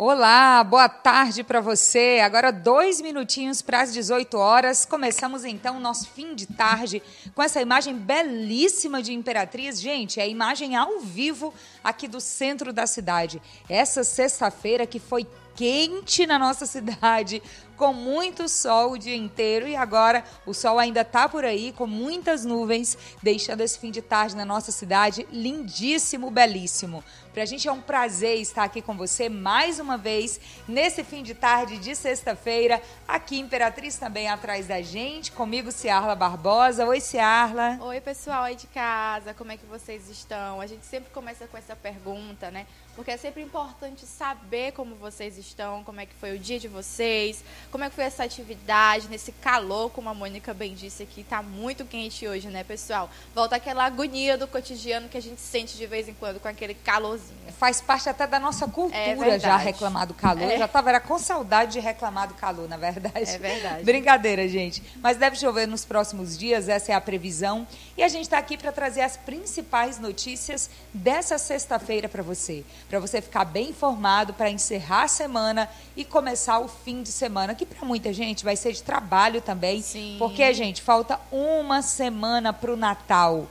Olá, 0.00 0.62
boa 0.62 0.88
tarde 0.88 1.42
para 1.42 1.60
você. 1.60 2.20
Agora 2.22 2.52
dois 2.52 3.00
minutinhos 3.00 3.60
para 3.60 3.80
as 3.80 3.92
18 3.92 4.38
horas. 4.38 4.84
Começamos 4.84 5.44
então 5.44 5.76
o 5.76 5.80
nosso 5.80 6.08
fim 6.10 6.36
de 6.36 6.46
tarde 6.46 7.02
com 7.34 7.42
essa 7.42 7.60
imagem 7.60 7.96
belíssima 7.96 9.02
de 9.02 9.12
Imperatriz. 9.12 9.80
Gente, 9.80 10.20
é 10.20 10.22
a 10.22 10.28
imagem 10.28 10.76
ao 10.76 11.00
vivo 11.00 11.52
aqui 11.82 12.06
do 12.06 12.20
centro 12.20 12.72
da 12.72 12.86
cidade. 12.86 13.42
Essa 13.68 14.04
sexta-feira 14.04 14.86
que 14.86 15.00
foi 15.00 15.26
quente 15.56 16.24
na 16.28 16.38
nossa 16.38 16.64
cidade, 16.70 17.42
com 17.78 17.94
muito 17.94 18.48
sol 18.48 18.92
o 18.92 18.98
dia 18.98 19.16
inteiro 19.16 19.68
e 19.68 19.76
agora 19.76 20.24
o 20.44 20.52
sol 20.52 20.80
ainda 20.80 21.02
está 21.02 21.28
por 21.28 21.44
aí 21.44 21.72
com 21.72 21.86
muitas 21.86 22.44
nuvens, 22.44 22.98
deixando 23.22 23.60
esse 23.60 23.78
fim 23.78 23.92
de 23.92 24.02
tarde 24.02 24.36
na 24.36 24.44
nossa 24.44 24.72
cidade 24.72 25.26
lindíssimo, 25.30 26.28
belíssimo. 26.28 27.04
Para 27.32 27.44
a 27.44 27.46
gente 27.46 27.68
é 27.68 27.72
um 27.72 27.80
prazer 27.80 28.40
estar 28.40 28.64
aqui 28.64 28.82
com 28.82 28.96
você 28.96 29.28
mais 29.28 29.78
uma 29.78 29.96
vez 29.96 30.40
nesse 30.66 31.04
fim 31.04 31.22
de 31.22 31.34
tarde 31.34 31.78
de 31.78 31.94
sexta-feira, 31.94 32.82
aqui 33.06 33.38
Imperatriz 33.38 33.96
também 33.96 34.28
atrás 34.28 34.66
da 34.66 34.82
gente, 34.82 35.30
comigo 35.30 35.70
Ciarla 35.70 36.16
Barbosa. 36.16 36.84
Oi, 36.84 37.00
Ciarla. 37.00 37.78
Oi, 37.80 38.00
pessoal 38.00 38.42
aí 38.42 38.56
de 38.56 38.66
casa, 38.66 39.32
como 39.34 39.52
é 39.52 39.56
que 39.56 39.64
vocês 39.66 40.08
estão? 40.08 40.60
A 40.60 40.66
gente 40.66 40.84
sempre 40.84 41.10
começa 41.10 41.46
com 41.46 41.56
essa 41.56 41.76
pergunta, 41.76 42.50
né? 42.50 42.66
Porque 42.96 43.12
é 43.12 43.16
sempre 43.16 43.40
importante 43.40 44.04
saber 44.04 44.72
como 44.72 44.96
vocês 44.96 45.38
estão, 45.38 45.84
como 45.84 46.00
é 46.00 46.06
que 46.06 46.14
foi 46.14 46.34
o 46.34 46.38
dia 46.40 46.58
de 46.58 46.66
vocês, 46.66 47.44
como 47.70 47.84
é 47.84 47.88
que 47.88 47.94
foi 47.94 48.04
essa 48.04 48.24
atividade 48.24 49.08
nesse 49.08 49.32
calor, 49.32 49.90
como 49.90 50.08
a 50.08 50.14
Mônica 50.14 50.52
bem 50.54 50.74
disse 50.74 51.02
aqui, 51.02 51.22
tá 51.22 51.42
muito 51.42 51.84
quente 51.84 52.26
hoje, 52.26 52.48
né, 52.48 52.64
pessoal? 52.64 53.10
Volta 53.34 53.56
aquela 53.56 53.84
agonia 53.84 54.36
do 54.36 54.46
cotidiano 54.46 55.08
que 55.08 55.16
a 55.16 55.22
gente 55.22 55.40
sente 55.40 55.76
de 55.76 55.86
vez 55.86 56.08
em 56.08 56.14
quando 56.14 56.40
com 56.40 56.48
aquele 56.48 56.74
calorzinho. 56.74 57.52
Faz 57.58 57.80
parte 57.80 58.08
até 58.08 58.26
da 58.26 58.38
nossa 58.38 58.66
cultura 58.66 59.34
é 59.34 59.38
já 59.38 59.56
reclamar 59.56 60.06
do 60.06 60.14
calor. 60.14 60.42
É. 60.42 60.54
Eu 60.54 60.58
já 60.58 60.64
estava 60.64 60.88
era 60.88 61.00
com 61.00 61.18
saudade 61.18 61.72
de 61.72 61.80
reclamar 61.80 62.28
do 62.28 62.34
calor, 62.34 62.68
na 62.68 62.76
verdade. 62.76 63.30
É 63.30 63.38
verdade. 63.38 63.84
Brincadeira, 63.84 64.48
gente. 64.48 64.82
Mas 65.02 65.16
deve 65.16 65.36
chover 65.36 65.66
nos 65.66 65.84
próximos 65.84 66.36
dias, 66.36 66.68
essa 66.68 66.92
é 66.92 66.94
a 66.94 67.00
previsão. 67.00 67.66
E 67.96 68.02
a 68.02 68.08
gente 68.08 68.22
está 68.22 68.38
aqui 68.38 68.56
para 68.56 68.72
trazer 68.72 69.02
as 69.02 69.16
principais 69.16 69.98
notícias 69.98 70.70
dessa 70.92 71.38
sexta-feira 71.38 72.08
para 72.08 72.22
você 72.22 72.64
para 72.88 73.00
você 73.00 73.20
ficar 73.20 73.44
bem 73.44 73.70
informado 73.70 74.32
para 74.32 74.50
encerrar 74.50 75.04
a 75.04 75.08
semana 75.08 75.68
e 75.96 76.04
começar 76.04 76.58
o 76.58 76.68
fim 76.68 77.02
de 77.02 77.10
semana, 77.10 77.54
que 77.58 77.66
para 77.66 77.86
muita 77.86 78.12
gente 78.12 78.44
vai 78.44 78.56
ser 78.56 78.72
de 78.72 78.82
trabalho 78.82 79.42
também. 79.42 79.82
Sim. 79.82 80.16
Porque, 80.18 80.54
gente, 80.54 80.80
falta 80.80 81.20
uma 81.30 81.82
semana 81.82 82.52
para 82.52 82.72
o 82.72 82.76
Natal. 82.76 83.48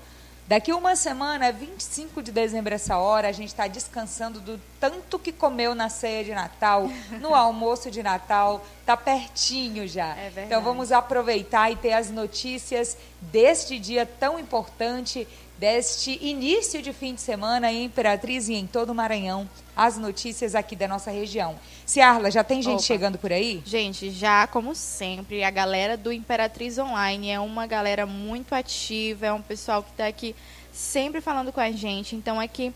Daqui 0.47 0.71
uma 0.71 0.95
semana, 0.95 1.47
é 1.47 1.51
25 1.51 2.23
de 2.23 2.31
dezembro 2.31 2.73
essa 2.73 2.97
hora, 2.97 3.27
a 3.27 3.33
gente 3.33 3.49
está 3.49 3.67
descansando 3.67 4.39
do 4.39 4.57
tanto 4.79 5.19
que 5.19 5.33
comeu 5.33 5.75
na 5.75 5.89
ceia 5.89 6.23
de 6.23 6.33
Natal, 6.33 6.89
no 7.19 7.35
almoço 7.35 7.91
de 7.91 8.01
Natal, 8.01 8.65
tá 8.85 8.95
pertinho 8.95 9.85
já. 9.85 10.15
É 10.15 10.31
então 10.45 10.61
vamos 10.61 10.93
aproveitar 10.93 11.69
e 11.69 11.75
ter 11.75 11.91
as 11.91 12.09
notícias 12.09 12.97
deste 13.19 13.77
dia 13.77 14.05
tão 14.05 14.39
importante 14.39 15.27
deste 15.57 16.17
início 16.21 16.81
de 16.81 16.93
fim 16.93 17.15
de 17.15 17.21
semana 17.21 17.71
em 17.71 17.85
Imperatriz 17.85 18.47
e 18.47 18.53
em 18.53 18.67
todo 18.67 18.91
o 18.91 18.95
Maranhão, 18.95 19.49
as 19.75 19.97
notícias 19.97 20.55
aqui 20.55 20.75
da 20.75 20.87
nossa 20.87 21.11
região. 21.11 21.55
Ciarla, 21.85 22.29
já 22.29 22.43
tem 22.43 22.61
gente 22.61 22.79
Opa. 22.79 22.83
chegando 22.83 23.17
por 23.17 23.31
aí? 23.31 23.61
Gente, 23.65 24.11
já 24.11 24.47
como 24.47 24.75
sempre, 24.75 25.43
a 25.43 25.49
galera 25.49 25.97
do 25.97 26.11
Imperatriz 26.11 26.77
Online 26.77 27.31
é 27.31 27.39
uma 27.39 27.65
galera 27.65 28.05
muito 28.05 28.53
ativa, 28.53 29.27
é 29.27 29.33
um 29.33 29.41
pessoal 29.41 29.81
que 29.81 29.91
está 29.91 30.07
aqui 30.07 30.35
sempre 30.71 31.21
falando 31.21 31.51
com 31.51 31.59
a 31.59 31.71
gente. 31.71 32.15
Então 32.15 32.39
aqui 32.39 32.73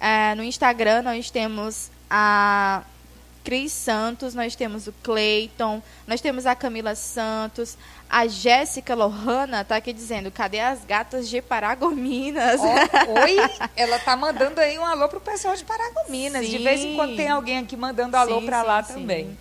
é, 0.00 0.34
no 0.34 0.42
Instagram 0.42 1.02
nós 1.02 1.30
temos 1.30 1.90
a 2.10 2.82
Cris 3.44 3.72
Santos, 3.72 4.34
nós 4.34 4.56
temos 4.56 4.86
o 4.86 4.92
Cleiton, 5.02 5.82
nós 6.06 6.22
temos 6.22 6.46
a 6.46 6.54
Camila 6.54 6.94
Santos, 6.94 7.76
a 8.08 8.26
Jéssica 8.26 8.94
Lohana 8.94 9.60
está 9.60 9.76
aqui 9.76 9.92
dizendo, 9.92 10.30
cadê 10.30 10.60
as 10.60 10.82
gatas 10.84 11.28
de 11.28 11.42
Paragominas? 11.42 12.58
Oh, 12.62 13.12
oi, 13.20 13.36
ela 13.76 13.98
tá 13.98 14.16
mandando 14.16 14.60
aí 14.60 14.78
um 14.78 14.84
alô 14.84 15.08
pro 15.10 15.20
pessoal 15.20 15.54
de 15.54 15.62
Paragominas. 15.62 16.46
Sim. 16.46 16.52
De 16.52 16.58
vez 16.58 16.80
em 16.80 16.96
quando 16.96 17.16
tem 17.16 17.28
alguém 17.28 17.58
aqui 17.58 17.76
mandando 17.76 18.16
alô 18.16 18.40
para 18.40 18.62
lá 18.62 18.82
sim. 18.82 18.94
também. 18.94 19.38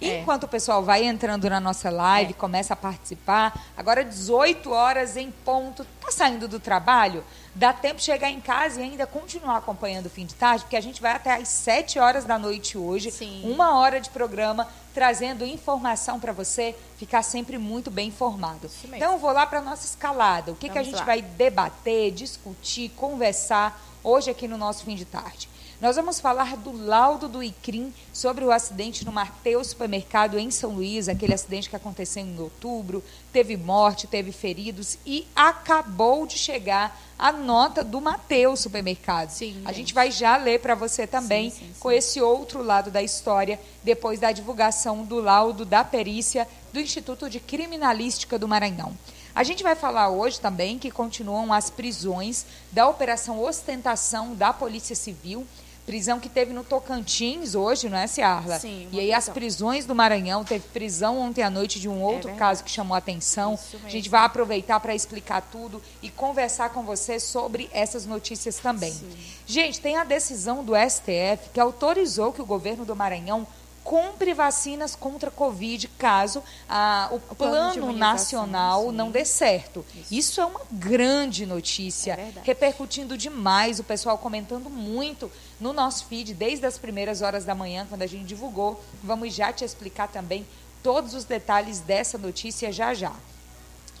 É. 0.00 0.20
Enquanto 0.20 0.44
o 0.44 0.48
pessoal 0.48 0.82
vai 0.82 1.04
entrando 1.04 1.50
na 1.50 1.58
nossa 1.58 1.90
live, 1.90 2.30
é. 2.30 2.34
começa 2.34 2.74
a 2.74 2.76
participar, 2.76 3.52
agora 3.76 4.04
18 4.04 4.70
horas 4.70 5.16
em 5.16 5.30
ponto, 5.30 5.84
tá 6.00 6.10
saindo 6.12 6.46
do 6.46 6.60
trabalho? 6.60 7.24
Dá 7.54 7.72
tempo 7.72 7.96
de 7.96 8.04
chegar 8.04 8.30
em 8.30 8.40
casa 8.40 8.80
e 8.80 8.84
ainda 8.84 9.06
continuar 9.06 9.56
acompanhando 9.56 10.06
o 10.06 10.10
fim 10.10 10.24
de 10.24 10.34
tarde, 10.34 10.62
porque 10.64 10.76
a 10.76 10.80
gente 10.80 11.02
vai 11.02 11.12
até 11.12 11.34
às 11.34 11.48
7 11.48 11.98
horas 11.98 12.24
da 12.24 12.38
noite 12.38 12.78
hoje, 12.78 13.10
Sim. 13.10 13.42
uma 13.44 13.76
hora 13.76 14.00
de 14.00 14.08
programa, 14.08 14.68
trazendo 14.94 15.44
informação 15.44 16.20
para 16.20 16.32
você 16.32 16.76
ficar 16.96 17.22
sempre 17.22 17.58
muito 17.58 17.90
bem 17.90 18.08
informado. 18.08 18.70
Então, 18.84 19.18
vou 19.18 19.32
lá 19.32 19.46
para 19.46 19.58
a 19.58 19.62
nossa 19.62 19.84
escalada. 19.84 20.52
O 20.52 20.56
que, 20.56 20.68
que 20.68 20.78
a 20.78 20.82
gente 20.82 20.98
lá. 20.98 21.04
vai 21.04 21.22
debater, 21.22 22.12
discutir, 22.12 22.90
conversar 22.90 23.80
hoje 24.04 24.30
aqui 24.30 24.46
no 24.46 24.56
nosso 24.56 24.84
fim 24.84 24.94
de 24.94 25.04
tarde? 25.04 25.48
Nós 25.80 25.96
vamos 25.96 26.20
falar 26.20 26.58
do 26.58 26.76
laudo 26.76 27.26
do 27.26 27.42
ICRIM 27.42 27.90
sobre 28.12 28.44
o 28.44 28.52
acidente 28.52 29.02
no 29.02 29.10
Mateus 29.10 29.68
Supermercado 29.68 30.38
em 30.38 30.50
São 30.50 30.72
Luís, 30.72 31.08
aquele 31.08 31.32
acidente 31.32 31.70
que 31.70 31.76
aconteceu 31.76 32.22
em 32.22 32.38
outubro, 32.38 33.02
teve 33.32 33.56
morte, 33.56 34.06
teve 34.06 34.30
feridos 34.30 34.98
e 35.06 35.26
acabou 35.34 36.26
de 36.26 36.36
chegar 36.36 37.00
a 37.18 37.32
nota 37.32 37.82
do 37.82 37.98
Mateus 37.98 38.60
Supermercado. 38.60 39.30
Sim, 39.30 39.62
a 39.64 39.72
gente 39.72 39.94
vai 39.94 40.10
já 40.10 40.36
ler 40.36 40.60
para 40.60 40.74
você 40.74 41.06
também 41.06 41.50
sim, 41.50 41.60
sim, 41.60 41.74
com 41.80 41.90
esse 41.90 42.20
outro 42.20 42.62
lado 42.62 42.90
da 42.90 43.02
história, 43.02 43.58
depois 43.82 44.20
da 44.20 44.32
divulgação 44.32 45.02
do 45.02 45.18
laudo 45.18 45.64
da 45.64 45.82
perícia 45.82 46.46
do 46.74 46.78
Instituto 46.78 47.30
de 47.30 47.40
Criminalística 47.40 48.38
do 48.38 48.46
Maranhão. 48.46 48.94
A 49.34 49.42
gente 49.44 49.62
vai 49.62 49.74
falar 49.74 50.10
hoje 50.10 50.40
também 50.40 50.78
que 50.78 50.90
continuam 50.90 51.54
as 51.54 51.70
prisões 51.70 52.44
da 52.70 52.86
Operação 52.86 53.40
Ostentação 53.40 54.34
da 54.34 54.52
Polícia 54.52 54.94
Civil 54.94 55.46
prisão 55.90 56.20
que 56.20 56.28
teve 56.28 56.52
no 56.52 56.62
Tocantins 56.62 57.56
hoje, 57.56 57.88
não 57.88 57.98
é, 57.98 58.06
Ciarla? 58.06 58.60
Sim. 58.60 58.86
E 58.92 59.00
aí 59.00 59.06
prisão. 59.06 59.18
as 59.18 59.28
prisões 59.28 59.86
do 59.86 59.92
Maranhão, 59.92 60.44
teve 60.44 60.68
prisão 60.68 61.18
ontem 61.18 61.42
à 61.42 61.50
noite 61.50 61.80
de 61.80 61.88
um 61.88 62.00
outro 62.00 62.30
é 62.30 62.34
caso 62.34 62.62
que 62.62 62.70
chamou 62.70 62.94
a 62.94 62.98
atenção. 62.98 63.58
A 63.84 63.88
gente 63.88 64.08
vai 64.08 64.24
aproveitar 64.24 64.78
para 64.78 64.94
explicar 64.94 65.40
tudo 65.50 65.82
e 66.00 66.08
conversar 66.08 66.70
com 66.70 66.84
você 66.84 67.18
sobre 67.18 67.68
essas 67.72 68.06
notícias 68.06 68.58
também. 68.58 68.92
Sim. 68.92 69.10
Gente, 69.44 69.80
tem 69.80 69.96
a 69.96 70.04
decisão 70.04 70.62
do 70.62 70.74
STF 70.76 71.50
que 71.52 71.58
autorizou 71.58 72.32
que 72.32 72.40
o 72.40 72.46
governo 72.46 72.84
do 72.84 72.94
Maranhão 72.94 73.44
compre 73.82 74.34
vacinas 74.34 74.94
contra 74.94 75.28
a 75.28 75.32
Covid 75.32 75.88
caso 75.98 76.42
ah, 76.68 77.08
o, 77.10 77.16
o, 77.16 77.34
plano, 77.34 77.74
plano 77.74 77.92
nacional 77.92 78.90
sim. 78.90 78.92
não 78.92 79.10
dê 79.10 79.24
certo. 79.24 79.84
Isso. 79.94 80.14
Isso. 80.14 80.40
é 80.40 80.44
uma 80.44 80.60
grande 80.70 81.46
notícia, 81.46 82.12
é 82.12 82.32
repercutindo 82.42 83.16
demais, 83.16 83.80
o 83.80 83.84
pessoal 83.84 84.18
comentando 84.18 84.70
muito 84.70 85.30
no 85.60 85.72
nosso 85.72 86.06
feed 86.06 86.34
desde 86.34 86.66
as 86.66 86.78
primeiras 86.78 87.22
horas 87.22 87.44
da 87.44 87.54
manhã, 87.54 87.86
quando 87.88 88.02
a 88.02 88.06
gente 88.06 88.24
divulgou. 88.24 88.82
Vamos 89.02 89.34
já 89.34 89.52
te 89.52 89.64
explicar 89.64 90.08
também 90.08 90.46
todos 90.82 91.14
os 91.14 91.24
detalhes 91.24 91.80
dessa 91.80 92.16
notícia 92.16 92.72
já 92.72 92.94
já. 92.94 93.12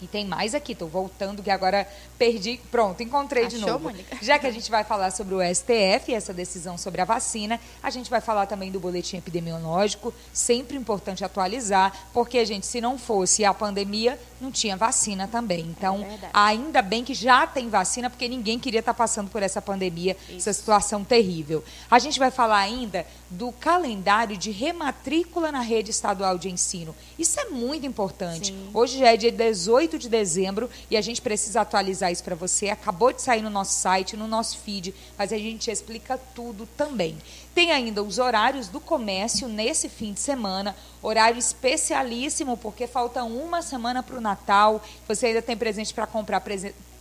E 0.02 0.06
tem 0.06 0.26
mais 0.26 0.54
aqui, 0.54 0.72
estou 0.72 0.88
voltando, 0.88 1.42
que 1.42 1.50
agora 1.50 1.86
perdi. 2.18 2.60
Pronto, 2.70 3.02
encontrei 3.02 3.46
Achou, 3.46 3.58
de 3.58 3.66
novo. 3.66 3.84
Mônica? 3.84 4.16
Já 4.22 4.38
que 4.38 4.46
a 4.46 4.50
gente 4.50 4.70
vai 4.70 4.84
falar 4.84 5.10
sobre 5.10 5.34
o 5.34 5.54
STF, 5.54 6.12
essa 6.12 6.32
decisão 6.32 6.76
sobre 6.78 7.00
a 7.00 7.04
vacina, 7.04 7.60
a 7.82 7.90
gente 7.90 8.10
vai 8.10 8.20
falar 8.20 8.46
também 8.46 8.70
do 8.70 8.80
boletim 8.80 9.16
epidemiológico, 9.16 10.12
sempre 10.32 10.76
importante 10.76 11.24
atualizar, 11.24 12.08
porque, 12.12 12.44
gente, 12.44 12.66
se 12.66 12.80
não 12.80 12.98
fosse 12.98 13.44
a 13.44 13.52
pandemia, 13.52 14.18
não 14.40 14.50
tinha 14.50 14.76
vacina 14.76 15.28
também. 15.28 15.60
Então, 15.60 16.02
é 16.02 16.30
ainda 16.32 16.80
bem 16.82 17.04
que 17.04 17.14
já 17.14 17.46
tem 17.46 17.68
vacina, 17.68 18.08
porque 18.08 18.28
ninguém 18.28 18.58
queria 18.58 18.80
estar 18.80 18.94
passando 18.94 19.30
por 19.30 19.42
essa 19.42 19.60
pandemia, 19.60 20.16
Isso. 20.28 20.36
essa 20.36 20.52
situação 20.52 21.04
terrível. 21.04 21.62
A 21.90 21.98
gente 21.98 22.18
vai 22.18 22.30
falar 22.30 22.58
ainda 22.58 23.06
do 23.28 23.52
calendário 23.52 24.36
de 24.36 24.50
rematrícula 24.50 25.52
na 25.52 25.60
rede 25.60 25.90
estadual 25.90 26.38
de 26.38 26.48
ensino. 26.50 26.94
Isso 27.18 27.38
é 27.38 27.46
muito 27.46 27.86
importante. 27.86 28.48
Sim. 28.48 28.70
Hoje 28.72 28.98
já 28.98 29.12
é 29.12 29.16
dia 29.16 29.30
18 29.30 29.89
de 29.98 30.08
dezembro 30.08 30.68
e 30.90 30.96
a 30.96 31.00
gente 31.00 31.20
precisa 31.20 31.60
atualizar 31.60 32.10
isso 32.10 32.24
para 32.24 32.34
você. 32.34 32.68
Acabou 32.68 33.12
de 33.12 33.22
sair 33.22 33.42
no 33.42 33.50
nosso 33.50 33.72
site, 33.80 34.16
no 34.16 34.26
nosso 34.26 34.58
feed, 34.58 34.94
mas 35.16 35.32
a 35.32 35.38
gente 35.38 35.70
explica 35.70 36.18
tudo 36.34 36.66
também. 36.76 37.16
Tem 37.54 37.72
ainda 37.72 38.02
os 38.02 38.18
horários 38.18 38.68
do 38.68 38.80
comércio 38.80 39.48
nesse 39.48 39.88
fim 39.88 40.12
de 40.12 40.20
semana, 40.20 40.74
horário 41.02 41.38
especialíssimo, 41.38 42.56
porque 42.56 42.86
falta 42.86 43.24
uma 43.24 43.60
semana 43.60 44.02
para 44.02 44.16
o 44.16 44.20
Natal. 44.20 44.82
Você 45.08 45.26
ainda 45.26 45.42
tem 45.42 45.56
presente 45.56 45.92
para 45.92 46.06
comprar, 46.06 46.40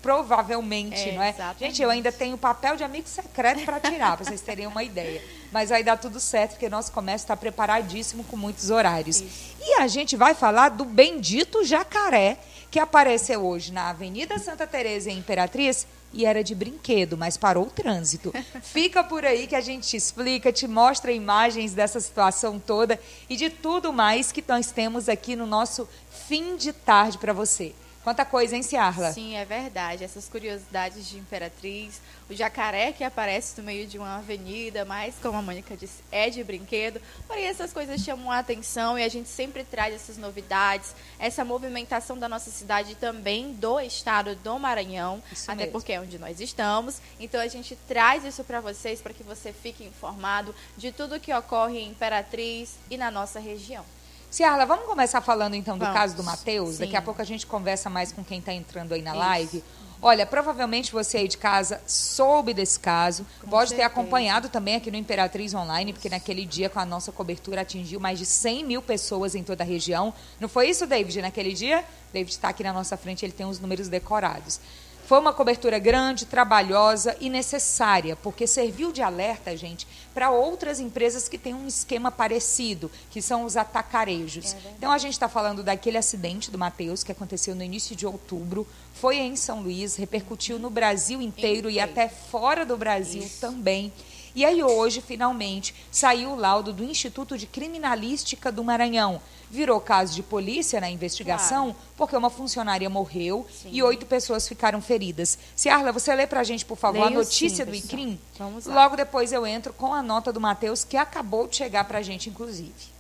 provavelmente, 0.01 1.09
é, 1.09 1.13
não 1.13 1.21
é? 1.21 1.29
Exatamente. 1.29 1.59
Gente, 1.59 1.81
eu 1.81 1.89
ainda 1.89 2.11
tenho 2.11 2.37
papel 2.37 2.75
de 2.75 2.83
amigo 2.83 3.07
secreto 3.07 3.63
para 3.63 3.79
tirar, 3.79 4.17
para 4.17 4.25
vocês 4.25 4.41
terem 4.41 4.65
uma 4.65 4.83
ideia. 4.83 5.21
Mas 5.51 5.69
vai 5.69 5.83
dar 5.83 5.97
tudo 5.97 6.19
certo, 6.19 6.51
porque 6.51 6.69
nosso 6.69 6.91
comércio 6.91 7.25
está 7.25 7.35
preparadíssimo 7.35 8.23
com 8.23 8.37
muitos 8.37 8.69
horários. 8.69 9.21
Isso. 9.21 9.55
E 9.61 9.73
a 9.81 9.87
gente 9.87 10.15
vai 10.15 10.33
falar 10.33 10.69
do 10.69 10.85
bendito 10.85 11.63
jacaré, 11.63 12.37
que 12.71 12.79
apareceu 12.79 13.45
hoje 13.45 13.71
na 13.71 13.89
Avenida 13.89 14.37
Santa 14.37 14.67
Teresa 14.67 15.09
em 15.09 15.17
Imperatriz 15.17 15.87
e 16.13 16.25
era 16.25 16.43
de 16.43 16.55
brinquedo, 16.55 17.17
mas 17.17 17.37
parou 17.37 17.65
o 17.65 17.71
trânsito. 17.71 18.33
Fica 18.61 19.03
por 19.03 19.25
aí 19.25 19.47
que 19.47 19.55
a 19.55 19.61
gente 19.61 19.87
te 19.87 19.97
explica, 19.97 20.51
te 20.51 20.67
mostra 20.67 21.11
imagens 21.11 21.73
dessa 21.73 21.99
situação 21.99 22.59
toda 22.59 22.99
e 23.29 23.35
de 23.35 23.49
tudo 23.49 23.93
mais 23.93 24.31
que 24.31 24.43
nós 24.47 24.71
temos 24.71 25.07
aqui 25.07 25.35
no 25.35 25.45
nosso 25.45 25.87
fim 26.27 26.55
de 26.55 26.73
tarde 26.73 27.17
para 27.17 27.33
você. 27.33 27.73
Quanta 28.03 28.23
coisa, 28.23 28.55
hein, 28.55 28.63
Ciarla? 28.63 29.11
Sim, 29.11 29.35
é 29.35 29.43
verdade. 29.43 30.05
Essas 30.05 30.29
curiosidades 30.29 31.07
de 31.07 31.17
Imperatriz, 31.17 31.99
o 32.29 32.33
jacaré 32.33 32.93
que 32.93 33.03
aparece 33.03 33.59
no 33.59 33.65
meio 33.65 33.85
de 33.85 33.97
uma 33.97 34.17
avenida, 34.17 34.85
mas, 34.85 35.15
como 35.21 35.37
a 35.37 35.41
Mônica 35.41 35.75
disse, 35.75 36.01
é 36.09 36.29
de 36.29 36.41
brinquedo. 36.41 37.01
Porém, 37.27 37.45
essas 37.45 37.73
coisas 37.73 37.99
chamam 37.99 38.31
a 38.31 38.39
atenção 38.39 38.97
e 38.97 39.03
a 39.03 39.09
gente 39.09 39.27
sempre 39.27 39.65
traz 39.65 39.93
essas 39.93 40.17
novidades, 40.17 40.95
essa 41.19 41.43
movimentação 41.43 42.17
da 42.17 42.29
nossa 42.29 42.49
cidade 42.49 42.95
também 42.95 43.53
do 43.53 43.79
estado 43.81 44.33
do 44.35 44.57
Maranhão, 44.57 45.21
Isso 45.31 45.51
até 45.51 45.63
mesmo. 45.63 45.73
porque 45.73 45.91
é 45.91 45.99
onde 45.99 46.17
nós 46.17 46.39
estamos. 46.39 47.01
Então, 47.19 47.41
a 47.41 47.47
gente 47.47 47.75
traz 47.87 48.23
isso 48.23 48.45
para 48.45 48.61
vocês, 48.61 49.01
para 49.01 49.13
que 49.13 49.23
você 49.23 49.51
fique 49.51 49.83
informado 49.83 50.55
de 50.77 50.93
tudo 50.93 51.19
que 51.19 51.33
ocorre 51.33 51.79
em 51.79 51.89
Imperatriz 51.89 52.75
e 52.89 52.95
na 52.95 53.11
nossa 53.11 53.39
região. 53.41 53.83
Ciarla, 54.31 54.65
vamos 54.65 54.85
começar 54.85 55.21
falando 55.21 55.55
então 55.55 55.75
do 55.77 55.85
Vamos. 55.85 55.99
caso 55.99 56.15
do 56.15 56.23
Matheus? 56.23 56.77
Daqui 56.77 56.95
a 56.95 57.01
pouco 57.01 57.21
a 57.21 57.25
gente 57.25 57.47
conversa 57.47 57.89
mais 57.89 58.11
com 58.11 58.23
quem 58.23 58.39
está 58.39 58.53
entrando 58.53 58.93
aí 58.93 59.01
na 59.01 59.11
Isso. 59.11 59.19
live. 59.19 59.63
Olha, 60.01 60.25
provavelmente 60.25 60.93
você 60.93 61.17
aí 61.17 61.27
de 61.27 61.37
casa 61.37 61.81
soube 61.85 62.53
desse 62.53 62.79
caso, 62.79 63.25
Com 63.41 63.49
pode 63.49 63.71
ter 63.71 63.77
certeza. 63.77 63.87
acompanhado 63.87 64.47
também 64.47 64.75
aqui 64.75 64.89
no 64.89 64.95
Imperatriz 64.95 65.53
Online, 65.53 65.91
porque 65.91 66.07
naquele 66.07 66.45
dia 66.45 66.69
com 66.69 66.79
a 66.79 66.85
nossa 66.85 67.11
cobertura 67.11 67.61
atingiu 67.61 67.99
mais 67.99 68.17
de 68.17 68.25
100 68.25 68.63
mil 68.63 68.81
pessoas 68.81 69.35
em 69.35 69.43
toda 69.43 69.63
a 69.63 69.67
região. 69.67 70.13
Não 70.39 70.47
foi 70.47 70.69
isso, 70.69 70.87
David, 70.87 71.21
naquele 71.21 71.51
dia? 71.53 71.83
David 72.13 72.31
está 72.31 72.47
aqui 72.49 72.63
na 72.63 72.71
nossa 72.71 72.95
frente, 72.95 73.25
ele 73.25 73.33
tem 73.33 73.45
os 73.45 73.59
números 73.59 73.89
decorados. 73.89 74.61
Foi 75.09 75.17
uma 75.17 75.33
cobertura 75.33 75.79
grande, 75.79 76.27
trabalhosa 76.27 77.17
e 77.19 77.31
necessária, 77.31 78.15
porque 78.15 78.45
serviu 78.45 78.91
de 78.91 79.01
alerta, 79.01 79.57
gente, 79.57 79.87
para 80.13 80.29
outras 80.29 80.79
empresas 80.79 81.27
que 81.27 81.35
têm 81.35 81.51
um 81.51 81.65
esquema 81.65 82.11
parecido, 82.11 82.91
que 83.09 83.19
são 83.19 83.43
os 83.43 83.57
atacarejos. 83.57 84.55
então 84.77 84.91
a 84.91 84.99
gente 84.99 85.13
está 85.13 85.27
falando 85.27 85.63
daquele 85.63 85.97
acidente 85.97 86.51
do 86.51 86.59
Matheus 86.59 87.03
que 87.03 87.11
aconteceu 87.11 87.55
no 87.55 87.63
início 87.63 87.95
de 87.95 88.05
outubro, 88.05 88.67
foi 88.93 89.17
em 89.17 89.35
São 89.35 89.63
Luís, 89.63 89.95
repercutiu 89.95 90.59
no 90.59 90.69
Brasil 90.69 91.19
inteiro 91.23 91.71
e 91.71 91.79
Inteiro. 91.79 91.91
até 91.91 92.07
fora 92.07 92.63
do 92.63 92.77
Brasil 92.77 93.23
Isso. 93.23 93.41
também. 93.41 93.91
E 94.35 94.45
aí 94.45 94.61
hoje, 94.61 95.01
finalmente, 95.01 95.73
saiu 95.89 96.33
o 96.33 96.35
laudo 96.35 96.71
do 96.71 96.83
Instituto 96.83 97.35
de 97.35 97.47
Criminalística 97.47 98.51
do 98.51 98.63
Maranhão. 98.63 99.19
Virou 99.49 99.81
caso 99.81 100.13
de 100.13 100.21
polícia 100.21 100.79
na 100.79 100.89
investigação, 100.89 101.75
porque 101.97 102.15
uma 102.15 102.29
funcionária 102.29 102.89
morreu 102.89 103.47
Sim. 103.51 103.69
e 103.71 103.81
oito 103.81 104.05
pessoas 104.05 104.47
ficaram 104.47 104.81
feridas. 104.81 105.37
Ciarla, 105.55 105.91
você 105.91 106.13
lê 106.13 106.27
pra 106.27 106.43
gente, 106.43 106.65
por 106.65 106.77
favor, 106.77 107.01
a 107.01 107.05
Leio 107.05 107.19
notícia 107.19 107.65
sim, 107.65 107.71
do. 107.71 107.75
ICRIM? 107.75 108.19
Vamos 108.37 108.65
lá. 108.65 108.75
Logo 108.75 108.95
depois 108.95 109.33
eu 109.33 109.45
entro 109.45 109.73
com 109.73 109.93
a 109.93 110.03
nota 110.03 110.31
do 110.31 110.39
Matheus, 110.39 110.83
que 110.83 110.97
acabou 110.97 111.47
de 111.47 111.55
chegar 111.55 111.83
pra 111.85 112.01
gente, 112.01 112.29
inclusive. 112.29 112.99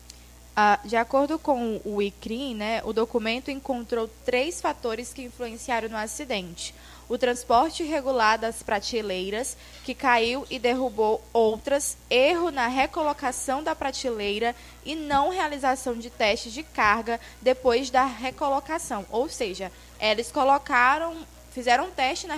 Ah, 0.55 0.77
de 0.83 0.97
acordo 0.97 1.39
com 1.39 1.79
o 1.85 2.01
ICRIM, 2.01 2.55
né, 2.55 2.81
o 2.83 2.91
documento 2.91 3.49
encontrou 3.49 4.09
três 4.25 4.59
fatores 4.59 5.13
que 5.13 5.21
influenciaram 5.21 5.87
no 5.87 5.95
acidente. 5.95 6.75
O 7.09 7.17
transporte 7.17 7.81
irregular 7.81 8.37
das 8.37 8.61
prateleiras, 8.61 9.57
que 9.83 9.95
caiu 9.95 10.45
e 10.47 10.59
derrubou 10.59 11.23
outras, 11.33 11.97
erro 12.07 12.51
na 12.51 12.67
recolocação 12.67 13.63
da 13.63 13.75
prateleira 13.75 14.55
e 14.85 14.95
não 14.95 15.31
realização 15.31 15.97
de 15.97 16.11
testes 16.11 16.53
de 16.53 16.61
carga 16.61 17.19
depois 17.41 17.89
da 17.89 18.05
recolocação. 18.05 19.07
Ou 19.09 19.27
seja, 19.27 19.71
eles 19.99 20.31
colocaram, 20.31 21.17
fizeram 21.51 21.85
um 21.85 21.91
teste 21.91 22.27
na, 22.27 22.35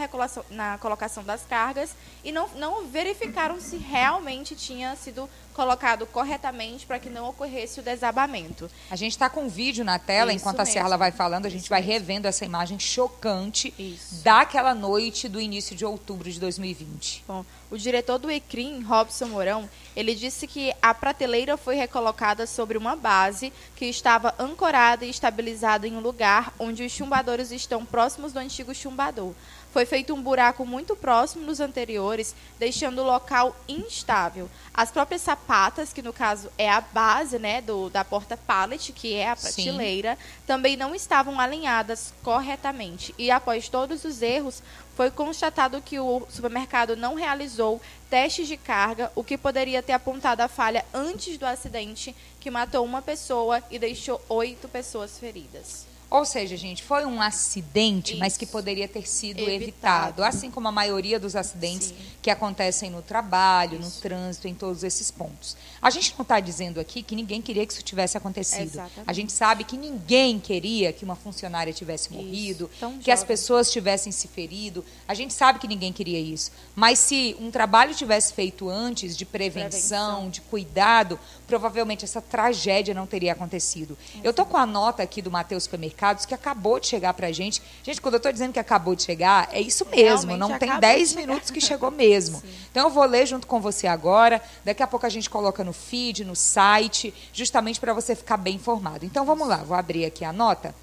na 0.49 0.77
colocação 0.77 1.21
das 1.21 1.45
cargas 1.45 1.93
e 2.23 2.31
não, 2.31 2.47
não 2.55 2.87
verificaram 2.87 3.59
se 3.59 3.75
realmente 3.75 4.55
tinha 4.55 4.95
sido 4.95 5.29
colocado 5.51 6.05
corretamente 6.05 6.85
para 6.85 6.99
que 6.99 7.09
não 7.09 7.29
ocorresse 7.29 7.79
o 7.79 7.83
desabamento. 7.83 8.69
A 8.89 8.95
gente 8.95 9.11
está 9.11 9.29
com 9.29 9.43
um 9.43 9.49
vídeo 9.49 9.83
na 9.83 9.99
tela, 9.99 10.31
Isso 10.31 10.41
enquanto 10.41 10.59
a 10.59 10.63
mesmo. 10.63 10.73
Ciarla 10.73 10.97
vai 10.97 11.11
falando, 11.11 11.45
a 11.45 11.49
gente 11.49 11.61
Isso 11.61 11.69
vai 11.69 11.81
mesmo. 11.81 11.93
revendo 11.93 12.27
essa 12.27 12.45
imagem 12.45 12.79
chocante 12.79 13.73
Isso. 13.77 14.23
daquela 14.23 14.73
noite 14.73 15.27
do 15.27 15.39
início 15.39 15.75
de 15.75 15.85
outubro 15.85 16.31
de 16.31 16.39
2020. 16.39 17.23
Bom, 17.27 17.45
o 17.69 17.77
diretor 17.77 18.17
do 18.17 18.29
ECRIM, 18.29 18.83
Robson 18.83 19.27
Mourão, 19.27 19.69
ele 19.95 20.15
disse 20.15 20.47
que 20.47 20.73
a 20.81 20.93
prateleira 20.93 21.57
foi 21.57 21.75
recolocada 21.75 22.47
sobre 22.47 22.77
uma 22.77 22.95
base 22.95 23.51
que 23.75 23.85
estava 23.85 24.33
ancorada 24.39 25.05
e 25.05 25.09
estabilizada 25.09 25.87
em 25.87 25.95
um 25.95 25.99
lugar 25.99 26.53
onde 26.59 26.83
os 26.83 26.91
chumbadores 26.91 27.51
estão 27.51 27.85
próximos 27.85 28.33
do 28.33 28.39
antigo 28.39 28.73
chumbador. 28.73 29.33
Foi 29.71 29.85
feito 29.85 30.13
um 30.13 30.21
buraco 30.21 30.65
muito 30.65 30.97
próximo 30.97 31.45
dos 31.45 31.61
anteriores, 31.61 32.35
deixando 32.59 32.99
o 32.99 33.05
local 33.05 33.55
instável. 33.69 34.49
As 34.73 34.91
próprias 34.91 35.21
sapatas, 35.21 35.93
que 35.93 36.01
no 36.01 36.11
caso 36.11 36.51
é 36.57 36.69
a 36.69 36.81
base 36.81 37.39
né, 37.39 37.61
do, 37.61 37.89
da 37.89 38.03
porta 38.03 38.35
pallet, 38.35 38.91
que 38.91 39.13
é 39.13 39.29
a 39.29 39.35
Sim. 39.35 39.63
prateleira, 39.63 40.17
também 40.45 40.75
não 40.75 40.93
estavam 40.93 41.39
alinhadas 41.39 42.13
corretamente. 42.21 43.15
E 43.17 43.31
após 43.31 43.69
todos 43.69 44.03
os 44.03 44.21
erros, 44.21 44.61
foi 44.93 45.09
constatado 45.09 45.81
que 45.81 45.97
o 45.99 46.27
supermercado 46.29 46.97
não 46.97 47.15
realizou 47.15 47.81
testes 48.09 48.49
de 48.49 48.57
carga, 48.57 49.09
o 49.15 49.23
que 49.23 49.37
poderia 49.37 49.81
ter 49.81 49.93
apontado 49.93 50.41
a 50.41 50.49
falha 50.49 50.85
antes 50.93 51.37
do 51.37 51.45
acidente, 51.45 52.13
que 52.41 52.51
matou 52.51 52.83
uma 52.83 53.01
pessoa 53.01 53.63
e 53.71 53.79
deixou 53.79 54.21
oito 54.27 54.67
pessoas 54.67 55.17
feridas. 55.17 55.90
Ou 56.11 56.25
seja, 56.25 56.57
gente, 56.57 56.83
foi 56.83 57.05
um 57.05 57.21
acidente, 57.21 58.17
mas 58.17 58.33
Isso. 58.33 58.39
que 58.39 58.45
poderia 58.45 58.85
ter 58.85 59.07
sido 59.07 59.39
Evitado. 59.39 59.63
evitado. 59.63 60.23
Assim 60.25 60.51
como 60.51 60.67
a 60.67 60.71
maioria 60.71 61.17
dos 61.17 61.37
acidentes 61.37 61.87
Sim. 61.87 61.95
que 62.21 62.29
acontecem 62.29 62.89
no 62.91 63.01
trabalho, 63.01 63.79
no 63.79 63.87
Isso. 63.87 64.01
trânsito, 64.01 64.45
em 64.45 64.53
todos 64.53 64.83
esses 64.83 65.09
pontos. 65.09 65.55
A 65.81 65.89
gente 65.89 66.13
não 66.17 66.23
está 66.23 66.41
dizendo 66.41 66.81
aqui 66.81 67.01
que 67.01 67.15
ninguém 67.15 67.41
queria 67.41 67.65
que 67.65 67.71
isso 67.71 67.81
tivesse 67.81 68.17
acontecido. 68.17 68.63
Exatamente. 68.63 69.03
A 69.07 69.13
gente 69.13 69.31
sabe 69.31 69.63
que 69.63 69.77
ninguém 69.77 70.37
queria 70.37 70.91
que 70.91 71.05
uma 71.05 71.15
funcionária 71.15 71.71
tivesse 71.71 72.11
morrido, 72.11 72.69
que 73.01 73.09
as 73.09 73.21
jovem. 73.21 73.27
pessoas 73.27 73.71
tivessem 73.71 74.11
se 74.11 74.27
ferido. 74.27 74.83
A 75.07 75.13
gente 75.13 75.33
sabe 75.33 75.59
que 75.59 75.67
ninguém 75.67 75.93
queria 75.93 76.19
isso. 76.19 76.51
Mas 76.75 76.99
se 76.99 77.37
um 77.39 77.49
trabalho 77.49 77.95
tivesse 77.95 78.33
feito 78.33 78.69
antes 78.69 79.15
de 79.15 79.25
prevenção, 79.25 79.69
Prevenção. 79.71 80.29
de 80.29 80.41
cuidado, 80.41 81.17
provavelmente 81.47 82.03
essa 82.03 82.21
tragédia 82.21 82.93
não 82.93 83.07
teria 83.07 83.31
acontecido. 83.31 83.97
Eu 84.21 84.33
tô 84.33 84.45
com 84.45 84.57
a 84.57 84.65
nota 84.65 85.01
aqui 85.01 85.21
do 85.21 85.31
Matheus 85.31 85.67
Supermercados 86.01 86.25
que 86.25 86.33
acabou 86.33 86.79
de 86.79 86.87
chegar 86.87 87.13
pra 87.13 87.31
gente. 87.31 87.61
Gente, 87.83 88.01
quando 88.01 88.15
eu 88.15 88.19
tô 88.19 88.31
dizendo 88.31 88.51
que 88.51 88.59
acabou 88.59 88.95
de 88.95 89.03
chegar, 89.03 89.47
é 89.51 89.61
isso 89.61 89.85
mesmo. 89.85 90.31
Realmente 90.31 90.39
não 90.39 90.57
tem 90.57 90.69
acabou 90.69 90.81
10 90.81 91.01
de 91.01 91.07
chegar. 91.15 91.27
minutos 91.27 91.51
que 91.51 91.61
chegou 91.61 91.91
mesmo. 91.91 92.41
Então 92.71 92.87
eu 92.87 92.89
vou 92.89 93.03
ler 93.03 93.25
junto 93.25 93.45
com 93.47 93.59
você 93.59 93.85
agora. 93.85 94.41
Daqui 94.63 94.81
a 94.81 94.87
pouco 94.87 95.05
a 95.05 95.09
gente 95.09 95.29
coloca 95.29 95.61
no 95.61 95.73
feed, 95.73 96.23
no 96.23 96.37
site, 96.37 97.13
justamente 97.33 97.81
para 97.81 97.93
você 97.93 98.15
ficar 98.15 98.37
bem 98.37 98.55
informado. 98.55 99.05
Então 99.05 99.25
vamos 99.25 99.45
lá, 99.45 99.57
vou 99.57 99.75
abrir 99.75 100.05
aqui 100.05 100.23
a 100.23 100.31
nota. 100.31 100.73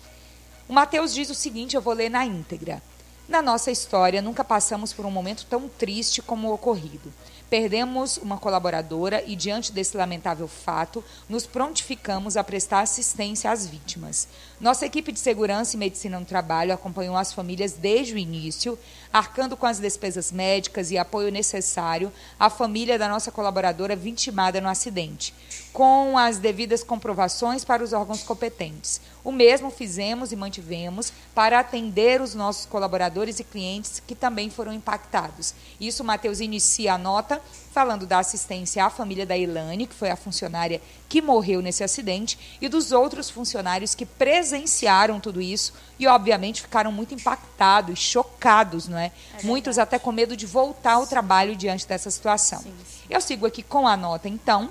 O 0.68 0.72
Mateus 0.74 1.14
diz 1.14 1.30
o 1.30 1.34
seguinte, 1.34 1.74
eu 1.74 1.80
vou 1.80 1.94
ler 1.94 2.10
na 2.10 2.26
íntegra. 2.26 2.82
Na 3.26 3.40
nossa 3.40 3.70
história, 3.70 4.20
nunca 4.20 4.44
passamos 4.44 4.92
por 4.92 5.06
um 5.06 5.10
momento 5.10 5.46
tão 5.46 5.66
triste 5.66 6.20
como 6.20 6.48
o 6.48 6.52
ocorrido. 6.52 7.10
Perdemos 7.50 8.18
uma 8.18 8.36
colaboradora 8.36 9.24
e, 9.26 9.34
diante 9.34 9.72
desse 9.72 9.96
lamentável 9.96 10.46
fato, 10.46 11.02
nos 11.28 11.46
prontificamos 11.46 12.36
a 12.36 12.44
prestar 12.44 12.80
assistência 12.80 13.50
às 13.50 13.66
vítimas. 13.66 14.28
Nossa 14.60 14.84
equipe 14.84 15.10
de 15.12 15.18
segurança 15.18 15.74
e 15.74 15.78
medicina 15.78 16.20
no 16.20 16.26
trabalho 16.26 16.74
acompanhou 16.74 17.16
as 17.16 17.32
famílias 17.32 17.72
desde 17.72 18.14
o 18.14 18.18
início, 18.18 18.78
arcando 19.12 19.56
com 19.56 19.66
as 19.66 19.78
despesas 19.78 20.30
médicas 20.30 20.90
e 20.90 20.98
apoio 20.98 21.30
necessário 21.30 22.12
à 22.38 22.50
família 22.50 22.98
da 22.98 23.08
nossa 23.08 23.30
colaboradora 23.30 23.96
vitimada 23.96 24.60
no 24.60 24.68
acidente, 24.68 25.34
com 25.72 26.18
as 26.18 26.38
devidas 26.38 26.82
comprovações 26.82 27.64
para 27.64 27.82
os 27.82 27.92
órgãos 27.92 28.22
competentes. 28.22 29.00
O 29.24 29.32
mesmo 29.32 29.70
fizemos 29.70 30.32
e 30.32 30.36
mantivemos 30.36 31.12
para 31.34 31.58
atender 31.58 32.20
os 32.20 32.34
nossos 32.34 32.64
colaboradores 32.66 33.38
e 33.38 33.44
clientes 33.44 34.02
que 34.06 34.14
também 34.14 34.48
foram 34.48 34.72
impactados. 34.72 35.54
Isso, 35.80 36.02
Matheus 36.02 36.40
inicia 36.40 36.94
a 36.94 36.98
nota 36.98 37.40
falando 37.72 38.06
da 38.06 38.18
assistência 38.18 38.84
à 38.84 38.90
família 38.90 39.26
da 39.26 39.36
Ilane, 39.36 39.86
que 39.86 39.94
foi 39.94 40.10
a 40.10 40.16
funcionária 40.16 40.80
que 41.08 41.22
morreu 41.22 41.62
nesse 41.62 41.84
acidente, 41.84 42.58
e 42.60 42.68
dos 42.68 42.90
outros 42.90 43.30
funcionários 43.30 43.94
que 43.94 44.04
presenciaram 44.04 45.20
tudo 45.20 45.40
isso 45.40 45.72
e, 45.98 46.06
obviamente, 46.06 46.62
ficaram 46.62 46.90
muito 46.90 47.14
impactados, 47.14 47.98
chocados, 47.98 48.88
não 48.88 48.97
é? 48.98 49.12
Muitos 49.42 49.78
até 49.78 49.98
com 49.98 50.12
medo 50.12 50.36
de 50.36 50.46
voltar 50.46 50.94
ao 50.94 51.06
trabalho 51.06 51.54
diante 51.54 51.86
dessa 51.86 52.10
situação. 52.10 52.60
Sim, 52.60 52.74
sim. 52.86 53.06
Eu 53.08 53.20
sigo 53.20 53.46
aqui 53.46 53.62
com 53.62 53.86
a 53.86 53.96
nota, 53.96 54.28
então. 54.28 54.70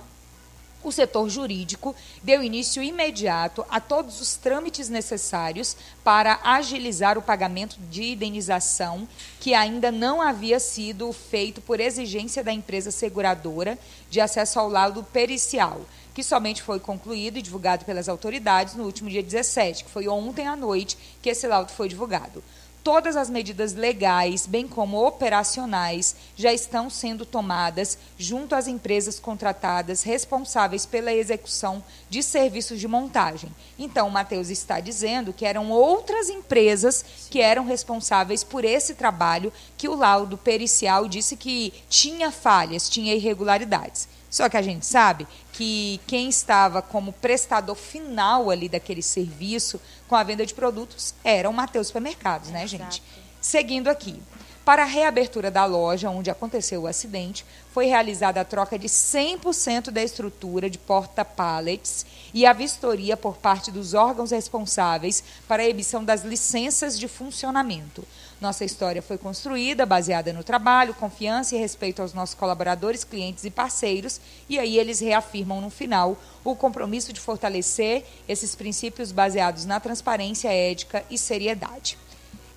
O 0.84 0.92
setor 0.92 1.28
jurídico 1.28 1.96
deu 2.24 2.42
início 2.42 2.84
imediato 2.84 3.66
a 3.70 3.82
todos 3.82 4.22
os 4.22 4.38
trâmites 4.38 4.90
necessários 4.90 5.76
para 6.04 6.40
agilizar 6.44 7.18
o 7.18 7.22
pagamento 7.22 7.78
de 7.90 8.12
indenização 8.14 9.08
que 9.40 9.54
ainda 9.54 9.92
não 9.92 10.22
havia 10.22 10.60
sido 10.60 11.12
feito 11.12 11.62
por 11.62 11.80
exigência 11.80 12.44
da 12.44 12.54
empresa 12.54 12.92
seguradora 12.92 13.78
de 14.10 14.22
acesso 14.22 14.60
ao 14.60 14.70
laudo 14.70 15.04
pericial, 15.04 15.82
que 16.14 16.24
somente 16.24 16.62
foi 16.62 16.80
concluído 16.80 17.38
e 17.38 17.42
divulgado 17.42 17.84
pelas 17.84 18.08
autoridades 18.08 18.76
no 18.76 18.86
último 18.86 19.10
dia 19.10 19.24
17, 19.24 19.84
que 19.84 19.92
foi 19.92 20.08
ontem 20.08 20.48
à 20.48 20.56
noite 20.56 20.98
que 21.22 21.30
esse 21.30 21.48
laudo 21.48 21.72
foi 21.72 21.90
divulgado. 21.90 22.44
Todas 22.88 23.18
as 23.18 23.30
medidas 23.30 23.74
legais, 23.74 24.48
bem 24.48 24.66
como 24.66 25.06
operacionais, 25.06 26.16
já 26.38 26.54
estão 26.54 26.90
sendo 26.90 27.26
tomadas 27.26 27.98
junto 28.18 28.56
às 28.56 28.66
empresas 28.66 29.20
contratadas 29.20 30.04
responsáveis 30.04 30.86
pela 30.86 31.12
execução 31.12 31.84
de 32.10 32.24
serviços 32.24 32.80
de 32.80 32.88
montagem. 32.88 33.54
Então, 33.78 34.08
o 34.08 34.12
Matheus 34.12 34.50
está 34.50 34.80
dizendo 34.80 35.34
que 35.34 35.46
eram 35.46 35.70
outras 35.70 36.30
empresas 36.30 37.04
que 37.30 37.42
eram 37.42 37.66
responsáveis 37.66 38.42
por 38.42 38.64
esse 38.64 38.96
trabalho 38.96 39.52
que 39.78 39.90
o 39.90 39.96
laudo 39.96 40.38
pericial 40.38 41.10
disse 41.10 41.36
que 41.36 41.74
tinha 41.90 42.32
falhas, 42.32 42.90
tinha 42.90 43.14
irregularidades. 43.14 44.08
Só 44.30 44.50
que 44.50 44.58
a 44.58 44.62
gente 44.62 44.86
sabe 44.86 45.26
que 45.54 46.00
quem 46.06 46.30
estava 46.30 46.82
como 46.82 47.14
prestador 47.14 47.76
final 47.76 48.50
ali 48.50 48.70
daquele 48.70 49.02
serviço 49.02 49.80
com 50.08 50.16
a 50.16 50.24
venda 50.24 50.46
de 50.46 50.54
produtos 50.54 51.14
era 51.24 51.50
o 51.50 51.54
Mateus 51.54 51.88
Supermercados, 51.88 52.50
né, 52.50 52.64
Exato. 52.64 52.84
gente? 52.84 53.04
Seguindo 53.42 53.88
aqui. 53.88 54.22
Para 54.68 54.84
a 54.84 54.86
reabertura 54.86 55.50
da 55.50 55.64
loja 55.64 56.10
onde 56.10 56.30
aconteceu 56.30 56.82
o 56.82 56.88
acidente, 56.88 57.46
foi 57.72 57.86
realizada 57.86 58.42
a 58.42 58.44
troca 58.44 58.78
de 58.78 58.90
100% 58.90 59.92
da 59.92 60.04
estrutura 60.04 60.70
de 60.70 60.78
porta-pallets 60.78 62.06
e 62.34 62.46
a 62.46 62.52
vistoria 62.52 63.16
por 63.16 63.38
parte 63.38 63.72
dos 63.72 63.94
órgãos 63.94 64.32
responsáveis 64.32 65.24
para 65.48 65.64
a 65.64 65.70
emissão 65.70 66.04
das 66.04 66.26
licenças 66.26 67.00
de 67.00 67.08
funcionamento. 67.08 68.06
Nossa 68.40 68.64
história 68.64 69.02
foi 69.02 69.18
construída 69.18 69.84
baseada 69.84 70.32
no 70.32 70.44
trabalho, 70.44 70.94
confiança 70.94 71.56
e 71.56 71.60
respeito 71.60 72.04
aos 72.04 72.14
nossos 72.14 72.36
colaboradores, 72.36 73.04
clientes 73.04 73.44
e 73.44 73.50
parceiros, 73.50 74.22
e 74.48 74.60
aí 74.60 74.78
eles 74.78 75.00
reafirmam 75.00 75.60
no 75.60 75.72
final 75.72 76.16
o 76.44 76.56
compromisso 76.56 77.12
de 77.12 77.20
fortalecer 77.20 78.06
esses 78.28 78.54
princípios 78.54 79.12
baseados 79.12 79.66
na 79.66 79.80
transparência 79.80 80.54
ética 80.54 81.04
e 81.10 81.18
seriedade. 81.18 81.98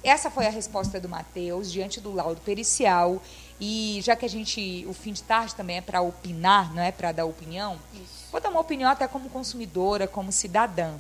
Essa 0.03 0.31
foi 0.31 0.47
a 0.47 0.51
resposta 0.51 1.01
do 1.01 1.09
Matheus 1.09 1.71
diante 1.71 2.01
do 2.01 2.13
laudo 2.13 2.41
pericial. 2.41 3.21
E 3.61 4.01
já 4.03 4.17
que 4.17 4.25
a 4.25 4.29
gente, 4.29 4.87
o 4.89 4.95
fim 4.95 5.13
de 5.13 5.23
tarde 5.23 5.55
também 5.55 5.77
é 5.77 5.81
para 5.83 6.01
opinar, 6.01 6.75
não 6.75 6.83
é 6.83 6.91
para 6.91 7.13
dar 7.13 7.27
opinião, 7.27 7.79
Isso. 7.93 8.29
vou 8.33 8.41
dar 8.41 8.49
uma 8.49 8.61
opinião 8.61 8.91
até 8.91 9.07
como 9.07 9.29
consumidora, 9.29 10.09
como 10.09 10.33
cidadã. 10.33 10.95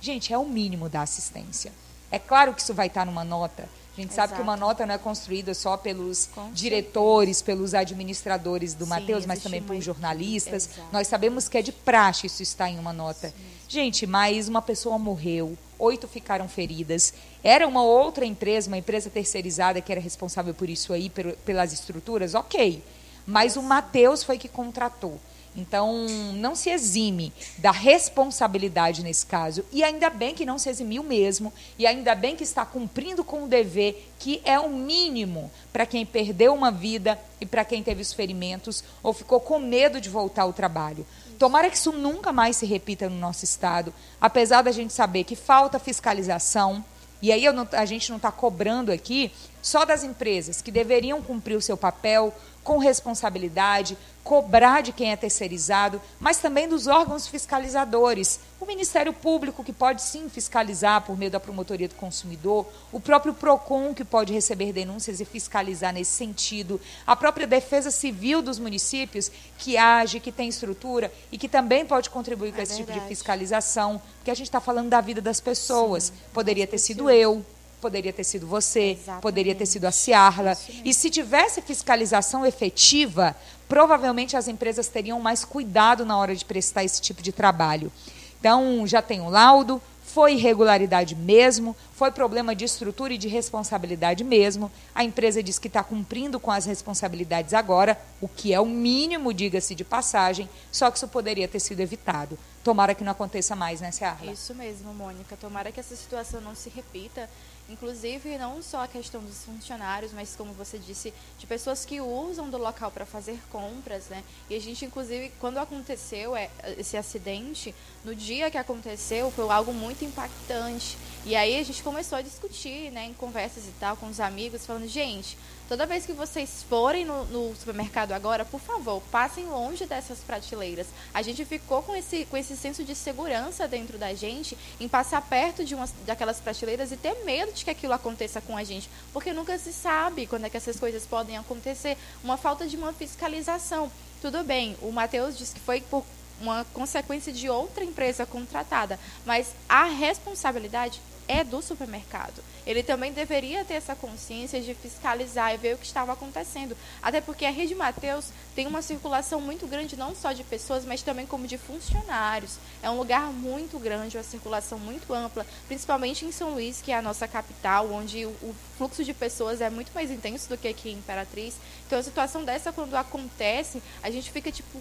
Gente, 0.00 0.32
é 0.32 0.38
o 0.38 0.44
mínimo 0.44 0.88
da 0.88 1.02
assistência. 1.02 1.72
É 2.12 2.18
claro 2.20 2.54
que 2.54 2.60
isso 2.60 2.72
vai 2.72 2.86
estar 2.86 3.04
numa 3.04 3.24
nota, 3.24 3.68
a 3.96 4.00
gente 4.00 4.12
Exato. 4.12 4.28
sabe 4.28 4.34
que 4.34 4.42
uma 4.42 4.56
nota 4.56 4.84
não 4.84 4.94
é 4.94 4.98
construída 4.98 5.54
só 5.54 5.76
pelos 5.76 6.28
diretores, 6.52 7.40
pelos 7.40 7.74
administradores 7.74 8.74
do 8.74 8.86
Mateus, 8.86 9.24
mas 9.24 9.40
também 9.40 9.62
por 9.62 9.80
jornalistas. 9.80 10.68
Exato. 10.72 10.88
Nós 10.92 11.06
sabemos 11.06 11.48
que 11.48 11.58
é 11.58 11.62
de 11.62 11.70
praxe 11.70 12.26
isso 12.26 12.42
está 12.42 12.68
em 12.68 12.78
uma 12.78 12.92
nota. 12.92 13.28
Sim. 13.28 13.34
Gente, 13.68 14.06
mas 14.06 14.48
uma 14.48 14.60
pessoa 14.60 14.98
morreu, 14.98 15.56
oito 15.78 16.08
ficaram 16.08 16.48
feridas. 16.48 17.14
Era 17.42 17.68
uma 17.68 17.82
outra 17.82 18.24
empresa, 18.24 18.68
uma 18.68 18.78
empresa 18.78 19.08
terceirizada 19.08 19.80
que 19.80 19.92
era 19.92 20.00
responsável 20.00 20.52
por 20.52 20.68
isso 20.68 20.92
aí, 20.92 21.10
pelas 21.44 21.72
estruturas, 21.72 22.34
ok. 22.34 22.82
Mas 23.26 23.56
o 23.56 23.62
Mateus 23.62 24.22
foi 24.22 24.38
que 24.38 24.48
contratou. 24.48 25.18
Então, 25.56 26.06
não 26.34 26.56
se 26.56 26.68
exime 26.68 27.32
da 27.58 27.70
responsabilidade 27.70 29.02
nesse 29.02 29.24
caso. 29.24 29.64
E 29.72 29.84
ainda 29.84 30.10
bem 30.10 30.34
que 30.34 30.44
não 30.44 30.58
se 30.58 30.68
eximiu 30.68 31.02
mesmo. 31.02 31.52
E 31.78 31.86
ainda 31.86 32.14
bem 32.14 32.34
que 32.34 32.42
está 32.42 32.66
cumprindo 32.66 33.22
com 33.22 33.44
o 33.44 33.48
dever, 33.48 34.10
que 34.18 34.40
é 34.44 34.58
o 34.58 34.68
mínimo 34.68 35.50
para 35.72 35.86
quem 35.86 36.04
perdeu 36.04 36.52
uma 36.52 36.70
vida 36.70 37.18
e 37.40 37.46
para 37.46 37.64
quem 37.64 37.82
teve 37.82 38.02
os 38.02 38.12
ferimentos 38.12 38.82
ou 39.02 39.12
ficou 39.12 39.38
com 39.38 39.58
medo 39.58 40.00
de 40.00 40.08
voltar 40.08 40.42
ao 40.42 40.52
trabalho. 40.52 41.06
Tomara 41.38 41.70
que 41.70 41.76
isso 41.76 41.92
nunca 41.92 42.32
mais 42.32 42.56
se 42.56 42.66
repita 42.66 43.08
no 43.08 43.16
nosso 43.16 43.44
Estado, 43.44 43.92
apesar 44.20 44.62
da 44.62 44.72
gente 44.72 44.92
saber 44.92 45.24
que 45.24 45.36
falta 45.36 45.78
fiscalização. 45.78 46.84
E 47.20 47.32
aí 47.32 47.50
não, 47.52 47.66
a 47.72 47.84
gente 47.84 48.10
não 48.10 48.16
está 48.16 48.30
cobrando 48.30 48.92
aqui 48.92 49.32
só 49.62 49.84
das 49.84 50.04
empresas 50.04 50.60
que 50.60 50.70
deveriam 50.70 51.22
cumprir 51.22 51.56
o 51.56 51.62
seu 51.62 51.76
papel 51.76 52.34
com 52.62 52.78
responsabilidade, 52.78 53.96
cobrar 54.24 54.80
de 54.80 54.90
quem 54.90 55.12
é 55.12 55.16
terceirizado, 55.16 56.00
mas 56.18 56.38
também 56.38 56.66
dos 56.66 56.86
órgãos 56.86 57.28
fiscalizadores. 57.28 58.40
O 58.58 58.64
Ministério 58.64 59.12
Público, 59.12 59.62
que 59.62 59.72
pode 59.72 60.00
sim 60.00 60.30
fiscalizar 60.30 61.02
por 61.02 61.18
meio 61.18 61.30
da 61.30 61.38
promotoria 61.38 61.86
do 61.86 61.94
consumidor, 61.94 62.66
o 62.90 62.98
próprio 62.98 63.34
PROCON, 63.34 63.92
que 63.92 64.02
pode 64.02 64.32
receber 64.32 64.72
denúncias 64.72 65.20
e 65.20 65.24
fiscalizar 65.26 65.92
nesse 65.92 66.12
sentido, 66.12 66.80
a 67.06 67.14
própria 67.14 67.46
Defesa 67.46 67.90
Civil 67.90 68.40
dos 68.40 68.58
municípios, 68.58 69.30
que 69.58 69.76
age, 69.76 70.18
que 70.18 70.32
tem 70.32 70.48
estrutura 70.48 71.12
e 71.30 71.36
que 71.36 71.48
também 71.48 71.84
pode 71.84 72.08
contribuir 72.08 72.52
com 72.52 72.60
é 72.60 72.62
esse 72.62 72.76
verdade. 72.76 72.98
tipo 72.98 73.02
de 73.02 73.14
fiscalização, 73.14 74.00
porque 74.16 74.30
a 74.30 74.34
gente 74.34 74.46
está 74.46 74.60
falando 74.60 74.88
da 74.88 75.02
vida 75.02 75.20
das 75.20 75.40
pessoas. 75.40 76.04
Sim, 76.04 76.12
Poderia 76.32 76.66
ter 76.66 76.78
sido 76.78 77.10
eu, 77.10 77.44
poderia 77.84 78.14
ter 78.14 78.24
sido 78.24 78.46
você, 78.46 78.92
Exatamente. 78.92 79.20
poderia 79.20 79.54
ter 79.54 79.66
sido 79.66 79.84
a 79.84 79.92
Ciarla. 79.92 80.56
E 80.82 80.94
se 80.94 81.10
tivesse 81.10 81.60
fiscalização 81.60 82.46
efetiva, 82.46 83.36
provavelmente 83.68 84.38
as 84.38 84.48
empresas 84.48 84.88
teriam 84.88 85.20
mais 85.20 85.44
cuidado 85.44 86.06
na 86.06 86.16
hora 86.16 86.34
de 86.34 86.46
prestar 86.46 86.82
esse 86.82 86.98
tipo 86.98 87.22
de 87.22 87.30
trabalho. 87.30 87.92
Então, 88.40 88.86
já 88.86 89.02
tem 89.02 89.20
o 89.20 89.28
laudo, 89.28 89.82
foi 90.02 90.34
irregularidade 90.34 91.14
mesmo, 91.14 91.76
foi 91.92 92.10
problema 92.10 92.54
de 92.54 92.64
estrutura 92.64 93.12
e 93.12 93.18
de 93.18 93.28
responsabilidade 93.28 94.24
mesmo. 94.24 94.72
A 94.94 95.04
empresa 95.04 95.42
diz 95.42 95.58
que 95.58 95.68
está 95.68 95.82
cumprindo 95.82 96.40
com 96.40 96.50
as 96.50 96.64
responsabilidades 96.64 97.52
agora, 97.52 98.00
o 98.18 98.28
que 98.28 98.54
é 98.54 98.60
o 98.60 98.64
mínimo, 98.66 99.34
diga-se 99.34 99.74
de 99.74 99.84
passagem, 99.84 100.48
só 100.72 100.90
que 100.90 100.96
isso 100.96 101.08
poderia 101.08 101.48
ter 101.48 101.60
sido 101.60 101.80
evitado. 101.80 102.38
Tomara 102.62 102.94
que 102.94 103.04
não 103.04 103.12
aconteça 103.12 103.54
mais, 103.54 103.80
né, 103.80 103.90
Ciarla? 103.90 104.32
Isso 104.32 104.54
mesmo, 104.54 104.94
Mônica. 104.94 105.36
Tomara 105.36 105.70
que 105.70 105.80
essa 105.80 105.96
situação 105.96 106.40
não 106.40 106.54
se 106.54 106.70
repita 106.70 107.28
Inclusive, 107.66 108.36
não 108.36 108.62
só 108.62 108.84
a 108.84 108.88
questão 108.88 109.22
dos 109.22 109.42
funcionários, 109.44 110.12
mas 110.12 110.36
como 110.36 110.52
você 110.52 110.78
disse, 110.78 111.14
de 111.38 111.46
pessoas 111.46 111.82
que 111.84 111.98
usam 111.98 112.50
do 112.50 112.58
local 112.58 112.90
para 112.90 113.06
fazer 113.06 113.38
compras, 113.50 114.08
né? 114.10 114.22
E 114.50 114.54
a 114.54 114.60
gente, 114.60 114.84
inclusive, 114.84 115.32
quando 115.40 115.56
aconteceu 115.56 116.36
é, 116.36 116.50
esse 116.76 116.94
acidente, 116.94 117.74
no 118.04 118.14
dia 118.14 118.50
que 118.50 118.58
aconteceu, 118.58 119.30
foi 119.30 119.48
algo 119.48 119.72
muito 119.72 120.04
impactante. 120.04 120.98
E 121.24 121.34
aí 121.34 121.58
a 121.58 121.62
gente 121.62 121.82
começou 121.82 122.18
a 122.18 122.22
discutir, 122.22 122.90
né, 122.90 123.06
em 123.06 123.14
conversas 123.14 123.64
e 123.64 123.72
tal, 123.80 123.96
com 123.96 124.08
os 124.08 124.20
amigos, 124.20 124.66
falando, 124.66 124.86
gente, 124.86 125.38
Toda 125.66 125.86
vez 125.86 126.04
que 126.04 126.12
vocês 126.12 126.62
forem 126.68 127.06
no, 127.06 127.24
no, 127.24 127.56
supermercado 127.56 128.12
agora, 128.12 128.44
por 128.44 128.60
favor, 128.60 129.02
passem 129.10 129.46
longe 129.46 129.86
dessas 129.86 130.18
prateleiras. 130.18 130.86
A 131.12 131.22
gente 131.22 131.42
ficou 131.46 131.82
com 131.82 131.96
esse, 131.96 132.26
com 132.26 132.36
esse 132.36 132.54
senso 132.54 132.84
de 132.84 132.94
segurança 132.94 133.66
dentro 133.66 133.96
da 133.96 134.12
gente 134.12 134.58
em 134.78 134.86
passar 134.86 135.22
perto 135.22 135.64
de 135.64 135.74
uma, 135.74 135.88
daquelas 136.04 136.38
prateleiras 136.38 136.92
e 136.92 136.98
ter 136.98 137.24
medo 137.24 137.52
de 137.52 137.64
que 137.64 137.70
aquilo 137.70 137.94
aconteça 137.94 138.42
com 138.42 138.56
a 138.58 138.62
gente. 138.62 138.90
Porque 139.10 139.32
nunca 139.32 139.56
se 139.56 139.72
sabe 139.72 140.26
quando 140.26 140.44
é 140.44 140.50
que 140.50 140.56
essas 140.58 140.78
coisas 140.78 141.06
podem 141.06 141.38
acontecer. 141.38 141.96
Uma 142.22 142.36
falta 142.36 142.66
de 142.66 142.76
uma 142.76 142.92
fiscalização. 142.92 143.90
Tudo 144.20 144.44
bem, 144.44 144.76
o 144.82 144.92
Matheus 144.92 145.36
disse 145.36 145.54
que 145.54 145.60
foi 145.60 145.80
por 145.80 146.04
uma 146.40 146.64
consequência 146.74 147.32
de 147.32 147.48
outra 147.48 147.84
empresa 147.84 148.26
contratada, 148.26 148.98
mas 149.24 149.54
a 149.68 149.84
responsabilidade 149.84 151.00
é 151.28 151.42
do 151.42 151.62
supermercado. 151.62 152.42
Ele 152.66 152.82
também 152.82 153.12
deveria 153.12 153.64
ter 153.64 153.74
essa 153.74 153.94
consciência 153.94 154.60
de 154.60 154.74
fiscalizar 154.74 155.54
e 155.54 155.58
ver 155.58 155.74
o 155.74 155.78
que 155.78 155.86
estava 155.86 156.12
acontecendo. 156.12 156.76
Até 157.02 157.20
porque 157.20 157.44
a 157.44 157.50
Rede 157.50 157.74
Mateus 157.74 158.26
tem 158.54 158.66
uma 158.66 158.80
circulação 158.80 159.40
muito 159.40 159.66
grande, 159.66 159.96
não 159.96 160.14
só 160.14 160.32
de 160.32 160.42
pessoas, 160.44 160.84
mas 160.84 161.02
também 161.02 161.26
como 161.26 161.46
de 161.46 161.58
funcionários. 161.58 162.56
É 162.82 162.88
um 162.88 162.96
lugar 162.96 163.32
muito 163.32 163.78
grande, 163.78 164.16
uma 164.16 164.22
circulação 164.22 164.78
muito 164.78 165.12
ampla, 165.12 165.46
principalmente 165.66 166.24
em 166.24 166.32
São 166.32 166.50
Luís, 166.50 166.80
que 166.80 166.92
é 166.92 166.96
a 166.96 167.02
nossa 167.02 167.28
capital, 167.28 167.90
onde 167.90 168.24
o 168.24 168.54
fluxo 168.78 169.04
de 169.04 169.12
pessoas 169.12 169.60
é 169.60 169.68
muito 169.68 169.92
mais 169.94 170.10
intenso 170.10 170.48
do 170.48 170.56
que 170.56 170.68
aqui 170.68 170.90
em 170.90 170.94
Imperatriz. 170.94 171.56
Então, 171.86 171.98
a 171.98 172.02
situação 172.02 172.44
dessa, 172.44 172.72
quando 172.72 172.94
acontece, 172.94 173.82
a 174.02 174.10
gente 174.10 174.30
fica 174.30 174.50
tipo, 174.50 174.80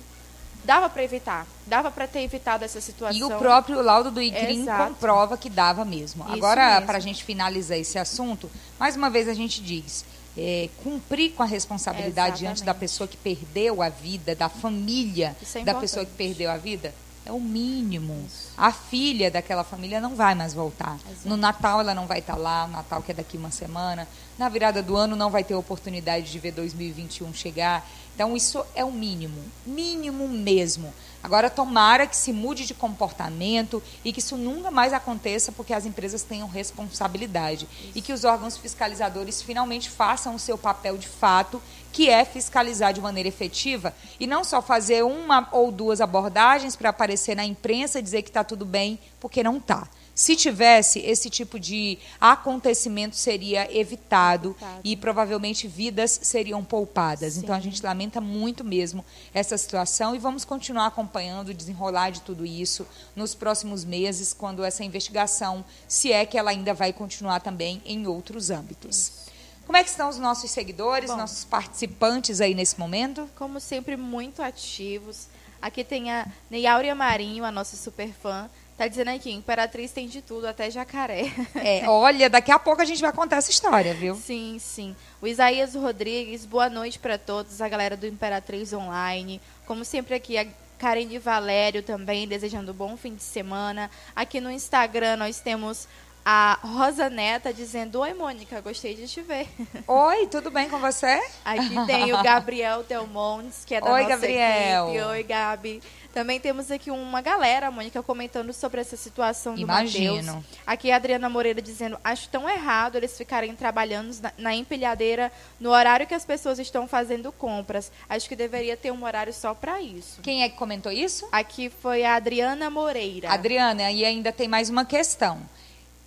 dava 0.63 0.89
para 0.89 1.03
evitar, 1.03 1.45
dava 1.65 1.91
para 1.91 2.07
ter 2.07 2.21
evitado 2.21 2.63
essa 2.63 2.79
situação. 2.79 3.19
E 3.19 3.23
o 3.23 3.37
próprio 3.37 3.81
laudo 3.81 4.11
do 4.11 4.21
IGRIM 4.21 4.65
comprova 4.65 5.37
que 5.37 5.49
dava 5.49 5.83
mesmo. 5.85 6.23
Isso 6.23 6.33
Agora, 6.33 6.81
para 6.81 6.97
a 6.97 7.01
gente 7.01 7.23
finalizar 7.23 7.77
esse 7.77 7.97
assunto, 7.97 8.49
mais 8.79 8.95
uma 8.95 9.09
vez 9.09 9.27
a 9.27 9.33
gente 9.33 9.61
diz, 9.61 10.05
é, 10.37 10.69
cumprir 10.83 11.31
com 11.33 11.43
a 11.43 11.45
responsabilidade 11.45 12.39
diante 12.39 12.63
da 12.63 12.73
pessoa 12.73 13.07
que 13.07 13.17
perdeu 13.17 13.81
a 13.81 13.89
vida, 13.89 14.35
da 14.35 14.49
família 14.49 15.35
é 15.55 15.63
da 15.63 15.75
pessoa 15.75 16.05
que 16.05 16.11
perdeu 16.13 16.49
a 16.49 16.57
vida, 16.57 16.93
é 17.25 17.31
o 17.31 17.39
mínimo. 17.39 18.25
Isso. 18.27 18.51
A 18.57 18.71
filha 18.71 19.31
daquela 19.31 19.63
família 19.63 20.01
não 20.01 20.15
vai 20.15 20.35
mais 20.35 20.53
voltar. 20.53 20.97
Exato. 21.09 21.29
No 21.29 21.37
Natal 21.37 21.79
ela 21.79 21.93
não 21.93 22.05
vai 22.05 22.19
estar 22.19 22.35
lá, 22.35 22.67
no 22.67 22.73
Natal 22.73 23.01
que 23.01 23.11
é 23.11 23.15
daqui 23.15 23.37
uma 23.37 23.51
semana. 23.51 24.07
Na 24.37 24.49
virada 24.49 24.81
do 24.81 24.95
ano 24.95 25.15
não 25.15 25.29
vai 25.29 25.43
ter 25.43 25.55
oportunidade 25.55 26.31
de 26.31 26.39
ver 26.39 26.51
2021 26.51 27.33
chegar. 27.33 27.87
Então 28.15 28.35
isso 28.35 28.63
é 28.75 28.83
o 28.83 28.91
mínimo, 28.91 29.41
mínimo 29.65 30.27
mesmo. 30.27 30.93
Agora 31.23 31.49
tomara 31.49 32.05
que 32.05 32.17
se 32.17 32.33
mude 32.33 32.65
de 32.65 32.73
comportamento 32.73 33.81
e 34.03 34.11
que 34.11 34.19
isso 34.19 34.35
nunca 34.35 34.69
mais 34.69 34.91
aconteça 34.91 35.53
porque 35.53 35.73
as 35.73 35.85
empresas 35.85 36.21
tenham 36.21 36.49
responsabilidade 36.49 37.65
isso. 37.81 37.91
e 37.95 38.01
que 38.01 38.11
os 38.11 38.25
órgãos 38.25 38.57
fiscalizadores 38.57 39.41
finalmente 39.41 39.89
façam 39.89 40.35
o 40.35 40.39
seu 40.39 40.57
papel 40.57 40.97
de 40.97 41.07
fato, 41.07 41.61
que 41.93 42.09
é 42.09 42.25
fiscalizar 42.25 42.91
de 42.91 42.99
maneira 42.99 43.29
efetiva 43.29 43.95
e 44.19 44.27
não 44.27 44.43
só 44.43 44.61
fazer 44.61 45.03
uma 45.03 45.47
ou 45.51 45.71
duas 45.71 46.01
abordagens 46.01 46.75
para 46.75 46.89
aparecer 46.89 47.35
na 47.35 47.45
imprensa 47.45 47.99
e 47.99 48.01
dizer 48.01 48.21
que 48.21 48.29
está 48.29 48.43
tudo 48.43 48.65
bem, 48.65 48.99
porque 49.19 49.41
não 49.41 49.57
está 49.57 49.87
Se 50.15 50.35
tivesse, 50.35 50.99
esse 50.99 51.29
tipo 51.29 51.59
de 51.59 51.97
acontecimento 52.21 53.15
seria 53.15 53.63
evitado, 53.75 54.51
evitado. 54.51 54.81
e 54.83 54.95
provavelmente 54.95 55.67
vidas 55.67 56.19
seriam 56.21 56.63
poupadas. 56.63 57.33
Sim. 57.33 57.39
Então 57.41 57.55
a 57.55 57.59
gente 57.59 57.81
lamenta 57.81 58.21
muito 58.21 58.63
mesmo 58.63 59.03
essa 59.33 59.57
situação 59.57 60.15
e 60.15 60.19
vamos 60.19 60.45
continuar 60.45 60.85
acompanhando 60.85 61.49
o 61.49 61.53
desenrolar 61.53 62.11
de 62.11 62.21
tudo 62.21 62.45
isso 62.45 62.85
nos 63.15 63.33
próximos 63.33 63.83
meses, 63.83 64.33
quando 64.33 64.63
essa 64.63 64.83
investigação, 64.83 65.65
se 65.87 66.11
é 66.11 66.25
que 66.25 66.37
ela 66.37 66.51
ainda 66.51 66.73
vai 66.73 66.93
continuar 66.93 67.39
também 67.39 67.81
em 67.85 68.05
outros 68.05 68.51
âmbitos. 68.51 68.97
Isso. 68.97 69.23
Como 69.65 69.77
é 69.77 69.83
que 69.83 69.89
estão 69.89 70.09
os 70.09 70.19
nossos 70.19 70.51
seguidores, 70.51 71.09
Bom, 71.09 71.17
nossos 71.17 71.45
participantes 71.45 72.41
aí 72.41 72.53
nesse 72.53 72.77
momento? 72.77 73.29
Como 73.35 73.59
sempre, 73.59 73.95
muito 73.95 74.41
ativos. 74.41 75.27
Aqui 75.61 75.83
tem 75.83 76.11
a 76.11 76.27
Neyáurea 76.49 76.93
Marinho, 76.93 77.45
a 77.45 77.51
nossa 77.51 77.77
super 77.77 78.11
fã. 78.11 78.49
Tá 78.77 78.87
dizendo 78.87 79.09
aqui, 79.09 79.31
Imperatriz 79.31 79.91
tem 79.91 80.07
de 80.07 80.21
tudo, 80.21 80.47
até 80.47 80.69
jacaré. 80.71 81.31
É, 81.55 81.87
olha, 81.87 82.29
daqui 82.29 82.51
a 82.51 82.57
pouco 82.57 82.81
a 82.81 82.85
gente 82.85 83.01
vai 83.01 83.13
contar 83.13 83.37
essa 83.37 83.51
história, 83.51 83.93
viu? 83.93 84.15
Sim, 84.15 84.57
sim. 84.59 84.95
O 85.21 85.27
Isaías 85.27 85.75
Rodrigues, 85.75 86.43
boa 86.45 86.69
noite 86.69 86.97
para 86.97 87.17
todos, 87.17 87.61
a 87.61 87.69
galera 87.69 87.95
do 87.95 88.07
Imperatriz 88.07 88.73
Online. 88.73 89.39
Como 89.67 89.85
sempre 89.85 90.15
aqui, 90.15 90.37
a 90.37 90.47
Karen 90.79 91.07
de 91.07 91.19
Valério 91.19 91.83
também, 91.83 92.27
desejando 92.27 92.71
um 92.71 92.75
bom 92.75 92.97
fim 92.97 93.13
de 93.13 93.23
semana. 93.23 93.91
Aqui 94.15 94.41
no 94.41 94.51
Instagram 94.51 95.17
nós 95.17 95.39
temos 95.39 95.87
a 96.25 96.57
Rosa 96.63 97.09
Neta 97.09 97.53
dizendo: 97.53 97.99
Oi, 97.99 98.13
Mônica, 98.13 98.59
gostei 98.61 98.95
de 98.95 99.07
te 99.07 99.21
ver. 99.21 99.47
Oi, 99.87 100.27
tudo 100.27 100.49
bem 100.49 100.69
com 100.69 100.79
você? 100.79 101.21
Aqui 101.45 101.85
tem 101.85 102.13
o 102.13 102.23
Gabriel 102.23 102.83
Telmontes, 102.83 103.63
que 103.65 103.75
é 103.75 103.81
da 103.81 103.91
Oi, 103.91 104.03
nossa 104.03 104.15
Gabriel. 104.15 104.89
equipe. 104.89 105.03
Oi, 105.05 105.23
Gabi. 105.23 105.83
Também 106.13 106.39
temos 106.39 106.69
aqui 106.69 106.91
uma 106.91 107.21
galera, 107.21 107.71
Mônica, 107.71 108.03
comentando 108.03 108.53
sobre 108.53 108.79
essa 108.79 108.95
situação 108.95 109.55
do 109.55 109.61
Imagino. 109.61 110.35
Mateus. 110.35 110.45
Aqui 110.65 110.91
a 110.91 110.95
Adriana 110.95 111.27
Moreira 111.27 111.59
dizendo: 111.59 111.97
Acho 112.03 112.29
tão 112.29 112.47
errado 112.47 112.97
eles 112.97 113.17
ficarem 113.17 113.55
trabalhando 113.55 114.15
na, 114.21 114.31
na 114.37 114.55
empilhadeira 114.55 115.31
no 115.59 115.71
horário 115.71 116.05
que 116.05 116.13
as 116.13 116.23
pessoas 116.23 116.59
estão 116.59 116.87
fazendo 116.87 117.31
compras. 117.31 117.91
Acho 118.07 118.29
que 118.29 118.35
deveria 118.35 118.77
ter 118.77 118.91
um 118.91 119.03
horário 119.03 119.33
só 119.33 119.55
para 119.55 119.81
isso. 119.81 120.21
Quem 120.21 120.43
é 120.43 120.49
que 120.49 120.55
comentou 120.55 120.91
isso? 120.91 121.27
Aqui 121.31 121.71
foi 121.71 122.03
a 122.03 122.13
Adriana 122.13 122.69
Moreira. 122.69 123.31
Adriana, 123.31 123.91
e 123.91 124.05
ainda 124.05 124.31
tem 124.31 124.47
mais 124.47 124.69
uma 124.69 124.85
questão 124.85 125.41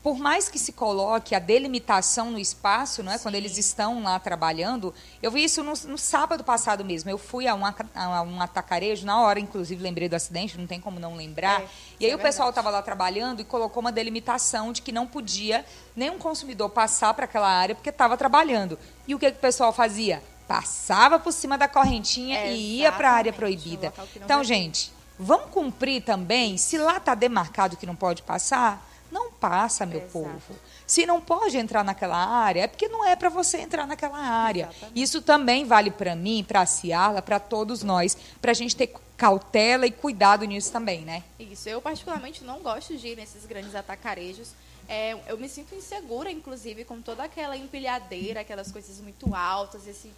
por 0.07 0.21
mais 0.21 0.49
que 0.49 0.57
se 0.57 0.71
coloque 0.71 1.35
a 1.35 1.41
delimitação 1.41 2.31
no 2.31 2.39
espaço, 2.39 3.03
não 3.03 3.11
é? 3.11 3.19
quando 3.19 3.35
eles 3.35 3.59
estão 3.59 4.05
lá 4.05 4.21
trabalhando, 4.21 4.95
eu 5.21 5.33
vi 5.33 5.43
isso 5.43 5.65
no, 5.65 5.73
no 5.73 5.99
sábado 5.99 6.45
passado 6.45 6.85
mesmo. 6.85 7.11
Eu 7.11 7.19
fui 7.19 7.49
a 7.49 7.57
um, 7.57 7.67
a 7.67 8.23
um, 8.23 8.41
atacarejo, 8.41 9.05
na 9.05 9.21
hora, 9.21 9.41
inclusive, 9.41 9.83
lembrei 9.83 10.09
do 10.09 10.15
acidente, 10.15 10.57
não 10.57 10.65
tem 10.65 10.81
como 10.81 11.01
não 11.01 11.17
lembrar. 11.17 11.61
É, 11.61 11.69
e 11.99 12.07
aí 12.07 12.13
é 12.13 12.15
o 12.15 12.21
pessoal 12.21 12.51
estava 12.51 12.71
lá 12.71 12.81
trabalhando 12.83 13.41
e 13.41 13.45
colocou 13.45 13.81
uma 13.81 13.91
delimitação 13.91 14.73
de 14.73 14.81
que 14.81 14.93
não 14.93 15.09
podia 15.09 15.67
nenhum 15.97 16.19
consumidor 16.19 16.71
passar 16.71 17.13
para 17.13 17.25
aquela 17.25 17.49
área 17.49 17.75
porque 17.75 17.91
estava 17.91 18.17
trabalhando. 18.17 18.79
E 19.09 19.15
o 19.17 19.19
que, 19.19 19.29
que 19.33 19.39
o 19.39 19.41
pessoal 19.41 19.73
fazia? 19.73 20.23
Passava 20.47 21.19
por 21.19 21.33
cima 21.33 21.59
da 21.59 21.67
correntinha 21.67 22.39
é, 22.39 22.53
e 22.53 22.77
ia 22.77 22.93
para 22.93 23.11
a 23.11 23.13
área 23.13 23.33
proibida. 23.33 23.93
Então, 24.15 24.45
gente, 24.45 24.93
vamos 25.19 25.51
cumprir 25.51 26.05
também, 26.05 26.57
se 26.57 26.79
lá 26.79 26.99
está 26.99 27.13
demarcado 27.13 27.77
que 27.77 27.85
não 27.85 27.97
pode 27.97 28.23
passar 28.23 28.87
não 29.17 29.33
passa, 29.33 29.87
meu 29.87 30.01
Exato. 30.01 30.13
povo. 30.13 30.55
Se 30.87 31.07
não 31.07 31.21
pode 31.21 31.57
entrar 31.57 31.83
naquela 31.83 32.17
área, 32.17 32.63
é 32.63 32.67
porque 32.67 32.87
não 32.87 33.05
é 33.05 33.17
para 33.17 33.31
você 33.31 33.59
entrar 33.59 33.87
naquela 33.87 34.19
área. 34.19 34.69
Exatamente. 34.71 35.03
Isso 35.03 35.23
também 35.23 35.65
vale 35.65 35.91
para 35.91 36.15
mim, 36.15 36.45
para 36.47 36.61
a 36.61 36.67
Ciarla, 36.67 37.23
para 37.23 37.41
todos 37.41 37.83
nós, 37.83 38.17
para 38.41 38.51
a 38.51 38.55
gente 38.55 38.77
ter 38.77 38.95
cautela 39.17 39.87
e 39.87 39.91
cuidado 39.91 40.45
nisso 40.45 40.71
também, 40.71 41.01
né? 41.01 41.25
Isso. 41.39 41.69
Eu, 41.69 41.81
particularmente, 41.81 42.45
não 42.45 42.61
gosto 42.61 42.97
de 42.97 43.09
ir 43.09 43.17
nesses 43.17 43.47
grandes 43.47 43.75
atacarejos. 43.75 44.51
É, 44.89 45.17
eu 45.27 45.39
me 45.39 45.49
sinto 45.49 45.75
insegura, 45.75 46.31
inclusive, 46.31 46.85
com 46.85 47.01
toda 47.01 47.25
aquela 47.25 47.57
empilhadeira, 47.57 48.41
aquelas 48.41 48.71
coisas 48.71 49.01
muito 49.01 49.35
altas, 49.35 49.89
esse 49.89 50.13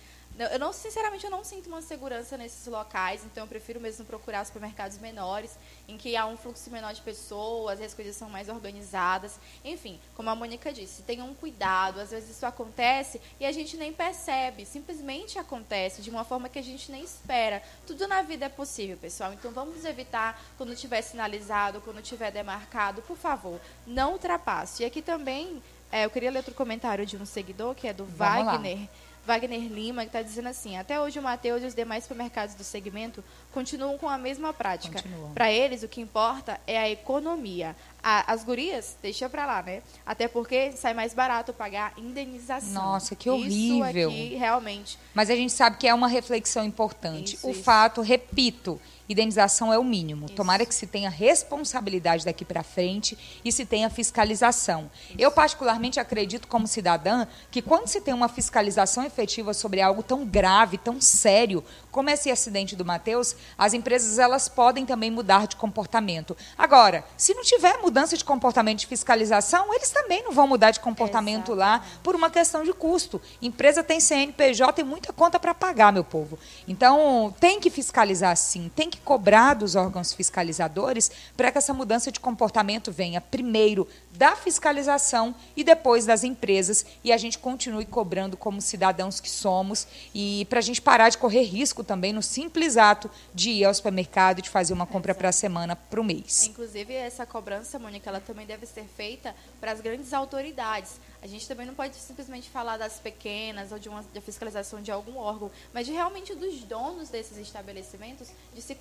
eu 0.47 0.59
não, 0.59 0.73
sinceramente, 0.73 1.25
eu 1.25 1.31
não 1.31 1.43
sinto 1.43 1.67
uma 1.67 1.83
segurança 1.83 2.37
nesses 2.37 2.67
locais, 2.67 3.25
então 3.25 3.43
eu 3.43 3.49
prefiro 3.49 3.81
mesmo 3.81 4.05
procurar 4.05 4.45
supermercados 4.45 4.99
menores, 4.99 5.59
em 5.89 5.97
que 5.97 6.17
há 6.17 6.27
um 6.27 6.37
fluxo 6.37 6.71
menor 6.71 6.95
de 6.95 7.01
pessoas, 7.01 7.81
as 7.81 7.93
coisas 7.93 8.15
são 8.15 8.31
mais 8.31 8.49
organizadas. 8.49 9.39
Enfim, 9.65 9.99
como 10.15 10.31
a 10.31 10.37
Mônica 10.37 10.73
disse, 10.73 11.03
tenham 11.03 11.29
um 11.29 11.35
cuidado. 11.35 12.01
Às 12.01 12.11
vezes 12.11 12.37
isso 12.37 12.47
acontece 12.47 13.21
e 13.41 13.45
a 13.45 13.51
gente 13.51 13.77
nem 13.77 13.93
percebe, 13.93 14.65
simplesmente 14.65 15.39
acontece 15.39 16.03
de 16.03 16.11
uma 16.11 16.23
forma 16.25 16.49
que 16.49 16.59
a 16.59 16.63
gente 16.63 16.93
nem 16.93 17.03
espera. 17.03 17.61
Tudo 17.87 18.07
na 18.07 18.23
vida 18.23 18.47
é 18.47 18.49
possível, 18.49 18.97
pessoal. 18.97 19.33
Então 19.33 19.51
vamos 19.51 19.85
evitar 19.85 20.41
quando 20.57 20.77
tiver 20.77 21.03
sinalizado, 21.03 21.81
quando 21.81 22.01
tiver 22.01 22.31
demarcado, 22.31 23.03
por 23.03 23.17
favor, 23.17 23.61
não 23.87 24.13
ultrapasse. 24.13 24.83
E 24.83 24.87
aqui 24.87 25.03
também, 25.03 25.61
é, 25.91 26.05
eu 26.05 26.11
queria 26.11 26.31
ler 26.31 26.39
outro 26.39 26.55
comentário 26.55 27.05
de 27.05 27.17
um 27.17 27.27
seguidor, 27.27 27.75
que 27.75 27.89
é 27.89 27.93
do 27.93 28.05
Vamos 28.05 28.45
Wagner. 28.45 28.79
Lá 28.79 28.89
Wagner 29.29 29.71
Lima, 29.71 30.03
que 30.03 30.09
está 30.09 30.23
dizendo 30.23 30.49
assim: 30.49 30.79
até 30.79 30.99
hoje 30.99 31.19
o 31.19 31.23
Mateus 31.23 31.63
e 31.63 31.67
os 31.67 31.75
demais 31.75 32.05
supermercados 32.05 32.55
do 32.55 32.65
segmento 32.65 33.23
continuam 33.53 33.99
com 33.99 34.09
a 34.09 34.17
mesma 34.17 34.55
prática. 34.55 35.05
Para 35.35 35.53
eles, 35.53 35.83
o 35.83 35.89
que 35.89 36.01
importa 36.01 36.59
é 36.67 36.79
a 36.79 36.89
economia. 36.89 37.77
A, 38.03 38.33
as 38.33 38.43
gurias, 38.43 38.97
deixa 39.03 39.29
para 39.29 39.45
lá, 39.45 39.63
né? 39.63 39.83
Até 40.07 40.29
porque 40.29 40.73
sai 40.73 40.95
mais 40.95 41.13
barato 41.13 41.53
pagar 41.53 41.93
indenização. 41.99 42.73
Nossa, 42.73 43.15
que 43.15 43.29
horrível. 43.29 44.11
Isso 44.11 44.17
aqui, 44.17 44.35
realmente. 44.37 44.99
Mas 45.13 45.29
a 45.29 45.37
gente 45.37 45.53
sabe 45.53 45.77
que 45.77 45.87
é 45.87 45.93
uma 45.93 46.09
reflexão 46.09 46.65
importante. 46.65 47.35
Isso, 47.35 47.47
o 47.47 47.51
isso. 47.51 47.63
fato, 47.63 48.01
repito, 48.01 48.81
indenização 49.09 49.73
é 49.73 49.79
o 49.79 49.85
mínimo. 49.85 50.27
Isso. 50.27 50.35
Tomara 50.35 50.67
que 50.67 50.75
se 50.75 50.87
tenha 50.87 51.09
responsabilidade 51.11 52.25
daqui 52.25 52.45
para 52.45 52.63
frente 52.63 53.17
e 53.45 53.51
se 53.51 53.65
tenha 53.65 53.89
fiscalização. 53.89 54.91
Isso. 55.09 55.17
Eu, 55.19 55.31
particularmente, 55.31 55.99
acredito, 55.99 56.47
como 56.47 56.67
cidadã, 56.67 57.27
que 57.51 57.63
quando 57.63 57.89
se 57.89 58.01
tem 58.01 58.15
uma 58.15 58.29
fiscalização 58.29 59.05
efetiva 59.05 59.55
sobre 59.55 59.81
algo 59.81 60.03
tão 60.03 60.25
grave, 60.25 60.79
tão 60.79 61.01
sério, 61.01 61.65
como 61.91 62.11
esse 62.11 62.31
acidente 62.31 62.77
do 62.77 62.85
Matheus, 62.85 63.35
as 63.57 63.75
empresas 63.75 64.19
elas 64.19 64.49
podem 64.49 64.85
também 64.85 65.11
mudar 65.11 65.47
de 65.47 65.57
comportamento. 65.57 66.37
Agora, 66.57 67.05
se 67.17 67.35
não 67.35 67.43
tiver 67.43 67.79
mudança 67.79 68.17
de 68.17 68.25
comportamento 68.25 68.81
de 68.81 68.87
fiscalização, 68.87 69.75
eles 69.75 69.91
também 69.91 70.23
não 70.23 70.33
vão 70.33 70.47
mudar 70.47 70.71
de 70.71 70.81
comportamento 70.81 71.55
lá 71.55 71.85
por 72.03 72.15
uma 72.15 72.31
questão 72.31 72.63
de 72.63 72.73
custo. 72.73 73.21
Empresa 73.41 73.83
tem 73.83 74.01
CNPJ, 74.01 74.73
tem 74.73 74.85
muita 74.85 75.13
conta 75.13 75.41
para 75.41 75.55
pagar, 75.55 75.93
meu 75.93 76.05
povo. 76.05 76.39
Então, 76.67 77.35
tem 77.41 77.59
que 77.59 77.71
fiscalizar 77.71 78.37
sim, 78.37 78.71
tem 78.75 78.91
que 78.91 78.98
que 78.99 79.05
cobrar 79.05 79.55
dos 79.55 79.77
órgãos 79.77 80.13
fiscalizadores 80.13 81.11
para 81.37 81.51
que 81.53 81.59
essa 81.59 81.73
mudança 81.73 82.11
de 82.11 82.21
comportamento 82.21 82.91
venha 82.91 83.21
primeiro 83.21 83.87
da 84.13 84.35
fiscalização 84.35 85.35
e 85.57 85.63
depois 85.63 86.05
das 86.05 86.25
empresas 86.25 86.85
e 87.05 87.13
a 87.13 87.17
gente 87.17 87.39
continue 87.39 87.87
cobrando 87.87 88.37
como 88.37 88.61
cidadãos 88.61 89.21
que 89.21 89.31
somos 89.31 89.87
e 90.15 90.47
para 90.51 90.59
a 90.59 90.63
gente 90.63 90.83
parar 90.83 91.09
de 91.09 91.19
correr 91.19 91.43
risco 91.43 91.85
também 91.85 92.13
no 92.13 92.23
simples 92.23 92.77
ato 92.77 93.11
de 93.33 93.51
ir 93.51 93.65
ao 93.65 93.73
supermercado 93.73 94.41
e 94.41 94.43
de 94.43 94.51
fazer 94.51 94.73
uma 94.73 94.87
compra 94.87 95.15
para 95.15 95.29
a 95.29 95.33
semana, 95.33 95.77
para 95.77 96.01
o 96.01 96.05
mês. 96.05 96.47
Inclusive, 96.49 96.93
essa 96.93 97.25
cobrança, 97.25 97.79
Mônica, 97.79 98.11
ela 98.11 98.21
também 98.21 98.47
deve 98.47 98.67
ser 98.67 98.85
feita 98.97 99.35
para 99.61 99.73
as 99.73 99.81
grandes 99.81 100.13
autoridades. 100.13 100.93
A 101.21 101.27
gente 101.27 101.49
também 101.49 101.67
não 101.67 101.75
pode 101.75 101.97
simplesmente 101.97 102.49
falar 102.49 102.77
das 102.77 103.01
pequenas 103.01 103.73
ou 103.73 103.79
de 103.79 103.89
uma 103.89 104.05
de 104.05 104.21
fiscalização 104.21 104.81
de 104.81 104.93
algum 104.93 105.17
órgão, 105.19 105.51
mas 105.73 105.87
de 105.87 105.93
realmente 105.93 106.35
dos 106.35 106.61
donos 106.63 107.09
desses 107.09 107.37
estabelecimentos 107.39 108.29
de 108.55 108.63
se 108.63 108.77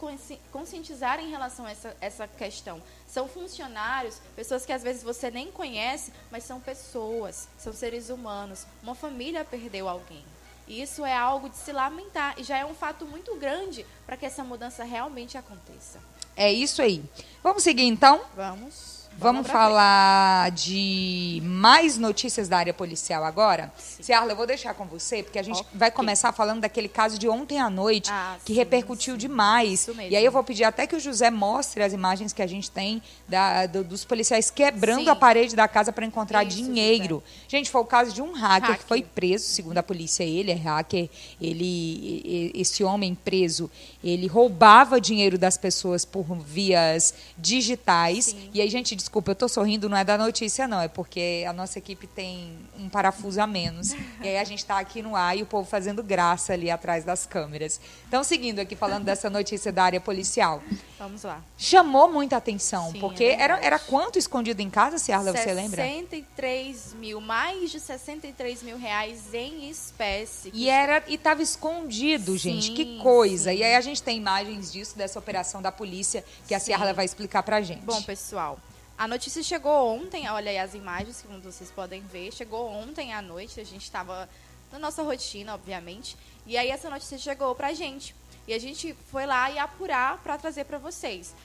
conscientizar 0.52 1.20
em 1.20 1.30
relação 1.32 1.66
a 1.66 1.72
essa, 1.72 1.98
essa 2.00 2.28
questão. 2.28 2.82
São 3.08 3.28
funcionários, 3.28 4.22
pessoas 4.36 4.66
que 4.66 4.72
às 4.72 4.84
vezes 4.84 5.02
você 5.02 5.32
nem 5.32 5.52
conhece, 5.52 6.14
mas 6.32 6.44
são 6.44 6.60
pessoas, 6.60 7.48
são 7.58 7.74
seres 7.74 8.10
humanos. 8.10 8.68
Uma 8.84 8.94
família 8.94 9.44
perdeu 9.44 9.90
alguém. 9.90 10.24
E 10.68 10.82
isso 10.82 11.06
é 11.06 11.16
algo 11.16 11.50
de 11.50 11.58
se 11.58 11.72
lamentar 11.72 12.36
e 12.38 12.44
já 12.44 12.58
é 12.58 12.66
um 12.66 12.76
fato 12.76 13.06
muito 13.06 13.36
grande 13.38 13.86
para 14.06 14.18
que 14.18 14.26
essa 14.26 14.44
mudança 14.44 14.84
realmente 14.84 15.38
aconteça. 15.38 16.00
É 16.36 16.52
isso 16.52 16.82
aí. 16.82 17.04
Vamos 17.42 17.64
seguir 17.64 17.86
então? 17.86 18.22
Vamos. 18.36 18.97
Vamos 19.20 19.48
falar 19.48 20.52
de 20.52 21.42
mais 21.44 21.98
notícias 21.98 22.48
da 22.48 22.58
área 22.60 22.74
policial 22.74 23.24
agora? 23.24 23.74
Ciarla, 24.00 24.32
eu 24.32 24.36
vou 24.36 24.46
deixar 24.46 24.76
com 24.76 24.86
você, 24.86 25.24
porque 25.24 25.40
a 25.40 25.44
gente 25.44 25.62
okay. 25.62 25.72
vai 25.74 25.90
começar 25.90 26.32
falando 26.32 26.62
daquele 26.62 26.88
caso 26.88 27.18
de 27.18 27.28
ontem 27.28 27.60
à 27.60 27.68
noite, 27.68 28.12
ah, 28.12 28.38
que 28.46 28.54
sim, 28.54 28.60
repercutiu 28.60 29.16
sim. 29.16 29.18
demais. 29.18 29.88
E 30.10 30.16
aí 30.16 30.24
eu 30.24 30.32
vou 30.32 30.44
pedir 30.44 30.66
até 30.66 30.86
que 30.86 30.96
o 30.96 31.00
José 31.00 31.32
mostre 31.32 31.82
as 31.82 31.94
imagens 31.94 32.32
que 32.32 32.44
a 32.44 32.48
gente 32.48 32.70
tem 32.70 33.02
da, 33.28 33.66
do, 33.66 33.84
dos 33.84 34.06
policiais 34.06 34.52
quebrando 34.52 35.10
a 35.10 35.16
parede 35.16 35.56
da 35.56 35.68
casa 35.68 35.92
para 35.92 36.06
encontrar 36.06 36.44
Isso, 36.44 36.58
dinheiro. 36.58 37.24
José. 37.26 37.48
Gente, 37.48 37.72
foi 37.72 37.82
o 37.82 37.86
caso 37.86 38.14
de 38.14 38.22
um 38.22 38.34
hacker, 38.34 38.70
hacker, 38.70 38.78
que 38.78 38.84
foi 38.84 39.02
preso, 39.02 39.46
segundo 39.46 39.80
a 39.80 39.84
polícia, 39.84 40.24
ele 40.24 40.52
é 40.52 40.56
hacker. 40.56 41.10
Ele, 41.42 42.52
esse 42.54 42.84
homem 42.84 43.16
preso, 43.16 43.70
ele 44.04 44.28
roubava 44.28 45.02
dinheiro 45.02 45.40
das 45.40 45.58
pessoas 45.58 46.06
por 46.06 46.24
vias 46.38 47.16
digitais. 47.36 48.36
E 48.54 48.62
aí, 48.62 48.70
gente, 48.70 48.96
Desculpa, 49.08 49.32
eu 49.32 49.36
tô 49.36 49.48
sorrindo, 49.48 49.88
não 49.88 49.96
é 49.96 50.04
da 50.04 50.18
notícia, 50.18 50.68
não. 50.68 50.82
É 50.82 50.90
porque 50.90 51.46
a 51.48 51.54
nossa 51.54 51.80
equipe 51.80 52.06
tem 52.06 52.60
um 52.78 52.90
parafuso 52.90 53.40
a 53.40 53.48
menos. 53.48 53.94
e 54.22 54.28
aí 54.28 54.38
a 54.38 54.44
gente 54.44 54.60
está 54.60 54.80
aqui 54.80 55.02
no 55.02 55.16
ar 55.16 55.38
e 55.38 55.44
o 55.44 55.46
povo 55.46 55.66
fazendo 55.66 56.04
graça 56.04 56.52
ali 56.52 56.70
atrás 56.70 57.06
das 57.06 57.26
câmeras. 57.26 57.80
Então, 58.06 58.22
seguindo 58.22 58.60
aqui, 58.60 58.76
falando 58.76 59.06
dessa 59.06 59.30
notícia 59.30 59.72
da 59.72 59.86
área 59.86 60.02
policial. 60.02 60.62
Vamos 61.00 61.24
lá. 61.24 61.42
Chamou 61.58 62.12
muita 62.12 62.36
atenção, 62.36 62.92
Sim, 62.92 63.00
porque 63.00 63.24
é 63.24 63.42
era, 63.42 63.60
era 63.64 63.80
quanto 63.80 64.20
escondido 64.20 64.62
em 64.62 64.70
casa, 64.70 64.98
Ciarla, 64.98 65.32
você 65.32 65.54
lembra? 65.54 65.82
63 65.82 66.96
mil, 66.96 67.22
mais 67.22 67.72
de 67.72 67.80
63 67.80 68.62
mil 68.62 68.78
reais 68.78 69.34
em 69.34 69.70
espécie. 69.70 70.52
E 70.54 70.70
era 70.70 71.02
e 71.08 71.16
estava 71.16 71.42
escondido, 71.42 72.36
gente. 72.38 72.72
Que 72.72 72.84
Sim, 72.84 73.00
coisa. 73.02 73.52
sim. 73.52 73.58
E 73.60 73.64
aí 73.64 73.76
a 73.76 73.82
gente 73.82 74.04
tem 74.04 74.18
imagens 74.18 74.70
disso, 74.70 74.98
dessa 74.98 75.18
operação 75.18 75.62
da 75.62 75.72
polícia, 75.72 76.26
que 76.46 76.54
a 76.54 76.60
Sim. 76.60 76.66
Ciarla 76.66 76.92
vai 76.92 77.06
explicar 77.06 77.42
pra 77.42 77.62
gente. 77.62 77.86
Bom, 77.86 78.02
pessoal, 78.02 78.60
a 78.98 79.08
notícia 79.08 79.44
chegou 79.44 79.96
ontem, 79.96 80.28
olha 80.28 80.50
aí 80.50 80.58
as 80.58 80.74
imagens, 80.74 81.22
como 81.22 81.40
vocês 81.40 81.70
podem 81.70 82.02
ver, 82.02 82.34
chegou 82.34 82.68
ontem 82.68 83.14
à 83.14 83.22
noite, 83.22 83.60
a 83.60 83.64
gente 83.64 83.84
estava 83.84 84.28
na 84.72 84.80
nossa 84.80 85.04
rotina, 85.04 85.54
obviamente, 85.54 86.18
e 86.46 86.58
aí 86.58 86.70
essa 86.70 86.90
notícia 86.90 87.18
chegou 87.18 87.54
pra 87.54 87.74
gente. 87.74 88.16
E 88.48 88.54
a 88.54 88.60
gente 88.60 88.96
foi 89.12 89.26
lá 89.26 89.52
e 89.52 89.60
apurar 89.60 90.18
para 90.20 90.38
trazer 90.38 90.64
para 90.64 90.78
vocês. 90.78 91.36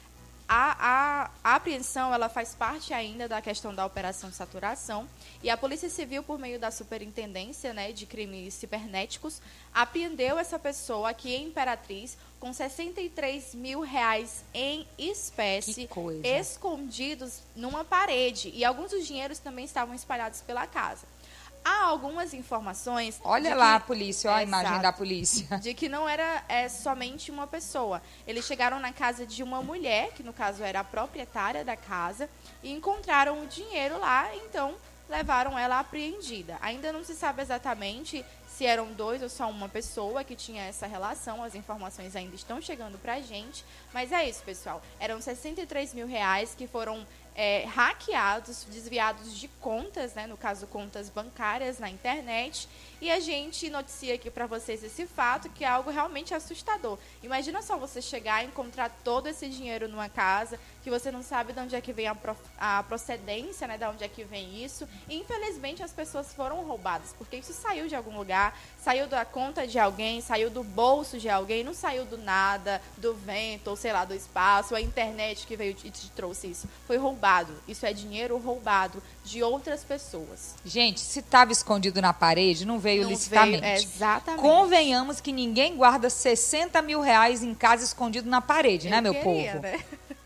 A, 0.48 0.76
a, 0.78 1.30
a 1.42 1.54
apreensão 1.54 2.12
ela 2.12 2.28
faz 2.28 2.54
parte 2.54 2.92
ainda 2.92 3.28
da 3.28 3.40
questão 3.40 3.74
da 3.74 3.84
operação 3.86 4.32
saturação. 4.32 5.08
E 5.42 5.50
a 5.50 5.56
Polícia 5.56 5.88
Civil, 5.88 6.22
por 6.22 6.38
meio 6.38 6.58
da 6.58 6.70
Superintendência 6.70 7.72
né, 7.72 7.92
de 7.92 8.06
Crimes 8.06 8.54
Cibernéticos, 8.54 9.40
apreendeu 9.74 10.38
essa 10.38 10.58
pessoa 10.58 11.10
aqui 11.10 11.34
em 11.34 11.46
Imperatriz 11.46 12.16
com 12.38 12.52
63 12.52 13.54
mil 13.54 13.80
reais 13.80 14.44
em 14.52 14.86
espécie 14.98 15.88
escondidos 16.24 17.40
numa 17.54 17.84
parede. 17.84 18.50
E 18.54 18.64
alguns 18.64 18.90
dos 18.90 19.06
dinheiros 19.06 19.38
também 19.38 19.64
estavam 19.64 19.94
espalhados 19.94 20.40
pela 20.40 20.66
casa. 20.66 21.06
Há 21.64 21.84
algumas 21.84 22.34
informações. 22.34 23.20
Olha 23.24 23.54
lá 23.54 23.76
a 23.76 23.80
que- 23.80 23.86
polícia, 23.86 24.30
olha 24.30 24.40
a 24.40 24.42
imagem 24.42 24.66
Exato. 24.68 24.82
da 24.82 24.92
polícia. 24.92 25.58
de 25.58 25.74
que 25.74 25.88
não 25.88 26.08
era 26.08 26.42
é, 26.48 26.68
somente 26.68 27.30
uma 27.30 27.46
pessoa. 27.46 28.02
Eles 28.26 28.44
chegaram 28.44 28.80
na 28.80 28.92
casa 28.92 29.24
de 29.26 29.42
uma 29.42 29.62
mulher, 29.62 30.12
que 30.12 30.22
no 30.22 30.32
caso 30.32 30.62
era 30.62 30.80
a 30.80 30.84
proprietária 30.84 31.64
da 31.64 31.76
casa, 31.76 32.28
e 32.62 32.72
encontraram 32.72 33.42
o 33.42 33.46
dinheiro 33.46 33.98
lá, 33.98 34.34
então 34.36 34.74
levaram 35.08 35.58
ela 35.58 35.78
apreendida. 35.78 36.56
Ainda 36.62 36.90
não 36.92 37.04
se 37.04 37.14
sabe 37.14 37.42
exatamente 37.42 38.24
se 38.48 38.64
eram 38.64 38.92
dois 38.92 39.22
ou 39.22 39.28
só 39.28 39.48
uma 39.50 39.68
pessoa 39.68 40.24
que 40.24 40.34
tinha 40.34 40.62
essa 40.64 40.86
relação, 40.86 41.42
as 41.42 41.54
informações 41.54 42.14
ainda 42.16 42.34
estão 42.34 42.60
chegando 42.60 42.98
pra 42.98 43.20
gente, 43.20 43.64
mas 43.92 44.10
é 44.12 44.26
isso, 44.28 44.42
pessoal. 44.42 44.82
Eram 44.98 45.20
63 45.20 45.92
mil 45.94 46.06
reais 46.06 46.54
que 46.56 46.66
foram 46.66 47.06
é, 47.34 47.64
hackeados, 47.64 48.64
desviados 48.70 49.38
de 49.38 49.48
contas, 49.48 50.14
né, 50.14 50.26
no 50.26 50.36
caso 50.36 50.66
contas 50.66 51.08
bancárias 51.08 51.78
na 51.78 51.88
internet, 51.88 52.68
e 53.02 53.10
a 53.10 53.18
gente 53.18 53.68
noticia 53.68 54.14
aqui 54.14 54.30
para 54.30 54.46
vocês 54.46 54.84
esse 54.84 55.06
fato 55.06 55.50
que 55.50 55.64
é 55.64 55.68
algo 55.68 55.90
realmente 55.90 56.32
assustador. 56.32 56.96
Imagina 57.20 57.60
só 57.60 57.76
você 57.76 58.00
chegar 58.00 58.44
e 58.44 58.46
encontrar 58.46 58.88
todo 59.02 59.26
esse 59.26 59.48
dinheiro 59.48 59.88
numa 59.88 60.08
casa 60.08 60.56
que 60.84 60.90
você 60.90 61.10
não 61.10 61.20
sabe 61.20 61.52
de 61.52 61.58
onde 61.58 61.74
é 61.74 61.80
que 61.80 61.92
vem 61.92 62.06
a, 62.06 62.16
a 62.58 62.82
procedência, 62.84 63.66
né, 63.66 63.76
de 63.76 63.84
onde 63.86 64.04
é 64.04 64.08
que 64.08 64.22
vem 64.22 64.64
isso. 64.64 64.88
E 65.08 65.16
infelizmente 65.16 65.82
as 65.82 65.92
pessoas 65.92 66.32
foram 66.32 66.62
roubadas, 66.62 67.12
porque 67.18 67.36
isso 67.36 67.52
saiu 67.52 67.88
de 67.88 67.96
algum 67.96 68.16
lugar, 68.16 68.56
saiu 68.78 69.08
da 69.08 69.24
conta 69.24 69.66
de 69.66 69.80
alguém, 69.80 70.20
saiu 70.20 70.48
do 70.48 70.62
bolso 70.62 71.18
de 71.18 71.28
alguém, 71.28 71.64
não 71.64 71.74
saiu 71.74 72.04
do 72.04 72.16
nada, 72.16 72.80
do 72.98 73.14
vento, 73.14 73.68
ou 73.68 73.76
sei 73.76 73.92
lá, 73.92 74.04
do 74.04 74.14
espaço, 74.14 74.76
a 74.76 74.80
internet 74.80 75.44
que 75.44 75.56
veio 75.56 75.76
e 75.82 75.90
te 75.90 76.08
trouxe 76.12 76.46
isso. 76.46 76.68
Foi 76.86 76.98
roubado. 76.98 77.52
Isso 77.66 77.84
é 77.84 77.92
dinheiro 77.92 78.38
roubado 78.38 79.02
de 79.24 79.42
outras 79.42 79.84
pessoas. 79.84 80.54
Gente, 80.64 80.98
se 81.00 81.20
estava 81.20 81.52
escondido 81.52 82.02
na 82.02 82.12
parede, 82.12 82.66
não 82.66 82.78
veio 82.78 83.04
Não 83.04 83.10
licitamente. 83.10 83.60
veio- 83.60 83.74
exatamente. 83.74 84.40
Convenhamos 84.42 85.20
que 85.20 85.32
ninguém 85.32 85.76
guarda 85.76 86.10
60 86.10 86.82
mil 86.82 87.00
reais 87.00 87.42
em 87.42 87.54
casa 87.54 87.84
escondido 87.84 88.28
na 88.28 88.40
parede, 88.40 88.88
né, 88.90 88.98
Eu 88.98 89.02
meu 89.02 89.14
queria, 89.14 89.52
povo? 89.52 89.62
né? 89.62 89.80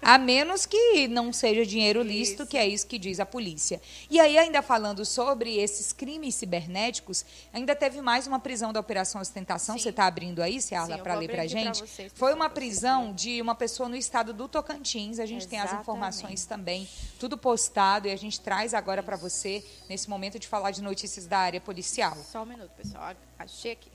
A 0.09 0.19
menos 0.19 0.64
que 0.64 1.09
não 1.09 1.33
seja 1.33 1.66
dinheiro 1.66 2.01
lícito, 2.01 2.45
Isso. 2.45 2.51
que 2.53 2.57
é 2.57 2.64
isso 2.64 2.87
que 2.87 2.97
diz 2.97 3.19
a 3.19 3.27
polícia. 3.27 3.83
E 4.09 4.21
aí, 4.21 4.38
ainda 4.38 4.62
falando 4.62 5.05
sobre 5.05 5.57
esses 5.57 5.92
crimes 5.92 6.37
cibernéticos, 6.37 7.25
ainda 7.53 7.75
teve 7.75 8.01
mais 8.01 8.25
uma 8.25 8.38
prisão 8.38 8.73
da 8.73 8.79
Operação 8.79 9.21
Ostentação. 9.21 9.77
Sim. 9.77 9.83
Você 9.83 9.88
está 9.88 10.07
abrindo 10.07 10.40
aí, 10.40 10.62
Ciarla, 10.62 10.97
para 10.99 11.16
ler 11.16 11.27
para 11.27 11.38
pra 11.38 11.47
gente? 11.49 11.81
vocês, 11.81 12.12
Foi 12.14 12.33
uma 12.33 12.45
pra 12.49 12.55
prisão 12.55 13.12
de 13.12 13.42
uma 13.42 13.57
pessoa 13.57 13.88
no 13.88 13.97
estado 13.97 14.33
do 14.33 14.47
Tocantins. 14.47 15.19
A 15.19 15.27
gente 15.27 15.49
tem 15.49 15.59
as 15.59 15.64
Exatamente. 15.64 15.83
informações 15.83 16.47
também, 16.47 16.88
tudo 17.19 17.37
postado, 17.37 18.07
e 18.07 18.12
a 18.12 18.16
gente 18.16 18.38
traz 18.40 18.75
agora 18.75 19.03
para 19.03 19.16
você, 19.16 19.64
nesse 19.88 20.09
momento 20.09 20.38
de 20.38 20.47
falar 20.47 20.71
de 20.71 20.83
notícias 20.83 21.27
da 21.27 21.38
área 21.38 21.61
policial. 21.61 22.16
Só 22.31 22.45
um 22.45 22.47
minuto, 22.47 22.71
pessoal. 22.77 23.12
Achei 23.37 23.73
aqui. 23.73 23.90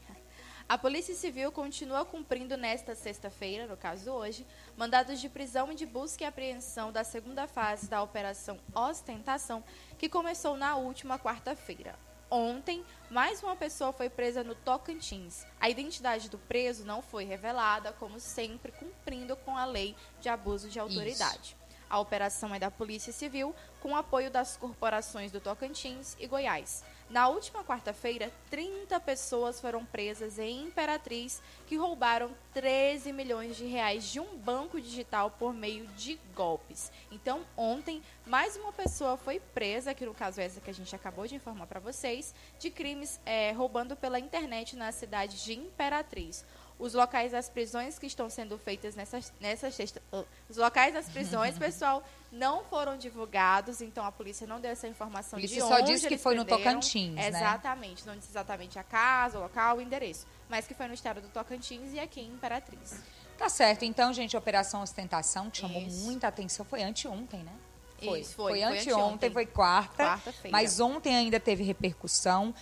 A 0.72 0.78
Polícia 0.78 1.14
Civil 1.14 1.52
continua 1.52 2.06
cumprindo 2.06 2.56
nesta 2.56 2.96
sexta-feira, 2.96 3.68
no 3.68 3.76
caso 3.76 4.10
hoje, 4.10 4.48
mandados 4.78 5.20
de 5.20 5.28
prisão 5.28 5.70
e 5.70 5.76
de 5.76 5.86
busca 5.86 6.24
e 6.24 6.26
apreensão 6.26 6.94
da 6.94 7.04
segunda 7.04 7.46
fase 7.46 7.90
da 7.90 8.02
Operação 8.02 8.58
Ostentação, 8.74 9.62
que 9.98 10.08
começou 10.08 10.56
na 10.56 10.78
última 10.78 11.20
quarta-feira. 11.20 12.00
Ontem, 12.30 12.86
mais 13.10 13.44
uma 13.44 13.54
pessoa 13.54 13.92
foi 13.92 14.10
presa 14.10 14.46
no 14.46 14.56
Tocantins. 14.56 15.46
A 15.60 15.70
identidade 15.70 16.30
do 16.30 16.38
preso 16.38 16.86
não 16.86 17.02
foi 17.02 17.26
revelada, 17.26 17.92
como 17.92 18.18
sempre, 18.18 18.72
cumprindo 18.72 19.36
com 19.36 19.58
a 19.58 19.66
lei 19.66 19.94
de 20.22 20.30
abuso 20.30 20.70
de 20.70 20.80
autoridade. 20.80 21.58
A 21.92 22.00
operação 22.00 22.56
é 22.56 22.58
da 22.58 22.72
Polícia 22.72 23.12
Civil, 23.12 23.54
com 23.82 23.98
apoio 23.98 24.32
das 24.32 24.56
corporações 24.56 25.30
do 25.30 25.42
Tocantins 25.42 26.16
e 26.22 26.26
Goiás. 26.26 26.86
Na 27.10 27.28
última 27.28 27.66
quarta-feira, 27.66 28.32
30 28.50 28.98
pessoas 29.02 29.60
foram 29.60 29.84
presas 29.84 30.40
em 30.40 30.68
Imperatriz 30.68 31.42
que 31.68 31.76
roubaram 31.76 32.32
13 32.54 33.12
milhões 33.12 33.58
de 33.58 33.66
reais 33.66 34.06
de 34.06 34.22
um 34.22 34.38
banco 34.38 34.80
digital 34.80 35.32
por 35.32 35.54
meio 35.54 35.86
de 35.88 36.18
golpes. 36.34 36.90
Então, 37.12 37.46
ontem, 37.58 38.02
mais 38.26 38.56
uma 38.56 38.72
pessoa 38.72 39.18
foi 39.18 39.42
presa, 39.42 39.94
que 39.94 40.06
no 40.06 40.14
caso 40.14 40.40
é 40.40 40.46
essa 40.46 40.62
que 40.62 40.70
a 40.70 40.74
gente 40.74 40.96
acabou 40.96 41.28
de 41.28 41.36
informar 41.36 41.68
para 41.68 41.82
vocês, 41.82 42.34
de 42.58 42.72
crimes 42.72 43.20
eh, 43.26 43.52
roubando 43.52 43.98
pela 43.98 44.18
internet 44.18 44.78
na 44.78 44.94
cidade 44.94 45.44
de 45.44 45.52
Imperatriz. 45.52 46.46
Os 46.82 46.94
locais 46.94 47.32
das 47.32 47.48
prisões 47.48 48.00
que 48.00 48.08
estão 48.08 48.30
sendo 48.30 48.58
feitas 48.58 48.96
nessa, 48.96 49.20
nessa 49.40 49.70
sexta. 49.70 50.02
ah, 50.12 50.24
os 50.50 50.58
locais 50.58 50.94
das 50.94 51.08
prisões, 51.08 51.56
pessoal, 51.60 52.04
não 52.32 52.64
foram 52.64 52.98
divulgados, 52.98 53.82
então 53.82 54.04
a 54.04 54.12
polícia 54.12 54.48
não 54.48 54.60
deu 54.60 54.72
essa 54.72 54.88
informação 54.88 55.38
A 55.38 55.42
de 55.42 55.48
polícia 55.48 55.66
onde 55.66 55.76
só 55.76 55.82
disse 55.82 56.08
que 56.08 56.18
foi 56.18 56.36
no 56.36 56.44
prenderam. 56.44 56.74
Tocantins, 56.74 57.16
né? 57.16 57.28
Exatamente, 57.28 58.06
não 58.06 58.16
disse 58.16 58.32
exatamente 58.32 58.80
a 58.80 58.84
casa, 58.84 59.38
o 59.38 59.42
local, 59.44 59.78
o 59.78 59.82
endereço, 59.82 60.26
mas 60.50 60.66
que 60.66 60.74
foi 60.74 60.88
no 60.88 60.94
estado 60.94 61.22
do 61.22 61.30
Tocantins 61.30 61.94
e 61.94 62.00
aqui 62.00 62.22
em 62.22 62.30
Imperatriz. 62.30 63.00
Tá 63.38 63.50
certo. 63.50 63.86
Então, 63.86 64.14
gente, 64.14 64.36
Operação 64.38 64.82
Ostentação, 64.82 65.50
que 65.50 65.60
chamou 65.60 65.82
Isso. 65.82 66.04
muita 66.06 66.28
atenção, 66.28 66.66
foi 66.66 66.84
anteontem, 66.84 67.44
né? 67.44 67.54
Isso, 68.02 68.36
foi, 68.36 68.54
foi 68.54 68.64
anteontem, 68.64 68.94
anteontem. 68.94 69.32
foi 69.32 69.46
quarta. 69.46 70.04
Quarta-feira. 70.04 70.52
Mas 70.52 70.80
ontem 70.80 71.16
ainda 71.16 71.40
teve 71.40 71.64
repercussão. 71.64 72.54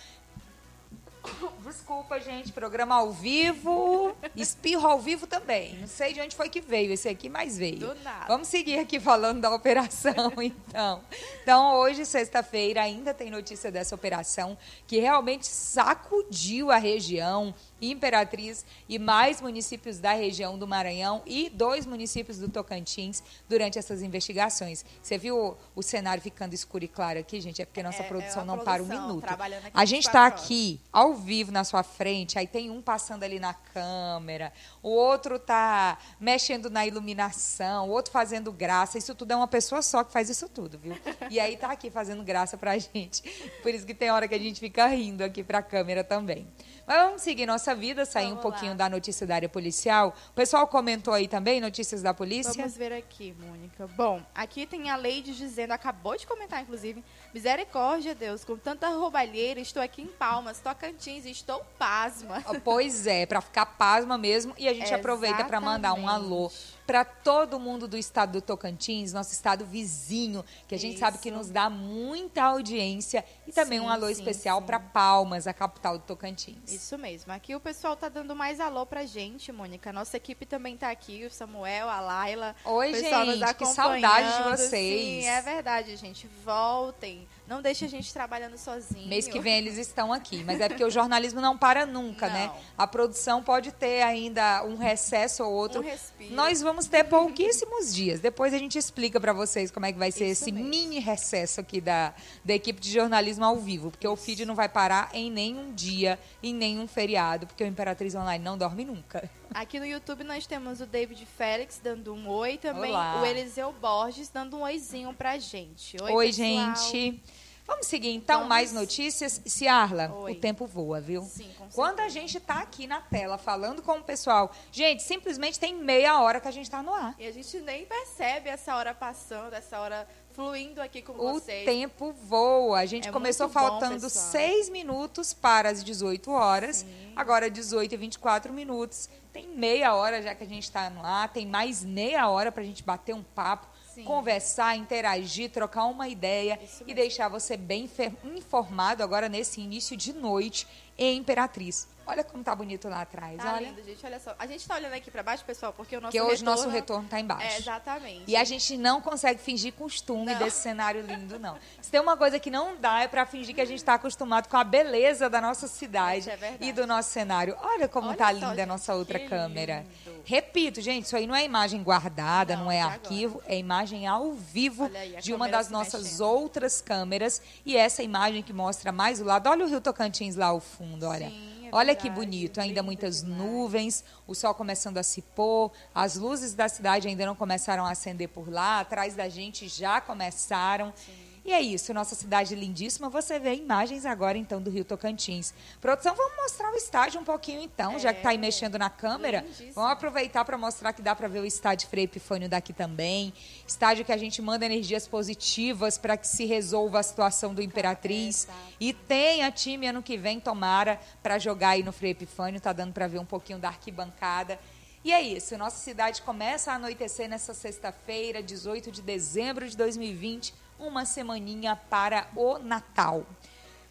Desculpa, 1.64 2.18
gente, 2.18 2.52
programa 2.52 2.96
ao 2.96 3.12
vivo, 3.12 4.14
espirro 4.34 4.86
ao 4.86 4.98
vivo 4.98 5.26
também. 5.26 5.76
Não 5.78 5.86
sei 5.86 6.12
de 6.12 6.20
onde 6.20 6.34
foi 6.34 6.48
que 6.48 6.60
veio 6.60 6.92
esse 6.92 7.08
aqui, 7.08 7.28
mas 7.28 7.56
veio. 7.56 7.78
Do 7.78 7.94
nada. 8.02 8.26
Vamos 8.26 8.48
seguir 8.48 8.78
aqui 8.78 8.98
falando 8.98 9.40
da 9.40 9.54
operação, 9.54 10.32
então. 10.42 11.00
Então, 11.42 11.74
hoje, 11.76 12.04
sexta-feira, 12.04 12.82
ainda 12.82 13.14
tem 13.14 13.30
notícia 13.30 13.70
dessa 13.70 13.94
operação 13.94 14.56
que 14.86 14.98
realmente 14.98 15.46
sacudiu 15.46 16.70
a 16.70 16.76
região, 16.76 17.54
Imperatriz 17.82 18.64
e 18.88 18.98
mais 18.98 19.40
municípios 19.40 19.98
da 19.98 20.12
região 20.12 20.58
do 20.58 20.66
Maranhão 20.66 21.22
e 21.24 21.48
dois 21.48 21.86
municípios 21.86 22.38
do 22.38 22.48
Tocantins 22.48 23.22
durante 23.48 23.78
essas 23.78 24.02
investigações. 24.02 24.84
Você 25.02 25.16
viu 25.16 25.38
o, 25.38 25.56
o 25.74 25.82
cenário 25.82 26.22
ficando 26.22 26.52
escuro 26.52 26.84
e 26.84 26.88
claro 26.88 27.18
aqui, 27.18 27.40
gente? 27.40 27.62
É 27.62 27.64
porque 27.64 27.82
nossa 27.82 28.02
É, 28.02 28.06
é 28.06 28.08
produção 28.08 28.42
a 28.42 28.44
não 28.44 28.58
para 28.58 28.82
um 28.82 28.86
produção, 28.86 29.08
minuto. 29.08 29.26
A 29.72 29.84
gente 29.84 30.06
está 30.06 30.28
24 30.28 30.34
horas. 30.34 30.44
aqui 30.44 30.80
ao 30.92 31.09
vivo 31.14 31.52
na 31.52 31.64
sua 31.64 31.82
frente, 31.82 32.38
aí 32.38 32.46
tem 32.46 32.70
um 32.70 32.80
passando 32.80 33.22
ali 33.22 33.38
na 33.38 33.54
câmera, 33.54 34.52
o 34.82 34.88
outro 34.88 35.38
tá 35.38 35.98
mexendo 36.18 36.70
na 36.70 36.86
iluminação, 36.86 37.88
o 37.88 37.92
outro 37.92 38.12
fazendo 38.12 38.52
graça. 38.52 38.98
Isso 38.98 39.14
tudo 39.14 39.32
é 39.32 39.36
uma 39.36 39.48
pessoa 39.48 39.82
só 39.82 40.04
que 40.04 40.12
faz 40.12 40.28
isso 40.28 40.48
tudo, 40.48 40.78
viu? 40.78 40.96
E 41.30 41.38
aí 41.38 41.56
tá 41.56 41.70
aqui 41.70 41.90
fazendo 41.90 42.22
graça 42.22 42.56
pra 42.56 42.76
gente. 42.78 43.22
Por 43.62 43.72
isso 43.72 43.86
que 43.86 43.94
tem 43.94 44.10
hora 44.10 44.26
que 44.26 44.34
a 44.34 44.38
gente 44.38 44.60
fica 44.60 44.86
rindo 44.86 45.22
aqui 45.22 45.42
pra 45.42 45.62
câmera 45.62 46.02
também. 46.02 46.46
Mas 46.86 47.02
vamos 47.04 47.22
seguir 47.22 47.46
nossa 47.46 47.74
vida, 47.74 48.04
sair 48.04 48.26
um 48.26 48.30
Vamos 48.30 48.42
pouquinho 48.42 48.72
lá. 48.72 48.78
da 48.78 48.88
notícia 48.88 49.24
da 49.26 49.36
área 49.36 49.48
policial. 49.48 50.14
O 50.30 50.32
pessoal 50.32 50.66
comentou 50.66 51.14
aí 51.14 51.28
também 51.28 51.60
notícias 51.60 52.02
da 52.02 52.12
polícia. 52.12 52.52
Vamos 52.52 52.76
ver 52.76 52.92
aqui, 52.92 53.34
Mônica. 53.38 53.86
Bom, 53.96 54.20
aqui 54.34 54.66
tem 54.66 54.90
a 54.90 54.96
Leide 54.96 55.36
dizendo, 55.36 55.70
acabou 55.72 56.16
de 56.16 56.26
comentar, 56.26 56.62
inclusive, 56.62 57.04
misericórdia, 57.32 58.14
Deus, 58.14 58.44
com 58.44 58.56
tanta 58.56 58.88
roubalheira, 58.88 59.60
estou 59.60 59.82
aqui 59.82 60.02
em 60.02 60.06
Palmas, 60.06 60.60
Tocantins, 60.60 61.24
e 61.24 61.30
estou 61.30 61.64
pasma. 61.78 62.42
Pois 62.64 63.06
é, 63.06 63.26
pra 63.26 63.40
ficar 63.40 63.66
pasma 63.66 64.18
mesmo. 64.18 64.54
E 64.58 64.68
a 64.68 64.74
gente 64.74 64.92
aproveita 64.92 65.44
pra 65.44 65.60
mandar 65.60 65.94
um 65.94 66.08
alô 66.08 66.50
para 66.90 67.04
todo 67.04 67.60
mundo 67.60 67.86
do 67.86 67.96
estado 67.96 68.32
do 68.32 68.42
Tocantins, 68.42 69.12
nosso 69.12 69.32
estado 69.32 69.64
vizinho, 69.64 70.44
que 70.66 70.74
a 70.74 70.78
gente 70.78 70.94
Isso. 70.94 70.98
sabe 70.98 71.18
que 71.18 71.30
nos 71.30 71.48
dá 71.48 71.70
muita 71.70 72.42
audiência. 72.42 73.24
E 73.46 73.52
também 73.52 73.78
Sim, 73.78 73.84
um 73.84 73.88
alô 73.88 74.06
sim, 74.06 74.12
especial 74.14 74.60
para 74.60 74.80
Palmas, 74.80 75.46
a 75.46 75.52
capital 75.52 75.98
do 75.98 76.04
Tocantins. 76.04 76.56
Isso 76.66 76.98
mesmo. 76.98 77.32
Aqui 77.32 77.54
o 77.54 77.60
pessoal 77.60 77.94
tá 77.94 78.08
dando 78.08 78.34
mais 78.34 78.58
alô 78.58 78.84
pra 78.84 79.06
gente, 79.06 79.52
Mônica. 79.52 79.92
Nossa 79.92 80.16
equipe 80.16 80.44
também 80.44 80.76
tá 80.76 80.90
aqui, 80.90 81.24
o 81.24 81.30
Samuel, 81.30 81.88
a 81.88 82.00
Laila. 82.00 82.56
Oi, 82.64 82.90
o 82.90 82.92
pessoal 82.92 83.24
nos 83.24 83.38
gente, 83.38 83.54
que 83.54 83.66
saudade 83.66 84.42
de 84.42 84.50
vocês. 84.50 85.24
Sim, 85.24 85.28
é 85.28 85.42
verdade, 85.42 85.94
gente. 85.94 86.28
Voltem. 86.44 87.28
Não 87.50 87.60
deixe 87.60 87.84
a 87.84 87.88
gente 87.88 88.12
trabalhando 88.12 88.56
sozinho. 88.56 89.08
Mês 89.08 89.26
que 89.26 89.40
vem 89.40 89.58
eles 89.58 89.76
estão 89.76 90.12
aqui, 90.12 90.44
mas 90.44 90.60
é 90.60 90.68
porque 90.68 90.84
o 90.84 90.88
jornalismo 90.88 91.40
não 91.40 91.58
para 91.58 91.84
nunca, 91.84 92.28
Não. 92.28 92.34
né? 92.34 92.52
A 92.78 92.86
produção 92.86 93.42
pode 93.42 93.72
ter 93.72 94.02
ainda 94.02 94.62
um 94.62 94.76
recesso 94.76 95.42
ou 95.42 95.52
outro. 95.52 95.80
Um 95.80 95.84
respiro. 95.84 96.32
Nós 96.32 96.62
vamos 96.62 96.86
ter 96.86 97.02
pouquíssimos 97.02 97.92
dias. 97.92 98.20
Depois 98.20 98.54
a 98.54 98.58
gente 98.58 98.78
explica 98.78 99.20
para 99.20 99.32
vocês 99.32 99.68
como 99.72 99.84
é 99.84 99.92
que 99.92 99.98
vai 99.98 100.12
ser 100.12 100.26
Isso 100.28 100.44
esse 100.44 100.52
mesmo. 100.52 100.68
mini 100.70 101.00
recesso 101.00 101.60
aqui 101.60 101.80
da, 101.80 102.14
da 102.44 102.54
equipe 102.54 102.80
de 102.80 102.92
jornalismo 102.92 103.44
ao 103.44 103.56
vivo, 103.56 103.90
porque 103.90 104.06
o 104.06 104.14
feed 104.14 104.44
não 104.46 104.54
vai 104.54 104.68
parar 104.68 105.10
em 105.12 105.28
nenhum 105.28 105.74
dia, 105.74 106.20
em 106.40 106.54
nenhum 106.54 106.86
feriado, 106.86 107.48
porque 107.48 107.64
o 107.64 107.66
Imperatriz 107.66 108.14
Online 108.14 108.44
não 108.44 108.56
dorme 108.56 108.84
nunca. 108.84 109.28
Aqui 109.52 109.80
no 109.80 109.86
YouTube 109.86 110.22
nós 110.22 110.46
temos 110.46 110.80
o 110.80 110.86
David 110.86 111.26
Félix 111.26 111.80
dando 111.82 112.14
um 112.14 112.28
oi 112.28 112.56
também. 112.56 112.92
Olá. 112.92 113.20
O 113.20 113.26
Eliseu 113.26 113.72
Borges 113.72 114.28
dando 114.28 114.56
um 114.56 114.62
oizinho 114.62 115.12
pra 115.12 115.38
gente. 115.38 115.96
Oi, 116.00 116.12
Oi, 116.12 116.32
gente. 116.32 117.20
Vamos 117.66 117.86
seguir 117.86 118.10
então, 118.10 118.38
Vamos. 118.38 118.48
mais 118.48 118.72
notícias. 118.72 119.40
Ciarla, 119.46 120.12
Oi. 120.12 120.32
o 120.32 120.34
tempo 120.36 120.66
voa, 120.66 121.00
viu? 121.00 121.22
Sim, 121.22 121.50
com 121.58 121.68
Quando 121.68 122.00
a 122.00 122.08
gente 122.08 122.38
tá 122.40 122.60
aqui 122.60 122.86
na 122.86 123.00
tela 123.00 123.38
falando 123.38 123.82
com 123.82 123.98
o 123.98 124.02
pessoal, 124.02 124.50
gente, 124.72 125.02
simplesmente 125.02 125.58
tem 125.58 125.74
meia 125.74 126.20
hora 126.20 126.40
que 126.40 126.48
a 126.48 126.52
gente 126.52 126.70
tá 126.70 126.82
no 126.82 126.92
ar. 126.92 127.14
E 127.18 127.26
a 127.26 127.32
gente 127.32 127.60
nem 127.60 127.84
percebe 127.86 128.48
essa 128.48 128.74
hora 128.76 128.94
passando, 128.94 129.52
essa 129.54 129.78
hora 129.78 130.06
fluindo 130.40 130.80
aqui 130.80 131.02
com 131.02 131.12
O 131.12 131.34
vocês. 131.34 131.66
tempo 131.66 132.14
voa. 132.24 132.78
A 132.80 132.86
gente 132.86 133.08
É 133.08 133.12
começou 133.12 133.46
bom, 133.46 133.52
faltando 133.52 134.00
pessoal. 134.00 134.30
seis 134.32 134.70
minutos 134.70 135.34
para 135.34 135.68
as 135.68 135.84
18 135.84 136.30
horas. 136.30 136.76
Sim. 136.76 137.12
Agora 137.14 137.50
18 137.50 137.92
e 137.92 137.96
24 137.98 138.50
minutos. 138.52 139.10
Tem 139.34 139.46
meia 139.48 139.94
hora 139.94 140.22
já 140.22 140.34
que 140.34 140.42
a 140.42 140.46
gente 140.46 140.62
está 140.64 140.90
ar. 141.02 141.28
Tem 141.30 141.46
mais 141.46 141.84
meia 141.84 142.26
hora 142.28 142.50
para 142.50 142.62
a 142.62 142.66
gente 142.66 142.82
bater 142.82 143.14
um 143.14 143.22
papo, 143.22 143.68
Sim. 143.94 144.02
conversar, 144.04 144.76
interagir, 144.76 145.50
trocar 145.50 145.84
uma 145.84 146.08
ideia 146.08 146.58
e 146.86 146.94
deixar 146.94 147.28
você 147.28 147.56
bem 147.56 147.88
informado 148.24 149.02
agora 149.02 149.28
nesse 149.28 149.60
início 149.60 149.94
de 149.96 150.12
noite 150.14 150.66
em 150.96 151.18
Imperatriz. 151.18 151.86
Olha 152.06 152.24
como 152.24 152.42
tá 152.42 152.54
bonito 152.56 152.88
lá 152.88 153.02
atrás. 153.02 153.36
Tá 153.36 153.54
olha. 153.54 153.68
lindo, 153.68 153.82
gente. 153.84 154.04
Olha 154.04 154.18
só. 154.18 154.34
A 154.38 154.46
gente 154.46 154.66
tá 154.66 154.74
olhando 154.74 154.94
aqui 154.94 155.10
pra 155.10 155.22
baixo, 155.22 155.44
pessoal, 155.44 155.72
porque 155.72 155.96
o 155.96 156.00
nosso 156.00 156.10
Que 156.12 156.20
hoje 156.20 156.40
retorno... 156.40 156.50
nosso 156.50 156.68
retorno 156.68 157.08
tá 157.08 157.20
embaixo. 157.20 157.46
É, 157.46 157.58
exatamente. 157.58 158.24
E 158.26 158.36
a 158.36 158.42
gente 158.44 158.76
não 158.76 159.00
consegue 159.00 159.40
fingir 159.40 159.72
costume 159.74 160.32
Não. 160.32 160.38
desse 160.38 160.60
cenário 160.62 161.02
lindo, 161.02 161.38
não. 161.38 161.56
Se 161.80 161.90
tem 161.90 162.00
uma 162.00 162.16
coisa 162.16 162.38
que 162.40 162.50
não 162.50 162.76
dá 162.76 163.02
é 163.02 163.08
pra 163.08 163.24
fingir 163.26 163.54
que 163.54 163.60
a 163.60 163.64
gente 163.64 163.78
está 163.78 163.94
acostumado 163.94 164.48
com 164.48 164.56
a 164.56 164.64
beleza 164.64 165.30
da 165.30 165.40
nossa 165.40 165.68
cidade 165.68 166.28
é 166.30 166.56
e 166.60 166.72
do 166.72 166.86
nosso 166.86 167.10
cenário. 167.10 167.56
Olha 167.62 167.86
como 167.86 168.08
Olha 168.08 168.16
tá 168.16 168.26
só, 168.26 168.32
linda 168.32 168.46
a 168.48 168.54
gente, 168.56 168.66
nossa 168.66 168.94
outra 168.94 169.18
câmera. 169.18 169.86
lindo. 170.04 170.20
Repito, 170.24 170.80
gente, 170.80 171.04
isso 171.04 171.16
aí 171.16 171.26
não 171.26 171.34
é 171.34 171.44
imagem 171.44 171.82
guardada, 171.82 172.56
não, 172.56 172.64
Não, 172.64 172.72
é 172.72 172.80
arquivo, 172.82 173.42
é 173.46 173.56
imagem 173.56 174.06
ao 174.06 174.32
vivo 174.32 174.90
aí, 174.94 175.16
a 175.16 175.20
de 175.20 175.32
uma 175.32 175.48
das 175.48 175.68
nossas 175.70 176.02
mexendo. 176.02 176.20
outras 176.26 176.80
câmeras. 176.80 177.40
E 177.64 177.76
essa 177.76 178.02
imagem 178.02 178.42
que 178.42 178.52
mostra 178.52 178.90
mais 178.92 179.20
o 179.20 179.24
lado. 179.24 179.48
Olha 179.48 179.64
o 179.64 179.68
Rio 179.68 179.80
Tocantins 179.80 180.36
lá 180.36 180.46
ao 180.46 180.60
fundo, 180.60 181.06
olha. 181.06 181.28
Sim, 181.28 181.59
é 181.59 181.59
olha 181.72 181.94
que 181.94 182.10
bonito, 182.10 182.60
ainda 182.60 182.82
muitas 182.82 183.22
nuvens, 183.22 184.04
o 184.26 184.34
sol 184.34 184.54
começando 184.54 184.98
a 184.98 185.02
se 185.02 185.22
pôr, 185.22 185.70
as 185.94 186.16
luzes 186.16 186.54
da 186.54 186.68
cidade 186.68 187.08
ainda 187.08 187.26
não 187.26 187.34
começaram 187.34 187.84
a 187.86 187.90
acender 187.90 188.28
por 188.28 188.50
lá, 188.50 188.80
atrás 188.80 189.14
da 189.14 189.28
gente 189.28 189.68
já 189.68 190.00
começaram. 190.00 190.92
E 191.42 191.52
é 191.52 191.60
isso, 191.60 191.94
nossa 191.94 192.14
cidade 192.14 192.54
lindíssima. 192.54 193.08
Você 193.08 193.38
vê 193.38 193.54
imagens 193.54 194.04
agora 194.04 194.36
então 194.36 194.60
do 194.60 194.68
Rio 194.70 194.84
Tocantins. 194.84 195.54
Produção, 195.80 196.14
vamos 196.14 196.36
mostrar 196.36 196.70
o 196.70 196.76
estádio 196.76 197.18
um 197.20 197.24
pouquinho 197.24 197.60
então, 197.62 197.98
já 197.98 198.12
que 198.12 198.18
está 198.18 198.28
aí 198.30 198.36
É, 198.36 198.38
mexendo 198.38 198.78
na 198.78 198.90
câmera. 198.90 199.40
lindíssimo. 199.40 199.72
Vamos 199.72 199.90
aproveitar 199.92 200.44
para 200.44 200.58
mostrar 200.58 200.92
que 200.92 201.00
dá 201.00 201.16
para 201.16 201.28
ver 201.28 201.40
o 201.40 201.46
estádio 201.46 201.88
Frei 201.88 202.04
Epifânio 202.04 202.48
daqui 202.48 202.72
também. 202.74 203.32
Estádio 203.66 204.04
que 204.04 204.12
a 204.12 204.18
gente 204.18 204.42
manda 204.42 204.66
energias 204.66 205.08
positivas 205.08 205.96
para 205.96 206.16
que 206.16 206.28
se 206.28 206.44
resolva 206.44 206.98
a 207.00 207.02
situação 207.02 207.54
do 207.54 207.62
Imperatriz. 207.62 208.44
exato. 208.44 208.58
E 208.78 208.92
tenha 208.92 209.50
time 209.50 209.86
ano 209.86 210.02
que 210.02 210.18
vem, 210.18 210.38
tomara, 210.40 211.00
para 211.22 211.38
jogar 211.38 211.70
aí 211.70 211.82
no 211.82 211.90
Frei 211.92 212.10
Epifânio. 212.10 212.60
Tá 212.60 212.72
dando 212.74 212.92
para 212.92 213.06
ver 213.06 213.18
um 213.18 213.24
pouquinho 213.24 213.58
da 213.58 213.68
arquibancada. 213.68 214.58
E 215.02 215.10
é 215.10 215.22
isso, 215.22 215.56
nossa 215.56 215.78
cidade 215.82 216.20
começa 216.20 216.70
a 216.70 216.74
anoitecer 216.74 217.26
nessa 217.26 217.54
sexta-feira, 217.54 218.42
18 218.42 218.90
de 218.92 219.00
dezembro 219.00 219.66
de 219.66 219.74
2020, 219.74 220.52
uma 220.80 221.04
semaninha 221.04 221.76
para 221.76 222.28
o 222.34 222.58
Natal. 222.58 223.26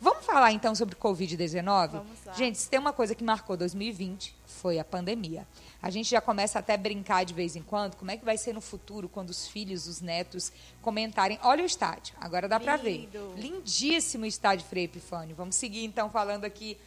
Vamos 0.01 0.25
falar 0.25 0.53
então 0.53 0.73
sobre 0.73 0.95
Covid-19? 0.95 1.89
Vamos 1.89 2.25
lá. 2.25 2.33
Gente, 2.33 2.57
se 2.57 2.69
tem 2.69 2.79
uma 2.79 2.93
coisa 2.93 3.13
que 3.13 3.23
marcou 3.23 3.57
2020, 3.57 4.33
foi 4.45 4.79
a 4.79 4.83
pandemia. 4.85 5.45
A 5.81 5.89
gente 5.89 6.09
já 6.09 6.21
começa 6.21 6.57
até 6.57 6.73
a 6.73 6.77
brincar 6.77 7.25
de 7.25 7.33
vez 7.33 7.57
em 7.57 7.61
quando, 7.61 7.97
como 7.97 8.09
é 8.09 8.15
que 8.15 8.23
vai 8.23 8.37
ser 8.37 8.53
no 8.53 8.61
futuro 8.61 9.09
quando 9.09 9.29
os 9.29 9.47
filhos, 9.47 9.87
os 9.87 9.99
netos 9.99 10.53
comentarem, 10.81 11.37
olha 11.43 11.63
o 11.63 11.65
estádio, 11.65 12.15
agora 12.19 12.47
dá 12.47 12.59
para 12.59 12.77
ver. 12.77 13.09
Lindíssimo 13.35 14.25
estádio 14.25 14.65
Frei 14.65 14.85
Epifânio. 14.85 15.35
Vamos 15.35 15.55
seguir 15.55 15.83
então 15.83 16.09
falando 16.09 16.45
aqui 16.45 16.77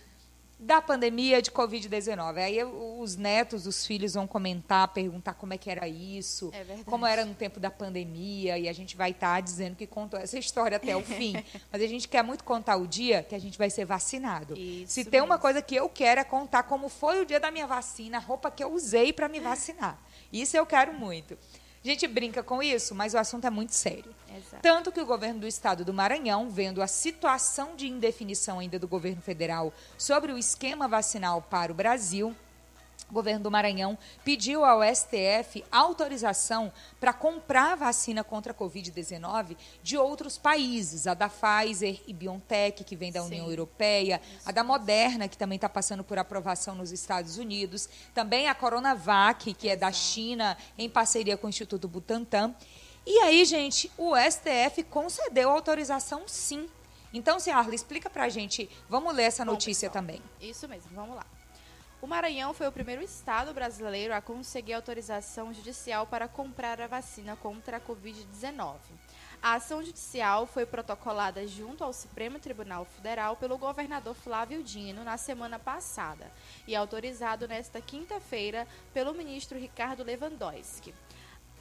da 0.63 0.81
pandemia 0.81 1.43
de 1.43 1.51
Covid-19. 1.51 2.37
Aí 2.39 2.63
os 2.65 3.17
netos, 3.17 3.67
os 3.67 3.85
filhos 3.85 4.15
vão 4.15 4.27
comentar, 4.27 4.87
perguntar 4.89 5.35
como 5.35 5.53
é 5.53 5.59
que 5.59 5.69
era 5.69 5.89
isso, 5.89 6.51
É 6.55 6.65
como 6.85 7.05
era 7.05 7.25
no 7.25 7.35
tempo 7.35 7.59
da 7.59 7.71
pandemia, 7.71 8.57
e 8.59 8.69
a 8.69 8.73
gente 8.73 8.97
vai 8.97 9.11
estar 9.11 9.41
dizendo 9.41 9.75
que 9.75 9.87
contou 9.87 10.19
essa 10.19 10.39
história 10.39 10.77
até 10.77 10.97
o 10.97 11.03
fim. 11.05 11.35
Mas 11.71 11.83
a 11.83 11.87
gente 11.87 12.07
quer 12.09 12.23
muito 12.23 12.45
contar 12.45 12.77
o 12.77 12.87
dia 12.87 13.23
que 13.23 13.35
a 13.35 13.39
gente 13.41 13.59
vai 13.59 13.71
ser 13.71 13.85
vacinado. 13.85 14.55
Isso 14.57 14.93
Se 14.93 15.05
tem 15.05 15.21
uma 15.21 15.35
mesmo. 15.35 15.41
coisa 15.43 15.61
que 15.61 15.75
eu 15.75 15.89
quero 15.89 16.21
é 16.21 16.25
contar 16.25 16.63
como 16.63 16.89
foi 16.89 17.21
o 17.21 17.27
dia 17.27 17.41
da 17.41 17.51
minha 17.51 17.67
vacina, 17.67 18.19
a 18.19 18.21
roupa 18.21 18.51
que 18.51 18.63
eu 18.63 18.73
usei 18.73 19.13
para 19.13 19.29
me 19.29 19.41
vacinar. 19.41 19.99
Isso 20.33 20.57
eu 20.57 20.65
quero 20.65 20.93
muito. 20.95 21.37
A 21.85 21.89
gente 21.89 22.07
brinca 22.07 22.45
com 22.45 22.63
isso, 22.63 22.95
mas 22.95 23.13
o 23.13 23.19
assunto 23.19 23.45
é 23.45 23.51
muito 23.51 23.75
sério. 23.75 24.15
Exato. 24.29 24.63
Tanto 24.63 24.93
que 24.93 25.01
o 25.01 25.07
governo 25.07 25.41
do 25.41 25.49
estado 25.49 25.85
do 25.85 25.93
Maranhão, 25.93 26.49
vendo 26.49 26.81
a 26.81 26.87
situação 26.87 27.75
de 27.75 27.89
indefinição 27.89 28.61
ainda 28.61 28.79
do 28.79 28.87
governo 28.87 29.21
federal 29.21 29.73
sobre 29.99 30.33
o 30.33 30.39
esquema 30.39 30.87
vacinal 30.87 31.43
para 31.43 31.73
o 31.73 31.75
Brasil, 31.75 32.37
o 33.13 33.15
governo 33.15 33.45
do 33.45 33.51
Maranhão 33.51 33.99
pediu 34.25 34.65
ao 34.65 34.81
STF 34.83 35.63
autorização 35.71 36.73
para 36.99 37.13
comprar 37.13 37.77
vacina 37.77 38.25
contra 38.25 38.53
a 38.53 38.55
Covid-19 38.55 39.55
de 39.83 39.99
outros 39.99 40.39
países, 40.39 41.07
a 41.07 41.13
da 41.13 41.29
Pfizer 41.29 42.01
e 42.07 42.13
BioNTech, 42.15 42.83
que 42.83 42.97
vem 42.97 43.13
da 43.13 43.21
Sim. 43.21 43.27
União 43.27 43.51
Europeia, 43.51 44.19
a 44.47 44.51
da 44.51 44.65
Moderna, 44.65 45.29
que 45.29 45.37
também 45.37 45.57
está 45.57 45.69
passando 45.69 46.03
por 46.03 46.19
aprovação 46.19 46.75
nos 46.75 46.91
Estados 46.91 47.37
Unidos, 47.37 47.87
também 48.15 48.49
a 48.49 48.55
Coronavac, 48.55 49.53
que 49.53 49.69
é 49.69 49.77
da 49.77 49.93
China, 49.93 50.57
em 50.79 50.89
parceria 50.89 51.37
com 51.37 51.47
o 51.47 51.51
Instituto 51.51 51.87
Butantan. 51.87 52.55
E 53.05 53.19
aí, 53.19 53.45
gente, 53.45 53.93
o 53.99 54.15
STF 54.17 54.85
concedeu 54.85 55.51
autorização 55.51 56.23
sim. 56.27 56.67
Então, 57.13 57.39
Ciarla, 57.39 57.75
explica 57.75 58.09
pra 58.09 58.31
gente. 58.31 58.71
Vamos 58.89 59.15
ler 59.15 59.25
essa 59.25 59.45
Bom, 59.45 59.53
notícia 59.53 59.91
pessoal, 59.91 60.03
também. 60.03 60.23
Isso 60.41 60.67
mesmo, 60.67 60.89
vamos 60.95 61.15
lá. 61.15 61.27
O 62.03 62.07
Maranhão 62.09 62.53
foi 62.53 62.67
o 62.67 62.73
primeiro 62.73 63.01
estado 63.01 63.55
brasileiro 63.55 64.13
a 64.13 64.21
conseguir 64.21 64.73
autorização 64.73 65.55
judicial 65.55 66.05
para 66.05 66.27
comprar 66.27 66.81
a 66.81 66.89
vacina 66.89 67.37
contra 67.37 67.77
a 67.77 67.81
Covid-19. 67.81 68.75
A 69.41 69.55
ação 69.55 69.81
judicial 69.85 70.45
foi 70.45 70.67
protocolada 70.67 71.47
junto 71.47 71.85
ao 71.85 71.93
Supremo 71.93 72.41
Tribunal 72.41 72.85
Federal 72.85 73.37
pelo 73.37 73.57
governador 73.57 74.17
Flávio 74.17 74.65
Dino 74.65 75.05
na 75.05 75.17
semana 75.17 75.61
passada 75.61 76.29
e 76.67 76.75
autorizado 76.75 77.47
nesta 77.47 77.81
quinta-feira 77.81 78.67
pelo 78.93 79.15
ministro 79.15 79.57
Ricardo 79.57 80.03
Lewandowski. 80.03 80.93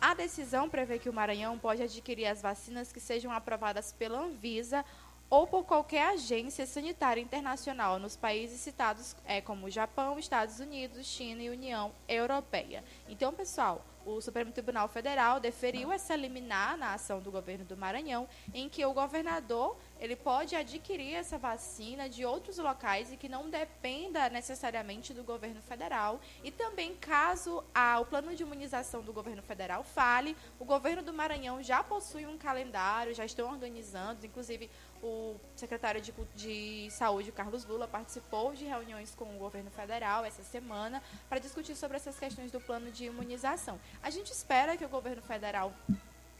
A 0.02 0.16
decisão 0.16 0.68
prevê 0.68 0.98
que 0.98 1.08
o 1.08 1.14
Maranhão 1.14 1.60
pode 1.60 1.84
adquirir 1.84 2.26
as 2.26 2.42
vacinas 2.42 2.92
que 2.92 3.00
sejam 3.00 3.32
aprovadas 3.32 3.94
pela 3.94 4.22
Anvisa 4.22 4.84
ou 5.32 5.48
por 5.48 5.64
qualquer 5.64 6.10
agência 6.10 6.66
sanitária 6.66 7.22
internacional 7.22 7.98
nos 7.98 8.18
países 8.18 8.60
citados 8.60 9.16
é, 9.26 9.40
como 9.40 9.70
Japão, 9.70 10.20
Estados 10.20 10.60
Unidos, 10.60 11.08
China 11.08 11.42
e 11.42 11.50
União 11.50 11.94
Europeia. 12.06 12.84
Então, 13.08 13.32
pessoal, 13.32 13.82
o 14.06 14.20
Supremo 14.20 14.52
Tribunal 14.52 14.90
Federal 14.90 15.40
deferiu 15.40 15.90
essa 15.90 16.18
liminar 16.18 16.78
na 16.78 16.96
ação 16.96 17.22
do 17.22 17.32
governo 17.32 17.64
do 17.64 17.78
Maranhão, 17.78 18.28
em 18.54 18.68
que 18.68 18.86
o 18.86 18.94
governador 18.94 19.78
ele 20.02 20.16
pode 20.16 20.56
adquirir 20.56 21.14
essa 21.14 21.38
vacina 21.38 22.10
de 22.10 22.26
outros 22.26 22.58
locais 22.58 23.14
e 23.14 23.18
que 23.18 23.30
não 23.30 23.52
dependa 23.52 24.28
necessariamente 24.30 25.14
do 25.14 25.24
governo 25.24 25.62
federal. 25.62 26.20
E 26.44 26.50
também, 26.50 26.96
caso 26.96 27.64
a, 27.74 28.00
o 28.00 28.06
plano 28.06 28.36
de 28.36 28.42
imunização 28.42 29.04
do 29.04 29.14
governo 29.14 29.44
federal 29.44 29.84
fale, 29.84 30.36
o 30.60 30.66
governo 30.66 31.04
do 31.04 31.14
Maranhão 31.14 31.62
já 31.62 31.84
possui 31.84 32.26
um 32.26 32.36
calendário, 32.36 33.14
já 33.14 33.24
estão 33.24 33.48
organizando, 33.48 34.26
inclusive 34.26 34.72
o 35.04 35.36
secretário 35.56 36.02
de, 36.02 36.14
de 36.36 36.90
Saúde, 36.90 37.32
Carlos 37.32 37.64
Lula, 37.66 37.88
participou 37.88 38.54
de 38.54 38.66
reuniões 38.66 39.14
com 39.14 39.26
o 39.36 39.38
governo 39.38 39.70
federal 39.70 40.26
essa 40.26 40.44
semana 40.44 41.02
para 41.30 41.38
discutir 41.38 41.76
sobre 41.76 41.98
essas 41.98 42.18
questões 42.18 42.52
do 42.52 42.60
plano 42.60 42.92
de 42.92 43.06
imunização. 43.06 43.80
A 44.02 44.10
gente 44.10 44.32
espera 44.32 44.76
que 44.76 44.86
o 44.86 44.90
governo 44.90 45.22
federal 45.22 45.72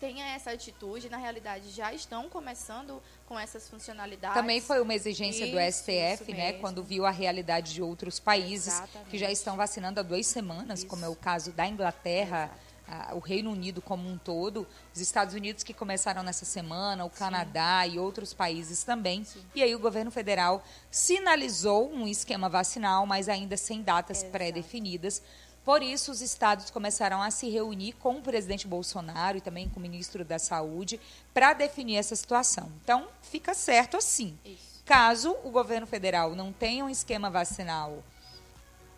tenha 0.02 0.26
essa 0.34 0.50
atitude, 0.50 1.10
na 1.10 1.18
realidade 1.18 1.70
já 1.70 1.94
estão 1.94 2.28
começando 2.28 3.00
com 3.28 3.40
essas 3.40 3.70
funcionalidades. 3.70 4.36
Também 4.36 4.60
foi 4.60 4.82
uma 4.82 4.96
exigência 4.96 5.46
isso, 5.46 5.54
do 5.54 5.62
STF, 5.62 6.34
né, 6.34 6.54
quando 6.54 6.84
viu 6.84 7.06
a 7.06 7.12
realidade 7.12 7.72
de 7.72 7.84
outros 7.84 8.20
países 8.20 8.74
Exatamente. 8.74 9.12
que 9.12 9.18
já 9.20 9.32
estão 9.32 9.56
vacinando 9.56 10.00
há 10.00 10.04
duas 10.04 10.26
semanas, 10.26 10.80
isso. 10.80 10.88
como 10.88 11.06
é 11.06 11.08
o 11.08 11.16
caso 11.16 11.52
da 11.52 11.68
Inglaterra, 11.68 12.50
o 13.14 13.20
Reino 13.20 13.52
Unido 13.52 13.82
como 13.82 14.10
um 14.10 14.18
todo, 14.18 14.68
os 14.94 15.00
Estados 15.00 15.34
Unidos 15.34 15.64
que 15.64 15.74
começaram 15.74 16.24
nessa 16.24 16.46
semana, 16.46 17.06
o 17.06 17.10
Canadá 17.10 17.84
Sim. 17.86 17.94
e 17.96 18.00
outros 18.00 18.34
países 18.34 18.84
também. 18.84 19.24
Sim. 19.24 19.46
E 19.56 19.64
aí 19.64 19.74
o 19.74 19.80
governo 19.80 20.12
federal 20.12 20.62
sinalizou 20.90 21.90
um 21.90 22.08
esquema 22.08 22.50
vacinal, 22.50 23.06
mas 23.06 23.30
ainda 23.30 23.56
sem 23.56 23.82
datas 23.82 24.24
pré-definidas 24.24 25.22
por 25.64 25.84
isso, 25.84 26.12
os 26.12 26.22
estados 26.22 26.72
começaram 26.72 27.22
a 27.22 27.30
se 27.30 27.50
reunir 27.50 27.94
com 27.94 28.18
o 28.18 28.22
presidente 28.22 28.68
Bolsonaro 28.68 29.38
e 29.38 29.42
também 29.42 29.70
com 29.70 29.80
o 29.80 29.82
ministro 29.82 30.26
da 30.26 30.40
Saúde 30.40 31.00
para 31.34 31.54
definir 31.54 31.98
essa 31.98 32.16
situação. 32.16 32.72
Então, 32.84 33.08
fica 33.22 33.54
certo 33.54 33.96
assim. 33.96 34.38
Isso. 34.44 34.82
Caso 34.84 35.38
o 35.44 35.52
governo 35.52 35.86
federal 35.86 36.36
não 36.36 36.52
tenha 36.52 36.84
um 36.84 36.90
esquema 36.90 37.30
vacinal 37.30 38.04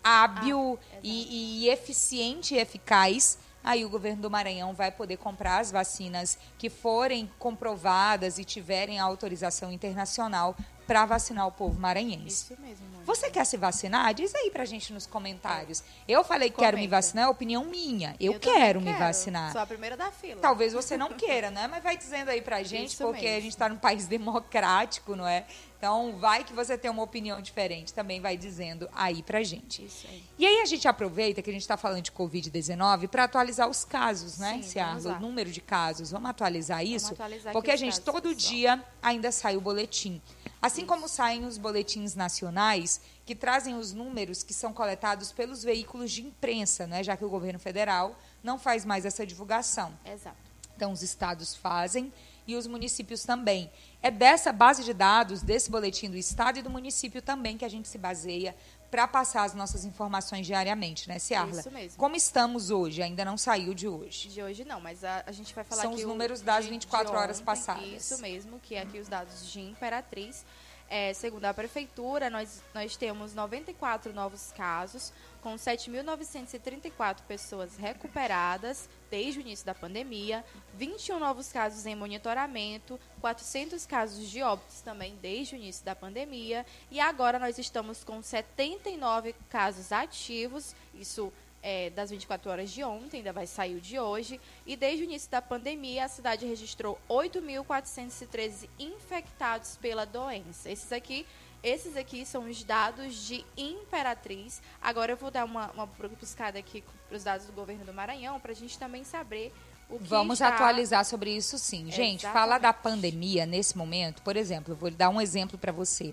hábil 0.02 0.78
ah, 0.80 0.98
e, 1.02 1.64
e 1.64 1.68
eficiente 1.70 2.54
e 2.54 2.58
eficaz, 2.58 3.38
aí 3.64 3.84
o 3.84 3.88
governo 3.88 4.22
do 4.22 4.30
Maranhão 4.30 4.74
vai 4.74 4.92
poder 4.92 5.16
comprar 5.16 5.58
as 5.58 5.72
vacinas 5.72 6.38
que 6.58 6.68
forem 6.68 7.30
comprovadas 7.38 8.38
e 8.38 8.44
tiverem 8.44 8.98
autorização 9.00 9.72
internacional 9.72 10.54
para 10.86 11.06
vacinar 11.06 11.46
o 11.46 11.52
povo 11.52 11.80
maranhense. 11.80 12.52
Isso 12.52 12.60
mesmo. 12.60 12.84
Você 13.04 13.30
quer 13.30 13.44
se 13.44 13.56
vacinar? 13.56 14.12
Diz 14.14 14.34
aí 14.34 14.50
pra 14.50 14.64
gente 14.64 14.92
nos 14.92 15.06
comentários. 15.06 15.82
Eu 16.06 16.22
falei 16.24 16.48
que 16.50 16.56
Comenta. 16.56 16.72
quero 16.72 16.82
me 16.82 16.88
vacinar, 16.88 17.24
é 17.24 17.28
opinião 17.28 17.64
minha. 17.64 18.14
Eu, 18.20 18.34
eu 18.34 18.40
quero 18.40 18.80
me 18.80 18.92
vacinar. 18.92 19.52
Sou 19.52 19.60
a 19.60 19.66
primeira 19.66 19.96
da 19.96 20.10
fila. 20.10 20.40
Talvez 20.40 20.72
você 20.72 20.96
não 20.96 21.10
queira, 21.12 21.50
né? 21.50 21.66
Mas 21.66 21.82
vai 21.82 21.96
dizendo 21.96 22.30
aí 22.30 22.42
pra 22.42 22.62
gente, 22.62 22.90
Isso 22.90 23.04
porque 23.04 23.22
mesmo. 23.22 23.36
a 23.36 23.40
gente 23.40 23.52
está 23.52 23.68
num 23.68 23.76
país 23.78 24.06
democrático, 24.08 25.16
não 25.16 25.26
é? 25.26 25.46
Então, 25.84 26.16
vai 26.16 26.42
que 26.42 26.54
você 26.54 26.78
tem 26.78 26.90
uma 26.90 27.02
opinião 27.02 27.42
diferente, 27.42 27.92
também 27.92 28.18
vai 28.18 28.38
dizendo 28.38 28.88
aí 28.94 29.22
pra 29.22 29.42
gente. 29.42 29.84
Isso 29.84 30.06
aí. 30.06 30.24
E 30.38 30.46
aí 30.46 30.62
a 30.62 30.64
gente 30.64 30.88
aproveita 30.88 31.42
que 31.42 31.50
a 31.50 31.52
gente 31.52 31.60
está 31.60 31.76
falando 31.76 32.00
de 32.00 32.10
Covid-19 32.10 33.06
para 33.06 33.24
atualizar 33.24 33.68
os 33.68 33.84
casos, 33.84 34.38
né, 34.38 34.62
Ciarla? 34.62 35.18
O 35.18 35.20
número 35.20 35.50
de 35.50 35.60
casos. 35.60 36.10
Vamos 36.10 36.30
atualizar 36.30 36.82
isso? 36.82 37.08
Vamos 37.08 37.20
atualizar 37.20 37.52
porque 37.52 37.70
a 37.70 37.76
gente, 37.76 38.00
todo 38.00 38.34
dia, 38.34 38.82
ainda 39.02 39.30
sai 39.30 39.58
o 39.58 39.60
boletim. 39.60 40.22
Assim 40.62 40.86
como 40.86 41.06
saem 41.06 41.44
os 41.44 41.58
boletins 41.58 42.14
nacionais, 42.14 43.02
que 43.26 43.34
trazem 43.34 43.76
os 43.76 43.92
números 43.92 44.42
que 44.42 44.54
são 44.54 44.72
coletados 44.72 45.32
pelos 45.32 45.62
veículos 45.62 46.10
de 46.10 46.22
imprensa, 46.22 46.86
né? 46.86 47.04
já 47.04 47.14
que 47.14 47.26
o 47.26 47.28
governo 47.28 47.58
federal 47.58 48.18
não 48.42 48.58
faz 48.58 48.86
mais 48.86 49.04
essa 49.04 49.26
divulgação. 49.26 49.92
Exato. 50.02 50.38
Então, 50.74 50.92
os 50.92 51.02
estados 51.02 51.54
fazem 51.54 52.10
e 52.46 52.56
os 52.56 52.66
municípios 52.66 53.24
também. 53.24 53.70
É 54.02 54.10
dessa 54.10 54.52
base 54.52 54.84
de 54.84 54.92
dados, 54.92 55.42
desse 55.42 55.70
boletim 55.70 56.10
do 56.10 56.16
estado 56.16 56.58
e 56.58 56.62
do 56.62 56.70
município 56.70 57.22
também, 57.22 57.56
que 57.56 57.64
a 57.64 57.68
gente 57.68 57.88
se 57.88 57.98
baseia 57.98 58.54
para 58.90 59.08
passar 59.08 59.42
as 59.42 59.54
nossas 59.54 59.84
informações 59.84 60.46
diariamente, 60.46 61.08
né, 61.08 61.18
Ciarla? 61.18 61.58
Isso 61.58 61.70
mesmo. 61.70 61.98
Como 61.98 62.14
estamos 62.14 62.70
hoje? 62.70 63.02
Ainda 63.02 63.24
não 63.24 63.36
saiu 63.36 63.74
de 63.74 63.88
hoje. 63.88 64.28
De 64.28 64.40
hoje 64.40 64.64
não, 64.64 64.80
mas 64.80 65.02
a, 65.02 65.24
a 65.26 65.32
gente 65.32 65.52
vai 65.52 65.64
falar 65.64 65.82
São 65.82 65.94
os 65.94 66.04
números 66.04 66.40
das 66.40 66.66
24 66.66 67.10
de 67.10 67.18
horas 67.18 67.40
passadas. 67.40 67.84
Isso 67.84 68.22
mesmo, 68.22 68.60
que 68.60 68.76
é 68.76 68.82
aqui 68.82 69.00
os 69.00 69.08
dados 69.08 69.50
de 69.50 69.60
Imperatriz. 69.60 70.44
É, 70.88 71.12
segundo 71.12 71.44
a 71.46 71.52
Prefeitura, 71.52 72.30
nós, 72.30 72.62
nós 72.72 72.96
temos 72.96 73.34
94 73.34 74.12
novos 74.12 74.52
casos, 74.52 75.12
com 75.42 75.56
7.934 75.56 77.22
pessoas 77.26 77.76
recuperadas 77.76 78.88
desde 79.14 79.38
o 79.38 79.42
início 79.42 79.64
da 79.64 79.76
pandemia, 79.76 80.44
21 80.74 81.20
novos 81.20 81.52
casos 81.52 81.86
em 81.86 81.94
monitoramento, 81.94 82.98
400 83.20 83.86
casos 83.86 84.28
de 84.28 84.42
óbitos 84.42 84.80
também 84.80 85.16
desde 85.22 85.54
o 85.54 85.56
início 85.56 85.84
da 85.84 85.94
pandemia, 85.94 86.66
e 86.90 86.98
agora 86.98 87.38
nós 87.38 87.56
estamos 87.56 88.02
com 88.02 88.20
79 88.20 89.32
casos 89.48 89.92
ativos, 89.92 90.74
isso 90.92 91.32
é, 91.62 91.90
das 91.90 92.10
24 92.10 92.50
horas 92.50 92.72
de 92.72 92.82
ontem, 92.82 93.18
ainda 93.18 93.32
vai 93.32 93.46
sair 93.46 93.76
o 93.76 93.80
de 93.80 94.00
hoje. 94.00 94.40
E 94.66 94.74
desde 94.74 95.04
o 95.04 95.06
início 95.06 95.30
da 95.30 95.40
pandemia, 95.40 96.06
a 96.06 96.08
cidade 96.08 96.44
registrou 96.44 96.98
8.413 97.08 98.68
infectados 98.80 99.76
pela 99.76 100.04
doença. 100.04 100.68
Esses 100.68 100.90
aqui, 100.92 101.24
esses 101.62 101.96
aqui 101.96 102.26
são 102.26 102.50
os 102.50 102.64
dados 102.64 103.14
de 103.26 103.46
Imperatriz. 103.56 104.60
Agora 104.82 105.12
eu 105.12 105.16
vou 105.16 105.30
dar 105.30 105.44
uma, 105.44 105.70
uma 105.70 105.86
buscada 105.86 106.58
aqui 106.58 106.82
para 107.14 107.18
os 107.18 107.24
dados 107.24 107.46
do 107.46 107.52
governo 107.52 107.84
do 107.84 107.94
Maranhão, 107.94 108.40
para 108.40 108.50
a 108.50 108.54
gente 108.54 108.76
também 108.76 109.04
saber 109.04 109.52
o 109.88 109.98
que 109.98 110.08
Vamos 110.08 110.40
está... 110.40 110.48
atualizar 110.48 111.04
sobre 111.04 111.30
isso 111.30 111.56
sim. 111.58 111.88
Gente, 111.90 112.26
fala 112.26 112.58
da 112.58 112.72
pandemia 112.72 113.46
nesse 113.46 113.78
momento, 113.78 114.20
por 114.22 114.36
exemplo, 114.36 114.72
eu 114.72 114.76
vou 114.76 114.90
dar 114.90 115.10
um 115.10 115.20
exemplo 115.20 115.56
para 115.56 115.70
você. 115.70 116.12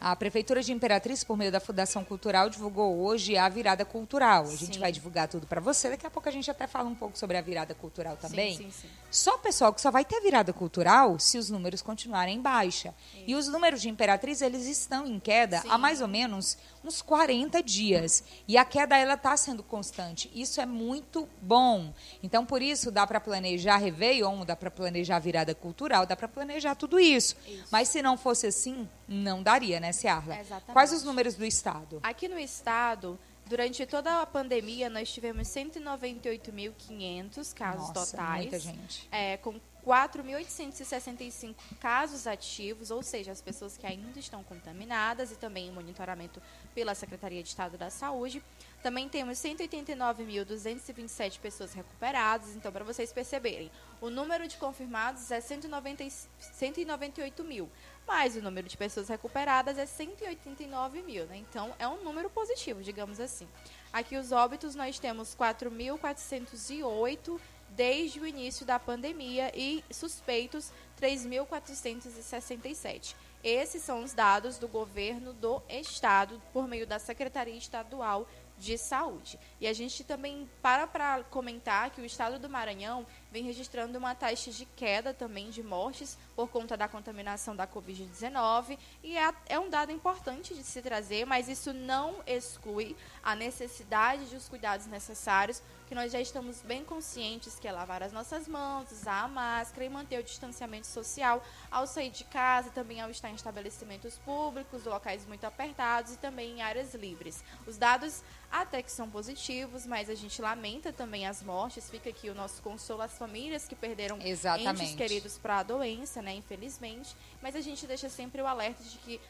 A 0.00 0.14
Prefeitura 0.14 0.62
de 0.62 0.72
Imperatriz, 0.72 1.24
por 1.24 1.36
meio 1.36 1.50
da 1.50 1.58
Fundação 1.58 2.04
Cultural, 2.04 2.48
divulgou 2.48 3.00
hoje 3.00 3.36
a 3.36 3.48
virada 3.48 3.84
cultural. 3.84 4.44
A 4.44 4.56
gente 4.56 4.74
sim. 4.74 4.80
vai 4.80 4.92
divulgar 4.92 5.26
tudo 5.26 5.44
para 5.44 5.60
você. 5.60 5.90
Daqui 5.90 6.06
a 6.06 6.10
pouco 6.10 6.28
a 6.28 6.32
gente 6.32 6.48
até 6.48 6.68
fala 6.68 6.88
um 6.88 6.94
pouco 6.94 7.18
sobre 7.18 7.36
a 7.36 7.40
virada 7.40 7.74
cultural 7.74 8.16
também. 8.16 8.56
Sim, 8.56 8.70
sim, 8.70 8.82
sim. 8.82 8.88
Só, 9.10 9.36
pessoal, 9.38 9.72
que 9.72 9.80
só 9.80 9.90
vai 9.90 10.04
ter 10.04 10.20
virada 10.20 10.52
cultural 10.52 11.18
se 11.18 11.36
os 11.36 11.50
números 11.50 11.82
continuarem 11.82 12.36
em 12.36 12.40
baixa. 12.40 12.94
E 13.26 13.34
os 13.34 13.48
números 13.48 13.82
de 13.82 13.88
Imperatriz, 13.88 14.40
eles 14.40 14.66
estão 14.66 15.04
em 15.04 15.18
queda 15.18 15.64
há 15.68 15.76
mais 15.76 16.00
ou 16.00 16.06
menos 16.06 16.56
uns 16.84 17.02
40 17.02 17.60
dias. 17.60 18.22
E 18.46 18.56
a 18.56 18.64
queda, 18.64 18.96
ela 18.96 19.14
está 19.14 19.36
sendo 19.36 19.64
constante. 19.64 20.30
Isso 20.32 20.60
é 20.60 20.66
muito 20.66 21.28
bom. 21.42 21.92
Então, 22.22 22.46
por 22.46 22.62
isso, 22.62 22.92
dá 22.92 23.04
para 23.04 23.18
planejar 23.18 23.78
Réveillon, 23.78 24.44
dá 24.44 24.54
para 24.54 24.70
planejar 24.70 25.18
virada 25.18 25.56
cultural, 25.56 26.06
dá 26.06 26.14
para 26.14 26.28
planejar 26.28 26.76
tudo 26.76 27.00
isso. 27.00 27.36
isso. 27.48 27.64
Mas 27.72 27.88
se 27.88 28.00
não 28.00 28.16
fosse 28.16 28.46
assim, 28.46 28.88
não 29.08 29.42
daria, 29.42 29.80
né, 29.80 29.92
Ciarla? 29.92 30.38
Exatamente. 30.38 30.72
Quais 30.72 30.92
os 30.92 31.02
números 31.02 31.34
do 31.34 31.44
Estado? 31.44 31.98
Aqui 32.02 32.28
no 32.28 32.38
Estado, 32.38 33.18
durante 33.46 33.86
toda 33.86 34.20
a 34.20 34.26
pandemia, 34.26 34.90
nós 34.90 35.10
tivemos 35.10 35.48
198.500 35.48 37.54
casos 37.54 37.88
Nossa, 37.88 38.16
totais. 38.16 38.42
Muita 38.42 38.58
gente. 38.58 39.08
É, 39.10 39.38
com 39.38 39.58
4.865 39.88 41.54
casos 41.80 42.26
ativos, 42.26 42.90
ou 42.90 43.02
seja, 43.02 43.32
as 43.32 43.40
pessoas 43.40 43.78
que 43.78 43.86
ainda 43.86 44.18
estão 44.18 44.44
contaminadas 44.44 45.32
e 45.32 45.36
também 45.36 45.68
em 45.68 45.72
monitoramento 45.72 46.42
pela 46.74 46.94
Secretaria 46.94 47.42
de 47.42 47.48
Estado 47.48 47.78
da 47.78 47.88
Saúde. 47.88 48.42
Também 48.82 49.08
temos 49.08 49.38
189.227 49.38 51.40
pessoas 51.40 51.72
recuperadas. 51.72 52.54
Então, 52.54 52.70
para 52.70 52.84
vocês 52.84 53.10
perceberem, 53.14 53.70
o 54.00 54.10
número 54.10 54.46
de 54.46 54.58
confirmados 54.58 55.30
é 55.30 55.40
190, 55.40 56.04
198 56.38 57.42
mil, 57.42 57.70
mas 58.08 58.34
o 58.34 58.42
número 58.42 58.66
de 58.66 58.76
pessoas 58.76 59.08
recuperadas 59.08 59.78
é 59.78 59.84
189 59.84 61.02
mil. 61.02 61.26
Né? 61.26 61.36
Então, 61.36 61.74
é 61.78 61.86
um 61.86 62.02
número 62.02 62.30
positivo, 62.30 62.82
digamos 62.82 63.20
assim. 63.20 63.46
Aqui, 63.92 64.16
os 64.16 64.32
óbitos, 64.32 64.74
nós 64.74 64.98
temos 64.98 65.36
4.408 65.36 67.38
desde 67.68 68.18
o 68.18 68.26
início 68.26 68.64
da 68.64 68.78
pandemia 68.78 69.52
e 69.54 69.84
suspeitos 69.90 70.72
3.467. 70.98 73.14
Esses 73.44 73.82
são 73.82 74.02
os 74.02 74.14
dados 74.14 74.56
do 74.58 74.66
governo 74.66 75.34
do 75.34 75.62
estado 75.68 76.40
por 76.52 76.66
meio 76.66 76.86
da 76.86 76.98
Secretaria 76.98 77.56
Estadual 77.56 78.26
de 78.58 78.76
saúde. 78.76 79.38
E 79.60 79.68
a 79.68 79.72
gente 79.72 80.02
também 80.02 80.48
para 80.60 80.86
para 80.86 81.22
comentar 81.24 81.90
que 81.90 82.00
o 82.00 82.04
estado 82.04 82.38
do 82.38 82.48
Maranhão 82.48 83.06
vem 83.30 83.42
registrando 83.42 83.98
uma 83.98 84.14
taxa 84.14 84.50
de 84.50 84.64
queda 84.64 85.12
também 85.12 85.50
de 85.50 85.62
mortes 85.62 86.18
por 86.34 86.48
conta 86.48 86.76
da 86.76 86.88
contaminação 86.88 87.54
da 87.54 87.66
Covid-19 87.66 88.78
e 89.02 89.16
é, 89.16 89.32
é 89.46 89.58
um 89.58 89.68
dado 89.68 89.92
importante 89.92 90.54
de 90.54 90.62
se 90.62 90.80
trazer, 90.80 91.26
mas 91.26 91.48
isso 91.48 91.72
não 91.72 92.16
exclui 92.26 92.96
a 93.22 93.34
necessidade 93.34 94.28
de 94.28 94.36
os 94.36 94.48
cuidados 94.48 94.86
necessários 94.86 95.62
que 95.88 95.94
nós 95.94 96.12
já 96.12 96.20
estamos 96.20 96.60
bem 96.60 96.84
conscientes 96.84 97.58
que 97.58 97.66
é 97.66 97.72
lavar 97.72 98.02
as 98.02 98.12
nossas 98.12 98.46
mãos, 98.46 98.92
usar 98.92 99.24
a 99.24 99.28
máscara 99.28 99.86
e 99.86 99.88
manter 99.88 100.20
o 100.20 100.22
distanciamento 100.22 100.86
social 100.86 101.42
ao 101.70 101.86
sair 101.86 102.10
de 102.10 102.24
casa, 102.24 102.68
também 102.70 103.00
ao 103.00 103.10
estar 103.10 103.30
em 103.30 103.34
estabelecimentos 103.34 104.18
públicos, 104.18 104.84
locais 104.84 105.26
muito 105.26 105.44
apertados 105.44 106.12
e 106.12 106.18
também 106.18 106.58
em 106.58 106.62
áreas 106.62 106.94
livres. 106.94 107.42
Os 107.66 107.78
dados 107.78 108.22
até 108.52 108.82
que 108.82 108.92
são 108.92 109.08
positivos, 109.08 109.86
mas 109.86 110.10
a 110.10 110.14
gente 110.14 110.40
lamenta 110.42 110.92
também 110.92 111.26
as 111.26 111.42
mortes. 111.42 111.88
Fica 111.88 112.10
aqui 112.10 112.28
o 112.28 112.34
nosso 112.34 112.60
consolo 112.60 113.00
às 113.00 113.16
famílias 113.16 113.66
que 113.66 113.74
perderam 113.74 114.18
Exatamente. 114.20 114.82
entes 114.82 114.94
queridos 114.94 115.38
para 115.38 115.60
a 115.60 115.62
doença, 115.62 116.20
né, 116.20 116.34
infelizmente. 116.34 117.16
Mas 117.40 117.56
a 117.56 117.62
gente 117.62 117.86
deixa 117.86 118.10
sempre 118.10 118.42
o 118.42 118.46
alerta 118.46 118.82
de 118.82 118.98
que 118.98 119.20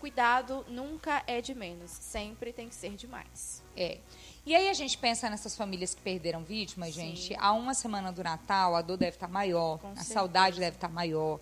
cuidado 0.00 0.64
nunca 0.68 1.22
é 1.26 1.40
de 1.40 1.54
menos, 1.54 1.90
sempre 1.90 2.52
tem 2.52 2.68
que 2.68 2.74
ser 2.74 2.94
demais. 2.94 3.62
É. 3.76 3.98
E 4.46 4.54
aí 4.54 4.68
a 4.68 4.74
gente 4.74 4.96
pensa 4.96 5.28
nessas 5.28 5.56
famílias 5.56 5.92
que 5.92 6.00
perderam 6.00 6.44
vítimas, 6.44 6.94
Sim. 6.94 7.00
gente. 7.16 7.36
Há 7.36 7.52
uma 7.52 7.74
semana 7.74 8.12
do 8.12 8.22
Natal, 8.22 8.76
a 8.76 8.80
dor 8.80 8.96
deve 8.96 9.16
estar 9.16 9.26
maior, 9.26 9.78
Com 9.80 9.88
a 9.88 9.94
certeza. 9.96 10.14
saudade 10.14 10.60
deve 10.60 10.76
estar 10.76 10.88
maior. 10.88 11.40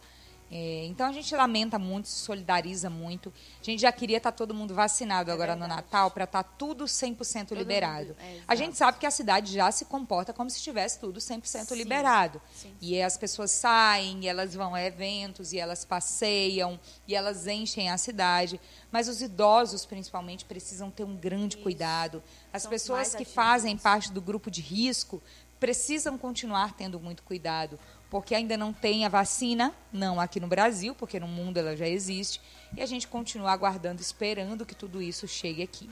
É, 0.50 0.84
então 0.86 1.06
a 1.08 1.12
gente 1.12 1.34
lamenta 1.34 1.78
muito, 1.78 2.06
se 2.06 2.16
solidariza 2.18 2.88
muito. 2.88 3.32
A 3.60 3.64
gente 3.64 3.80
já 3.80 3.90
queria 3.90 4.18
estar 4.18 4.30
todo 4.30 4.54
mundo 4.54 4.74
vacinado 4.74 5.32
agora 5.32 5.56
no 5.56 5.64
É 5.64 5.66
verdade. 5.68 5.82
Natal 5.86 6.10
para 6.10 6.24
estar 6.24 6.42
tudo 6.42 6.84
100% 6.84 7.48
Todo 7.48 7.58
liberado. 7.58 8.08
mundo, 8.08 8.16
é, 8.20 8.40
a 8.46 8.54
gente 8.54 8.76
sabe 8.76 8.98
que 8.98 9.06
a 9.06 9.10
cidade 9.10 9.52
já 9.52 9.70
se 9.72 9.84
comporta 9.86 10.32
como 10.32 10.48
se 10.50 10.58
estivesse 10.58 11.00
tudo 11.00 11.18
100% 11.18 11.64
Sim, 11.68 11.74
liberado. 11.74 12.40
sim. 12.54 12.72
E 12.80 13.00
as 13.02 13.16
pessoas 13.16 13.50
saem, 13.50 14.24
e 14.24 14.28
elas 14.28 14.54
vão 14.54 14.74
a 14.74 14.82
eventos, 14.82 15.52
e 15.52 15.58
elas 15.58 15.84
passeiam, 15.84 16.78
e 17.08 17.14
elas 17.14 17.46
enchem 17.46 17.90
a 17.90 17.98
cidade. 17.98 18.60
Mas 18.92 19.08
os 19.08 19.22
idosos, 19.22 19.84
principalmente, 19.84 20.44
precisam 20.44 20.90
ter 20.90 21.04
um 21.04 21.16
grande 21.16 21.56
Isso. 21.56 21.62
cuidado. 21.64 22.22
As 22.52 22.62
São 22.62 22.70
pessoas 22.70 23.08
que 23.08 23.14
atingidos. 23.16 23.34
fazem 23.34 23.76
parte 23.76 24.12
do 24.12 24.20
grupo 24.20 24.50
de 24.50 24.60
risco 24.60 25.20
precisam 25.58 26.18
continuar 26.18 26.74
tendo 26.74 27.00
muito 27.00 27.22
cuidado, 27.22 27.78
porque 28.14 28.32
ainda 28.32 28.56
não 28.56 28.72
tem 28.72 29.04
a 29.04 29.08
vacina, 29.08 29.74
não 29.92 30.20
aqui 30.20 30.38
no 30.38 30.46
Brasil, 30.46 30.94
porque 30.94 31.18
no 31.18 31.26
mundo 31.26 31.56
ela 31.56 31.76
já 31.76 31.88
existe, 31.88 32.40
e 32.76 32.80
a 32.80 32.86
gente 32.86 33.08
continua 33.08 33.50
aguardando, 33.50 34.00
esperando 34.00 34.64
que 34.64 34.72
tudo 34.72 35.02
isso 35.02 35.26
chegue 35.26 35.64
aqui. 35.64 35.90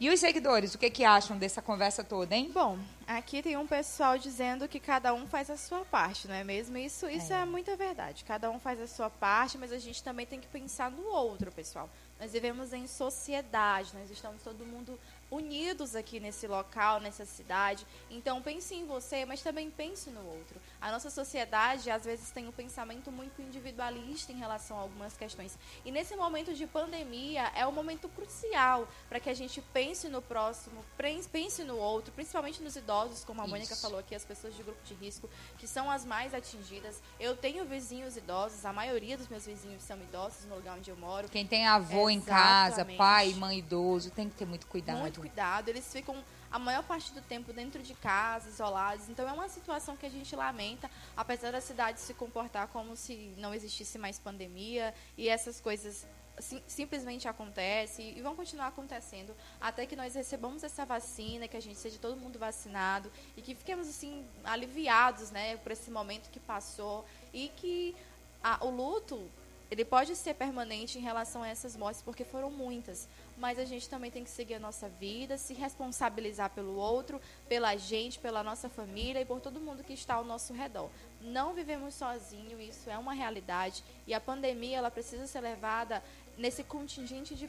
E 0.00 0.10
os 0.10 0.18
seguidores, 0.18 0.74
o 0.74 0.78
que, 0.78 0.90
que 0.90 1.04
acham 1.04 1.38
dessa 1.38 1.62
conversa 1.62 2.02
toda, 2.02 2.34
hein? 2.34 2.50
Bom, 2.52 2.76
aqui 3.06 3.40
tem 3.40 3.56
um 3.56 3.64
pessoal 3.64 4.18
dizendo 4.18 4.66
que 4.66 4.80
cada 4.80 5.14
um 5.14 5.24
faz 5.24 5.48
a 5.50 5.56
sua 5.56 5.84
parte, 5.84 6.26
não 6.26 6.34
é 6.34 6.42
mesmo? 6.42 6.76
Isso, 6.76 7.08
isso 7.08 7.32
é. 7.32 7.44
muita 7.44 7.76
verdade. 7.76 8.24
Cada 8.24 8.50
um 8.50 8.58
faz 8.58 8.80
a 8.80 8.88
sua 8.88 9.08
parte, 9.08 9.56
mas 9.56 9.70
a 9.70 9.78
gente 9.78 10.02
também 10.02 10.26
tem 10.26 10.40
que 10.40 10.48
pensar 10.48 10.90
no 10.90 11.06
outro, 11.06 11.52
pessoal. 11.52 11.88
Nós 12.18 12.32
vivemos 12.32 12.72
em 12.72 12.88
sociedade, 12.88 13.92
nós 13.94 14.10
estamos 14.10 14.42
todo 14.42 14.66
mundo 14.66 14.98
unidos 15.32 15.96
aqui 15.96 16.20
nesse 16.20 16.46
local, 16.46 17.00
nessa 17.00 17.24
cidade. 17.24 17.86
Então 18.10 18.42
pense 18.42 18.74
em 18.74 18.84
você, 18.84 19.24
mas 19.24 19.40
também 19.40 19.70
pense 19.70 20.10
no 20.10 20.20
outro. 20.20 20.60
A 20.78 20.92
nossa 20.92 21.08
sociedade 21.08 21.90
às 21.90 22.04
vezes 22.04 22.30
tem 22.30 22.46
um 22.46 22.52
pensamento 22.52 23.10
muito 23.10 23.40
individualista 23.40 24.30
em 24.30 24.36
relação 24.36 24.76
a 24.76 24.82
algumas 24.82 25.16
questões. 25.16 25.58
E 25.84 25.90
nesse 25.90 26.14
momento 26.14 26.52
de 26.52 26.66
pandemia 26.66 27.50
é 27.54 27.66
um 27.66 27.72
momento 27.72 28.10
crucial 28.10 28.86
para 29.08 29.18
que 29.18 29.30
a 29.30 29.34
gente 29.34 29.62
pense 29.72 30.06
no 30.08 30.20
próximo, 30.20 30.84
pense 31.32 31.64
no 31.64 31.78
outro, 31.78 32.12
principalmente 32.12 32.62
nos 32.62 32.76
idosos, 32.76 33.24
como 33.24 33.40
a 33.40 33.46
Mônica 33.46 33.72
Isso. 33.72 33.82
falou 33.82 33.98
aqui, 33.98 34.14
as 34.14 34.24
pessoas 34.24 34.54
de 34.54 34.62
grupo 34.62 34.82
de 34.84 34.92
risco, 34.94 35.30
que 35.56 35.66
são 35.66 35.90
as 35.90 36.04
mais 36.04 36.34
atingidas. 36.34 37.00
Eu 37.18 37.34
tenho 37.34 37.64
vizinhos 37.64 38.18
idosos, 38.18 38.66
a 38.66 38.72
maioria 38.72 39.16
dos 39.16 39.28
meus 39.28 39.46
vizinhos 39.46 39.82
são 39.82 39.96
idosos 39.96 40.44
no 40.44 40.56
lugar 40.56 40.76
onde 40.76 40.90
eu 40.90 40.96
moro. 40.96 41.28
Quem 41.30 41.46
tem 41.46 41.66
avô 41.66 42.10
em 42.10 42.20
casa, 42.20 42.76
Exatamente. 42.76 42.98
pai, 42.98 43.32
mãe 43.34 43.58
idoso, 43.58 44.10
tem 44.10 44.28
que 44.28 44.36
ter 44.36 44.44
muito 44.44 44.66
cuidado. 44.66 45.00
Muito 45.00 45.21
cuidado. 45.26 45.68
Eles 45.68 45.90
ficam 45.92 46.16
a 46.50 46.58
maior 46.58 46.82
parte 46.82 47.12
do 47.12 47.22
tempo 47.22 47.52
dentro 47.52 47.82
de 47.82 47.94
casa, 47.94 48.48
isolados. 48.48 49.08
Então 49.08 49.28
é 49.28 49.32
uma 49.32 49.48
situação 49.48 49.96
que 49.96 50.04
a 50.04 50.10
gente 50.10 50.34
lamenta, 50.34 50.90
apesar 51.16 51.52
da 51.52 51.60
cidade 51.60 52.00
se 52.00 52.12
comportar 52.14 52.66
como 52.68 52.96
se 52.96 53.14
não 53.38 53.54
existisse 53.54 53.98
mais 53.98 54.18
pandemia 54.18 54.92
e 55.16 55.28
essas 55.28 55.60
coisas 55.60 56.06
sim- 56.40 56.62
simplesmente 56.66 57.28
acontecem 57.28 58.18
e 58.18 58.20
vão 58.20 58.34
continuar 58.34 58.66
acontecendo 58.68 59.34
até 59.60 59.86
que 59.86 59.94
nós 59.94 60.14
recebamos 60.14 60.62
essa 60.64 60.84
vacina, 60.84 61.46
que 61.46 61.56
a 61.56 61.62
gente 61.62 61.78
seja 61.78 61.98
todo 61.98 62.16
mundo 62.20 62.38
vacinado 62.38 63.10
e 63.36 63.40
que 63.42 63.54
fiquemos 63.54 63.88
assim 63.88 64.26
aliviados, 64.44 65.30
né, 65.30 65.56
por 65.58 65.70
esse 65.72 65.90
momento 65.90 66.30
que 66.30 66.40
passou 66.40 67.04
e 67.32 67.48
que 67.56 67.94
a- 68.42 68.58
o 68.64 68.70
luto 68.70 69.30
ele 69.72 69.86
pode 69.86 70.14
ser 70.14 70.34
permanente 70.34 70.98
em 70.98 71.00
relação 71.00 71.42
a 71.42 71.48
essas 71.48 71.74
mortes, 71.74 72.02
porque 72.02 72.24
foram 72.24 72.50
muitas. 72.50 73.08
Mas 73.38 73.58
a 73.58 73.64
gente 73.64 73.88
também 73.88 74.10
tem 74.10 74.22
que 74.22 74.28
seguir 74.28 74.56
a 74.56 74.58
nossa 74.58 74.86
vida, 74.86 75.38
se 75.38 75.54
responsabilizar 75.54 76.50
pelo 76.50 76.76
outro, 76.76 77.18
pela 77.48 77.74
gente, 77.78 78.18
pela 78.18 78.42
nossa 78.42 78.68
família 78.68 79.22
e 79.22 79.24
por 79.24 79.40
todo 79.40 79.58
mundo 79.58 79.82
que 79.82 79.94
está 79.94 80.16
ao 80.16 80.24
nosso 80.24 80.52
redor. 80.52 80.90
Não 81.22 81.54
vivemos 81.54 81.94
sozinhos, 81.94 82.60
isso 82.60 82.90
é 82.90 82.98
uma 82.98 83.14
realidade. 83.14 83.82
E 84.06 84.12
a 84.12 84.20
pandemia 84.20 84.76
ela 84.76 84.90
precisa 84.90 85.26
ser 85.26 85.40
levada 85.40 86.02
nesse 86.36 86.62
contingente 86.62 87.34
de 87.34 87.48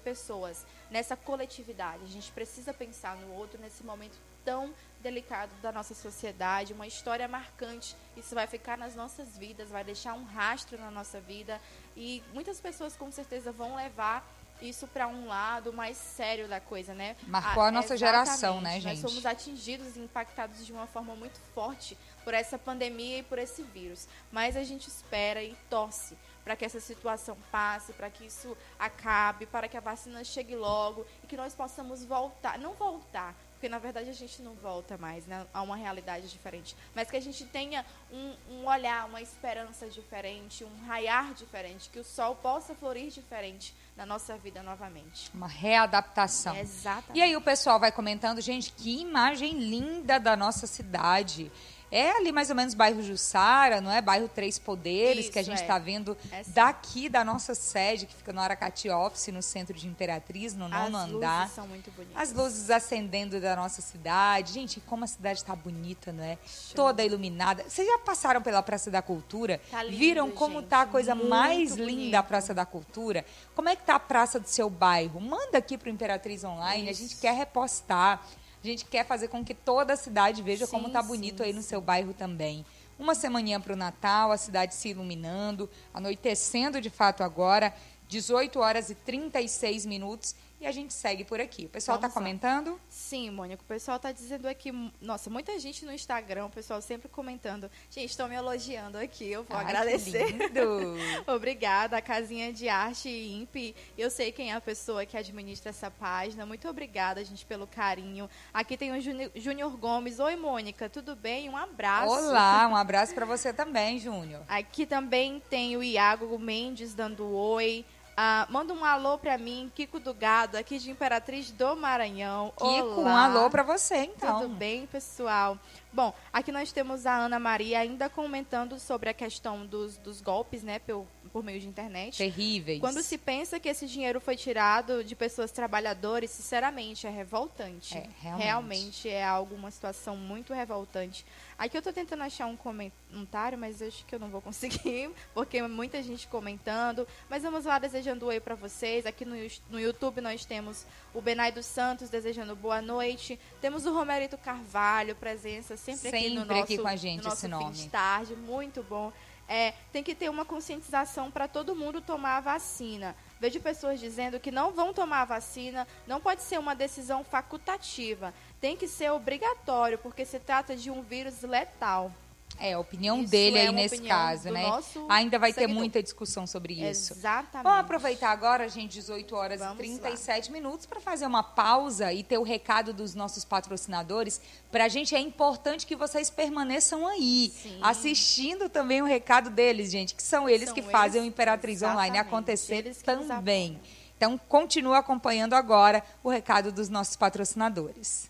pessoas, 0.00 0.64
nessa 0.88 1.16
coletividade. 1.16 2.04
A 2.04 2.06
gente 2.06 2.30
precisa 2.30 2.72
pensar 2.72 3.16
no 3.16 3.34
outro 3.34 3.60
nesse 3.60 3.82
momento 3.82 4.16
tão 4.48 4.72
delicado 5.02 5.50
da 5.60 5.70
nossa 5.70 5.92
sociedade, 5.92 6.72
uma 6.72 6.86
história 6.86 7.28
marcante. 7.28 7.94
Isso 8.16 8.34
vai 8.34 8.46
ficar 8.46 8.78
nas 8.78 8.94
nossas 8.94 9.36
vidas, 9.36 9.68
vai 9.68 9.84
deixar 9.84 10.14
um 10.14 10.24
rastro 10.24 10.78
na 10.80 10.90
nossa 10.90 11.20
vida 11.20 11.60
e 11.94 12.22
muitas 12.32 12.58
pessoas 12.58 12.96
com 12.96 13.12
certeza 13.12 13.52
vão 13.52 13.76
levar 13.76 14.26
isso 14.62 14.86
para 14.86 15.06
um 15.06 15.26
lado 15.26 15.70
mais 15.70 15.98
sério 15.98 16.48
da 16.48 16.60
coisa, 16.60 16.94
né? 16.94 17.14
Marcou 17.26 17.62
a 17.62 17.70
nossa 17.70 17.94
geração, 17.94 18.58
né, 18.62 18.80
gente? 18.80 19.02
Nós 19.02 19.10
somos 19.10 19.26
atingidos 19.26 19.96
e 19.96 20.00
impactados 20.00 20.64
de 20.64 20.72
uma 20.72 20.86
forma 20.86 21.14
muito 21.14 21.38
forte 21.54 21.96
por 22.24 22.32
essa 22.32 22.58
pandemia 22.58 23.18
e 23.18 23.22
por 23.22 23.38
esse 23.38 23.62
vírus. 23.62 24.08
Mas 24.32 24.56
a 24.56 24.64
gente 24.64 24.88
espera 24.88 25.42
e 25.42 25.54
torce 25.68 26.16
para 26.42 26.56
que 26.56 26.64
essa 26.64 26.80
situação 26.80 27.36
passe, 27.52 27.92
para 27.92 28.08
que 28.08 28.24
isso 28.24 28.56
acabe, 28.78 29.44
para 29.44 29.68
que 29.68 29.76
a 29.76 29.80
vacina 29.80 30.24
chegue 30.24 30.56
logo 30.56 31.06
e 31.22 31.26
que 31.26 31.36
nós 31.36 31.54
possamos 31.54 32.02
voltar, 32.02 32.58
não 32.58 32.72
voltar, 32.72 33.34
porque 33.58 33.68
na 33.68 33.78
verdade 33.78 34.08
a 34.08 34.14
gente 34.14 34.40
não 34.40 34.54
volta 34.54 34.96
mais 34.96 35.26
né, 35.26 35.44
a 35.52 35.62
uma 35.62 35.74
realidade 35.74 36.28
diferente, 36.28 36.76
mas 36.94 37.10
que 37.10 37.16
a 37.16 37.20
gente 37.20 37.44
tenha 37.44 37.84
um, 38.10 38.34
um 38.50 38.66
olhar, 38.68 39.04
uma 39.06 39.20
esperança 39.20 39.88
diferente, 39.88 40.62
um 40.62 40.86
raiar 40.86 41.34
diferente, 41.34 41.90
que 41.90 41.98
o 41.98 42.04
sol 42.04 42.36
possa 42.36 42.72
florir 42.76 43.10
diferente 43.10 43.74
na 43.96 44.06
nossa 44.06 44.38
vida 44.38 44.62
novamente. 44.62 45.28
Uma 45.34 45.48
readaptação. 45.48 46.56
Exatamente. 46.56 47.18
E 47.18 47.20
aí 47.20 47.36
o 47.36 47.40
pessoal 47.40 47.80
vai 47.80 47.90
comentando, 47.90 48.40
gente, 48.40 48.72
que 48.72 49.00
imagem 49.00 49.58
linda 49.58 50.20
da 50.20 50.36
nossa 50.36 50.64
cidade. 50.68 51.50
É 51.90 52.10
ali 52.12 52.32
mais 52.32 52.50
ou 52.50 52.56
menos 52.56 52.74
bairro 52.74 53.02
Jussara, 53.02 53.80
não 53.80 53.90
é? 53.90 54.00
Bairro 54.02 54.28
Três 54.28 54.58
Poderes, 54.58 55.24
Isso, 55.24 55.32
que 55.32 55.38
a 55.38 55.42
gente 55.42 55.58
é. 55.58 55.62
está 55.62 55.78
vendo 55.78 56.16
É 56.30 56.42
sim. 56.42 56.50
daqui 56.52 57.08
da 57.08 57.24
nossa 57.24 57.54
sede, 57.54 58.04
que 58.06 58.14
fica 58.14 58.32
no 58.32 58.40
Aracati 58.40 58.90
Office, 58.90 59.28
no 59.28 59.42
centro 59.42 59.74
de 59.76 59.86
Imperatriz, 59.86 60.54
no 60.54 60.66
As 60.66 60.70
nono 60.70 60.98
luzes 61.04 61.14
andar. 61.16 61.48
são 61.48 61.66
muito 61.66 61.90
bonitas. 61.92 62.16
As 62.20 62.32
luzes 62.32 62.70
acendendo 62.70 63.40
da 63.40 63.56
nossa 63.56 63.80
cidade. 63.80 64.52
Gente, 64.52 64.80
como 64.80 65.04
a 65.04 65.06
cidade 65.06 65.38
está 65.40 65.56
bonita, 65.56 66.12
não 66.12 66.22
é? 66.24 66.36
Show. 66.46 66.74
Toda 66.76 67.02
iluminada. 67.02 67.64
Vocês 67.68 67.86
já 67.86 67.98
passaram 67.98 68.42
pela 68.42 68.62
Praça 68.62 68.90
da 68.90 69.00
Cultura? 69.00 69.60
Tá 69.70 69.82
lindo, 69.82 69.96
Viram 69.96 70.30
como 70.30 70.60
gente, 70.60 70.68
tá 70.68 70.82
a 70.82 70.86
coisa 70.86 71.14
muito 71.14 71.28
mais 71.30 71.70
linda 71.76 71.86
bonito. 71.86 72.14
a 72.16 72.22
Praça 72.22 72.52
da 72.54 72.66
Cultura? 72.66 73.24
Como 73.54 73.68
é 73.68 73.74
que 73.76 73.82
tá 73.82 73.94
a 73.94 74.00
praça 74.00 74.38
do 74.38 74.46
seu 74.48 74.68
bairro? 74.68 75.20
Manda 75.20 75.58
aqui 75.58 75.76
pro 75.78 75.88
Imperatriz 75.88 76.44
Online, 76.44 76.88
a 76.88 76.92
Isso. 76.92 77.02
gente 77.02 77.16
quer 77.16 77.34
repostar. 77.34 78.22
A 78.62 78.66
gente 78.66 78.84
quer 78.84 79.06
fazer 79.06 79.28
com 79.28 79.44
que 79.44 79.54
toda 79.54 79.92
a 79.92 79.96
cidade 79.96 80.42
veja 80.42 80.66
Sim, 80.66 80.72
como 80.72 80.90
tá 80.90 81.02
bonito 81.02 81.38
sim, 81.38 81.44
aí 81.44 81.52
no 81.52 81.62
seu 81.62 81.80
bairro 81.80 82.12
também. 82.12 82.64
Uma 82.98 83.14
semaninha 83.14 83.60
para 83.60 83.72
o 83.72 83.76
Natal, 83.76 84.32
a 84.32 84.36
cidade 84.36 84.74
se 84.74 84.88
iluminando, 84.88 85.70
anoitecendo 85.94 86.80
de 86.80 86.90
fato 86.90 87.22
agora, 87.22 87.72
18 88.08 88.58
horas 88.58 88.90
e 88.90 88.94
36 88.94 89.86
minutos, 89.86 90.34
e 90.60 90.66
a 90.66 90.72
gente 90.72 90.92
segue 90.92 91.24
por 91.24 91.40
aqui. 91.40 91.66
O 91.66 91.68
pessoal 91.68 91.96
está 91.96 92.08
comentando? 92.08 92.80
Sim, 92.88 93.30
Mônica, 93.30 93.62
o 93.62 93.66
pessoal 93.66 93.98
tá 93.98 94.10
dizendo 94.12 94.46
aqui, 94.48 94.72
nossa, 95.00 95.30
muita 95.30 95.58
gente 95.58 95.84
no 95.84 95.92
Instagram, 95.92 96.46
o 96.46 96.50
pessoal 96.50 96.80
sempre 96.82 97.08
comentando. 97.08 97.70
Gente, 97.90 98.10
estão 98.10 98.28
me 98.28 98.34
elogiando 98.34 98.98
aqui, 98.98 99.30
eu 99.30 99.44
vou 99.44 99.56
Ai, 99.56 99.64
agradecer. 99.64 100.36
Obrigada, 101.26 101.96
a 101.96 102.02
Casinha 102.02 102.52
de 102.52 102.68
Arte 102.68 103.08
INPE. 103.08 103.74
Eu 103.96 104.10
sei 104.10 104.32
quem 104.32 104.50
é 104.50 104.54
a 104.54 104.60
pessoa 104.60 105.04
que 105.06 105.16
administra 105.16 105.70
essa 105.70 105.90
página. 105.90 106.44
Muito 106.46 106.68
obrigada, 106.68 107.24
gente, 107.24 107.44
pelo 107.46 107.66
carinho. 107.66 108.28
Aqui 108.52 108.76
tem 108.76 108.92
o 108.92 109.00
Júnior- 109.00 109.30
Júnior 109.34 109.76
Gomes. 109.76 110.18
Oi, 110.18 110.36
Mônica, 110.36 110.88
tudo 110.88 111.14
bem? 111.14 111.48
Um 111.48 111.56
abraço. 111.56 112.12
Olá, 112.12 112.66
um 112.68 112.76
abraço 112.76 113.14
para 113.14 113.24
você 113.26 113.52
também, 113.52 113.98
Júnior. 113.98 114.42
Aqui 114.48 114.86
também 114.86 115.42
tem 115.48 115.76
o 115.76 115.82
Iago 115.82 116.38
Mendes 116.38 116.94
dando 116.94 117.28
oi. 117.32 117.84
Ah, 118.20 118.48
manda 118.50 118.74
um 118.74 118.84
alô 118.84 119.16
pra 119.16 119.38
mim, 119.38 119.70
Kiko 119.72 120.00
do 120.00 120.12
Gado, 120.12 120.58
aqui 120.58 120.76
de 120.80 120.90
Imperatriz 120.90 121.52
do 121.52 121.76
Maranhão. 121.76 122.52
Kiko, 122.56 123.00
um 123.02 123.02
Olá. 123.02 123.26
alô 123.26 123.48
para 123.48 123.62
você, 123.62 123.98
então. 123.98 124.40
Tudo 124.40 124.54
bem, 124.56 124.86
pessoal? 124.86 125.56
Bom, 125.92 126.14
aqui 126.32 126.52
nós 126.52 126.70
temos 126.70 127.06
a 127.06 127.16
Ana 127.16 127.38
Maria 127.38 127.80
ainda 127.80 128.08
comentando 128.08 128.78
sobre 128.78 129.08
a 129.08 129.14
questão 129.14 129.64
dos, 129.64 129.96
dos 129.96 130.20
golpes, 130.20 130.62
né, 130.62 130.78
por, 130.78 131.06
por 131.32 131.42
meio 131.42 131.58
de 131.60 131.66
internet. 131.66 132.18
Terríveis. 132.18 132.80
Quando 132.80 133.02
se 133.02 133.16
pensa 133.16 133.58
que 133.58 133.68
esse 133.68 133.86
dinheiro 133.86 134.20
foi 134.20 134.36
tirado 134.36 135.02
de 135.02 135.16
pessoas 135.16 135.50
trabalhadoras, 135.50 136.30
sinceramente, 136.30 137.06
é 137.06 137.10
revoltante. 137.10 137.96
É, 137.96 138.06
realmente. 138.20 138.44
realmente 138.44 139.08
é 139.08 139.24
algo, 139.24 139.54
uma 139.54 139.70
situação 139.70 140.16
muito 140.16 140.52
revoltante. 140.52 141.24
Aqui 141.58 141.76
eu 141.76 141.80
estou 141.80 141.92
tentando 141.92 142.22
achar 142.22 142.46
um 142.46 142.56
comentário, 142.56 143.58
mas 143.58 143.80
acho 143.80 144.04
que 144.04 144.14
eu 144.14 144.18
não 144.18 144.28
vou 144.28 144.42
conseguir, 144.42 145.10
porque 145.34 145.60
muita 145.62 146.02
gente 146.02 146.28
comentando. 146.28 147.08
Mas 147.30 147.42
vamos 147.42 147.64
lá 147.64 147.78
desejando 147.78 148.26
oi 148.26 148.40
para 148.40 148.54
vocês. 148.54 149.06
Aqui 149.06 149.24
no, 149.24 149.34
no 149.70 149.80
YouTube 149.80 150.20
nós 150.20 150.44
temos 150.44 150.86
o 151.14 151.20
Benai 151.20 151.50
dos 151.50 151.66
Santos 151.66 152.10
desejando 152.10 152.54
boa 152.54 152.82
noite. 152.82 153.40
Temos 153.60 153.86
o 153.86 153.92
Romerito 153.92 154.36
Carvalho, 154.36 155.16
presença 155.16 155.77
sempre, 155.78 156.02
sempre 156.02 156.18
aqui 156.18 156.30
no 156.30 156.44
nosso, 156.44 156.62
aqui 156.62 156.78
com 156.78 156.88
a 156.88 156.96
gente, 156.96 157.18
no 157.18 157.24
nosso 157.24 157.36
esse 157.36 157.48
nome. 157.48 157.72
de 157.72 157.88
tarde, 157.88 158.36
muito 158.36 158.82
bom. 158.82 159.12
É, 159.48 159.72
tem 159.90 160.02
que 160.02 160.14
ter 160.14 160.28
uma 160.28 160.44
conscientização 160.44 161.30
para 161.30 161.48
todo 161.48 161.74
mundo 161.74 162.02
tomar 162.02 162.36
a 162.36 162.40
vacina. 162.40 163.16
Vejo 163.40 163.58
pessoas 163.60 163.98
dizendo 163.98 164.38
que 164.38 164.50
não 164.50 164.72
vão 164.72 164.92
tomar 164.92 165.22
a 165.22 165.24
vacina, 165.24 165.88
não 166.06 166.20
pode 166.20 166.42
ser 166.42 166.58
uma 166.58 166.74
decisão 166.74 167.24
facultativa, 167.24 168.34
tem 168.60 168.76
que 168.76 168.86
ser 168.86 169.10
obrigatório, 169.10 169.96
porque 169.96 170.26
se 170.26 170.38
trata 170.38 170.76
de 170.76 170.90
um 170.90 171.00
vírus 171.00 171.40
letal. 171.42 172.12
É, 172.60 172.72
a 172.72 172.78
opinião 172.78 173.20
Isso 173.20 173.30
dele 173.30 173.58
é 173.58 173.68
aí 173.68 173.72
nesse 173.72 174.00
caso, 174.00 174.50
né? 174.50 174.64
Ainda 175.08 175.38
vai 175.38 175.52
ter 175.52 175.60
seguidor. 175.60 175.76
muita 175.76 176.02
discussão 176.02 176.46
sobre 176.46 176.74
isso. 176.74 177.12
Exatamente. 177.12 177.62
Vamos 177.62 177.80
aproveitar 177.80 178.30
agora, 178.30 178.68
gente, 178.68 178.94
18 178.94 179.36
horas 179.36 179.60
Vamos 179.60 179.74
e 179.74 179.98
37 179.98 180.50
minutos, 180.50 180.84
para 180.84 181.00
fazer 181.00 181.26
uma 181.26 181.42
pausa 181.42 182.12
e 182.12 182.24
ter 182.24 182.36
o 182.36 182.42
recado 182.42 182.92
dos 182.92 183.14
nossos 183.14 183.44
patrocinadores. 183.44 184.40
Para 184.72 184.84
a 184.84 184.88
gente 184.88 185.14
é 185.14 185.20
importante 185.20 185.86
que 185.86 185.94
vocês 185.94 186.30
permaneçam 186.30 187.06
aí, 187.06 187.52
Sim. 187.62 187.78
assistindo 187.80 188.68
também 188.68 189.02
o 189.02 189.04
recado 189.04 189.50
deles, 189.50 189.90
gente, 189.90 190.14
que 190.14 190.22
são 190.22 190.48
eles 190.48 190.66
São 190.66 190.74
que 190.74 190.82
fazem 190.82 191.20
o 191.20 191.24
eles, 191.24 191.32
Imperatriz 191.32 191.82
Online 191.82 192.16
exatamente, 192.16 192.26
acontecer 192.26 192.76
eles 192.76 193.02
que 193.02 193.14
nos 193.14 193.26
também. 193.28 193.80
Então, 194.16 194.36
continua 194.48 194.98
acompanhando 194.98 195.54
agora 195.54 196.02
o 196.24 196.28
recado 196.28 196.72
dos 196.72 196.88
nossos 196.88 197.14
patrocinadores. 197.14 198.28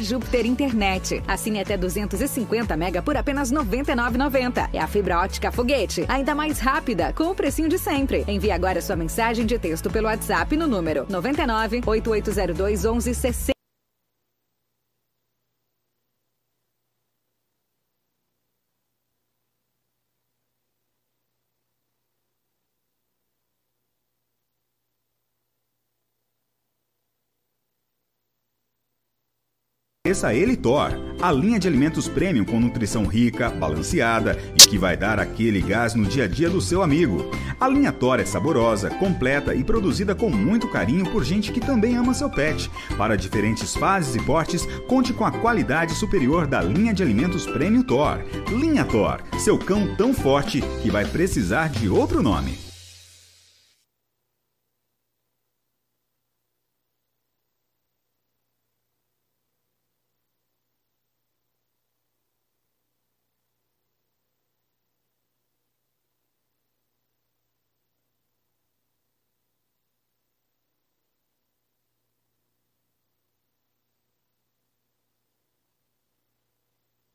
Júpiter 0.00 0.46
Internet. 0.46 1.22
Assine 1.26 1.60
até 1.60 1.76
250 1.76 2.76
mega 2.76 3.02
por 3.02 3.16
apenas 3.16 3.50
R$ 3.50 3.58
99,90. 3.58 4.70
É 4.72 4.78
a 4.78 4.86
fibra 4.86 5.18
ótica 5.18 5.52
foguete, 5.52 6.04
ainda 6.08 6.34
mais 6.34 6.58
rápida, 6.58 7.12
com 7.12 7.24
o 7.24 7.34
precinho 7.34 7.68
de 7.68 7.78
sempre. 7.78 8.24
Envie 8.26 8.50
agora 8.50 8.80
sua 8.80 8.96
mensagem 8.96 9.46
de 9.46 9.58
texto 9.58 9.90
pelo 9.90 10.06
WhatsApp 10.06 10.56
no 10.56 10.66
número 10.66 11.06
99 11.08 11.82
8802 11.86 12.84
1160. 12.84 13.51
Conheça 30.12 30.28
a 30.28 30.34
Elitor, 30.34 30.90
a 31.22 31.32
linha 31.32 31.58
de 31.58 31.66
alimentos 31.66 32.06
premium 32.06 32.44
com 32.44 32.60
nutrição 32.60 33.06
rica, 33.06 33.48
balanceada 33.48 34.38
e 34.54 34.58
que 34.58 34.76
vai 34.76 34.94
dar 34.94 35.18
aquele 35.18 35.62
gás 35.62 35.94
no 35.94 36.04
dia 36.04 36.24
a 36.24 36.28
dia 36.28 36.50
do 36.50 36.60
seu 36.60 36.82
amigo. 36.82 37.30
A 37.58 37.66
linha 37.66 37.90
Thor 37.90 38.20
é 38.20 38.24
saborosa, 38.26 38.90
completa 38.90 39.54
e 39.54 39.64
produzida 39.64 40.14
com 40.14 40.28
muito 40.28 40.68
carinho 40.68 41.10
por 41.10 41.24
gente 41.24 41.50
que 41.50 41.60
também 41.60 41.96
ama 41.96 42.12
seu 42.12 42.28
pet. 42.28 42.70
Para 42.98 43.16
diferentes 43.16 43.74
fases 43.74 44.14
e 44.14 44.20
portes, 44.20 44.66
conte 44.86 45.14
com 45.14 45.24
a 45.24 45.32
qualidade 45.32 45.94
superior 45.94 46.46
da 46.46 46.60
linha 46.60 46.92
de 46.92 47.02
alimentos 47.02 47.46
Premium 47.46 47.82
Thor. 47.82 48.18
Linha 48.50 48.84
Thor, 48.84 49.22
seu 49.38 49.56
cão 49.56 49.96
tão 49.96 50.12
forte 50.12 50.60
que 50.82 50.90
vai 50.90 51.06
precisar 51.06 51.70
de 51.70 51.88
outro 51.88 52.22
nome. 52.22 52.58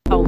ao 0.08 0.24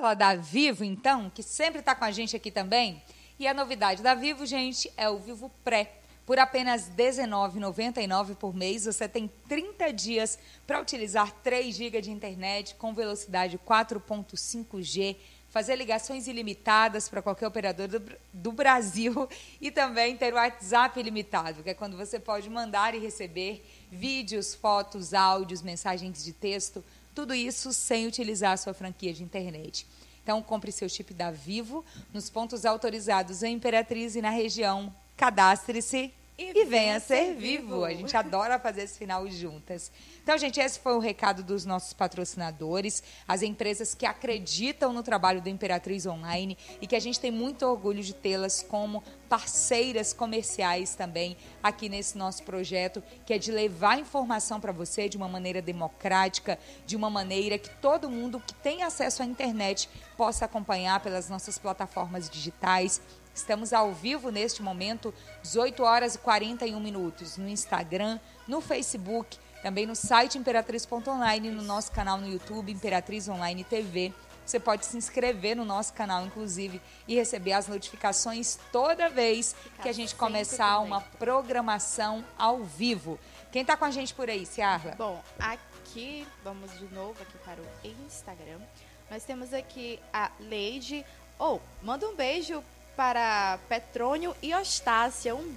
falar 0.00 0.14
da 0.14 0.34
Vivo, 0.34 0.82
então, 0.82 1.28
que 1.28 1.42
sempre 1.42 1.80
está 1.80 1.94
com 1.94 2.04
a 2.04 2.10
gente 2.10 2.34
aqui 2.34 2.50
também? 2.50 3.02
E 3.38 3.46
a 3.46 3.52
novidade 3.52 4.02
da 4.02 4.14
Vivo, 4.14 4.46
gente, 4.46 4.90
é 4.96 5.10
o 5.10 5.18
Vivo 5.18 5.50
Pré. 5.62 5.92
Por 6.24 6.38
apenas 6.38 6.88
R$19,99 6.88 8.34
por 8.34 8.54
mês, 8.54 8.86
você 8.86 9.06
tem 9.06 9.30
30 9.46 9.92
dias 9.92 10.38
para 10.66 10.80
utilizar 10.80 11.30
3 11.42 11.76
GB 11.76 12.00
de 12.00 12.10
internet 12.10 12.74
com 12.76 12.94
velocidade 12.94 13.58
4.5G, 13.58 15.16
fazer 15.50 15.76
ligações 15.76 16.26
ilimitadas 16.26 17.06
para 17.06 17.20
qualquer 17.20 17.48
operador 17.48 17.88
do, 17.88 18.02
do 18.32 18.52
Brasil 18.52 19.28
e 19.60 19.70
também 19.70 20.16
ter 20.16 20.32
o 20.32 20.36
WhatsApp 20.36 20.98
ilimitado, 20.98 21.62
que 21.62 21.70
é 21.70 21.74
quando 21.74 21.94
você 21.94 22.18
pode 22.18 22.48
mandar 22.48 22.94
e 22.94 22.98
receber 22.98 23.66
vídeos, 23.90 24.54
fotos, 24.54 25.12
áudios, 25.12 25.60
mensagens 25.60 26.24
de 26.24 26.32
texto, 26.32 26.82
tudo 27.20 27.34
isso 27.34 27.70
sem 27.74 28.06
utilizar 28.06 28.52
a 28.52 28.56
sua 28.56 28.72
franquia 28.72 29.12
de 29.12 29.22
internet. 29.22 29.86
Então, 30.22 30.40
compre 30.40 30.72
seu 30.72 30.88
chip 30.88 31.12
da 31.12 31.30
Vivo 31.30 31.84
nos 32.14 32.30
pontos 32.30 32.64
autorizados 32.64 33.42
em 33.42 33.56
Imperatriz 33.56 34.16
e 34.16 34.22
na 34.22 34.30
região. 34.30 34.90
Cadastre-se 35.18 36.14
e, 36.40 36.64
venha 36.64 36.98
ser 36.98 37.34
vivo. 37.34 37.84
A 37.84 37.92
gente 37.92 38.16
adora 38.16 38.58
fazer 38.58 38.82
esse 38.82 38.98
final 38.98 39.28
juntas. 39.28 39.92
Então, 40.22 40.38
gente, 40.38 40.58
esse 40.58 40.78
foi 40.78 40.94
o 40.94 40.98
recado 40.98 41.42
dos 41.42 41.66
nossos 41.66 41.92
patrocinadores, 41.92 43.02
as 43.28 43.42
empresas 43.42 43.94
que 43.94 44.06
acreditam 44.06 44.92
no 44.92 45.02
trabalho 45.02 45.42
do 45.42 45.48
Imperatriz 45.48 46.06
Online 46.06 46.56
e 46.80 46.86
que 46.86 46.96
a 46.96 47.00
gente 47.00 47.20
tem 47.20 47.30
muito 47.30 47.66
orgulho 47.66 48.02
de 48.02 48.14
tê-las 48.14 48.62
como 48.62 49.02
parceiras 49.28 50.12
comerciais 50.12 50.94
também 50.94 51.36
aqui 51.62 51.88
nesse 51.88 52.16
nosso 52.16 52.42
projeto, 52.42 53.02
que 53.24 53.34
é 53.34 53.38
de 53.38 53.52
levar 53.52 53.98
informação 53.98 54.60
para 54.60 54.72
você 54.72 55.08
de 55.08 55.16
uma 55.16 55.28
maneira 55.28 55.60
democrática, 55.60 56.58
de 56.86 56.96
uma 56.96 57.10
maneira 57.10 57.58
que 57.58 57.70
todo 57.80 58.10
mundo 58.10 58.40
que 58.40 58.54
tem 58.54 58.82
acesso 58.82 59.22
à 59.22 59.26
internet 59.26 59.88
possa 60.16 60.46
acompanhar 60.46 61.00
pelas 61.00 61.28
nossas 61.28 61.58
plataformas 61.58 62.28
digitais. 62.28 63.00
Estamos 63.34 63.72
ao 63.72 63.92
vivo 63.92 64.30
neste 64.30 64.62
momento, 64.62 65.14
18 65.42 65.82
horas 65.82 66.14
e 66.14 66.18
41 66.18 66.78
minutos, 66.80 67.36
no 67.36 67.48
Instagram, 67.48 68.18
no 68.46 68.60
Facebook, 68.60 69.38
também 69.62 69.86
no 69.86 69.94
site 69.94 70.38
imperatriz.online, 70.38 71.50
no 71.50 71.62
nosso 71.62 71.92
canal 71.92 72.18
no 72.18 72.28
YouTube, 72.28 72.72
Imperatriz 72.72 73.28
Online 73.28 73.62
TV. 73.64 74.12
Você 74.44 74.58
pode 74.58 74.84
se 74.84 74.96
inscrever 74.96 75.54
no 75.54 75.64
nosso 75.64 75.92
canal, 75.92 76.26
inclusive, 76.26 76.82
e 77.06 77.14
receber 77.14 77.52
as 77.52 77.68
notificações 77.68 78.58
toda 78.72 79.08
vez 79.08 79.54
que 79.80 79.88
a 79.88 79.92
gente 79.92 80.14
começar 80.16 80.80
uma 80.80 81.00
programação 81.00 82.24
ao 82.36 82.64
vivo. 82.64 83.18
Quem 83.52 83.62
está 83.62 83.76
com 83.76 83.84
a 83.84 83.90
gente 83.90 84.12
por 84.12 84.28
aí, 84.28 84.44
Ciarla? 84.44 84.96
Bom, 84.98 85.22
aqui, 85.38 86.26
vamos 86.42 86.76
de 86.78 86.86
novo 86.92 87.22
aqui 87.22 87.38
para 87.44 87.60
o 87.60 87.66
Instagram. 88.06 88.58
Nós 89.08 89.22
temos 89.24 89.52
aqui 89.52 90.00
a 90.12 90.32
Leide. 90.40 91.04
Oh, 91.38 91.60
manda 91.82 92.08
um 92.08 92.16
beijo 92.16 92.62
para 92.96 93.58
Petrônio 93.68 94.34
e 94.42 94.54
Ostácia. 94.54 95.34
Um, 95.34 95.54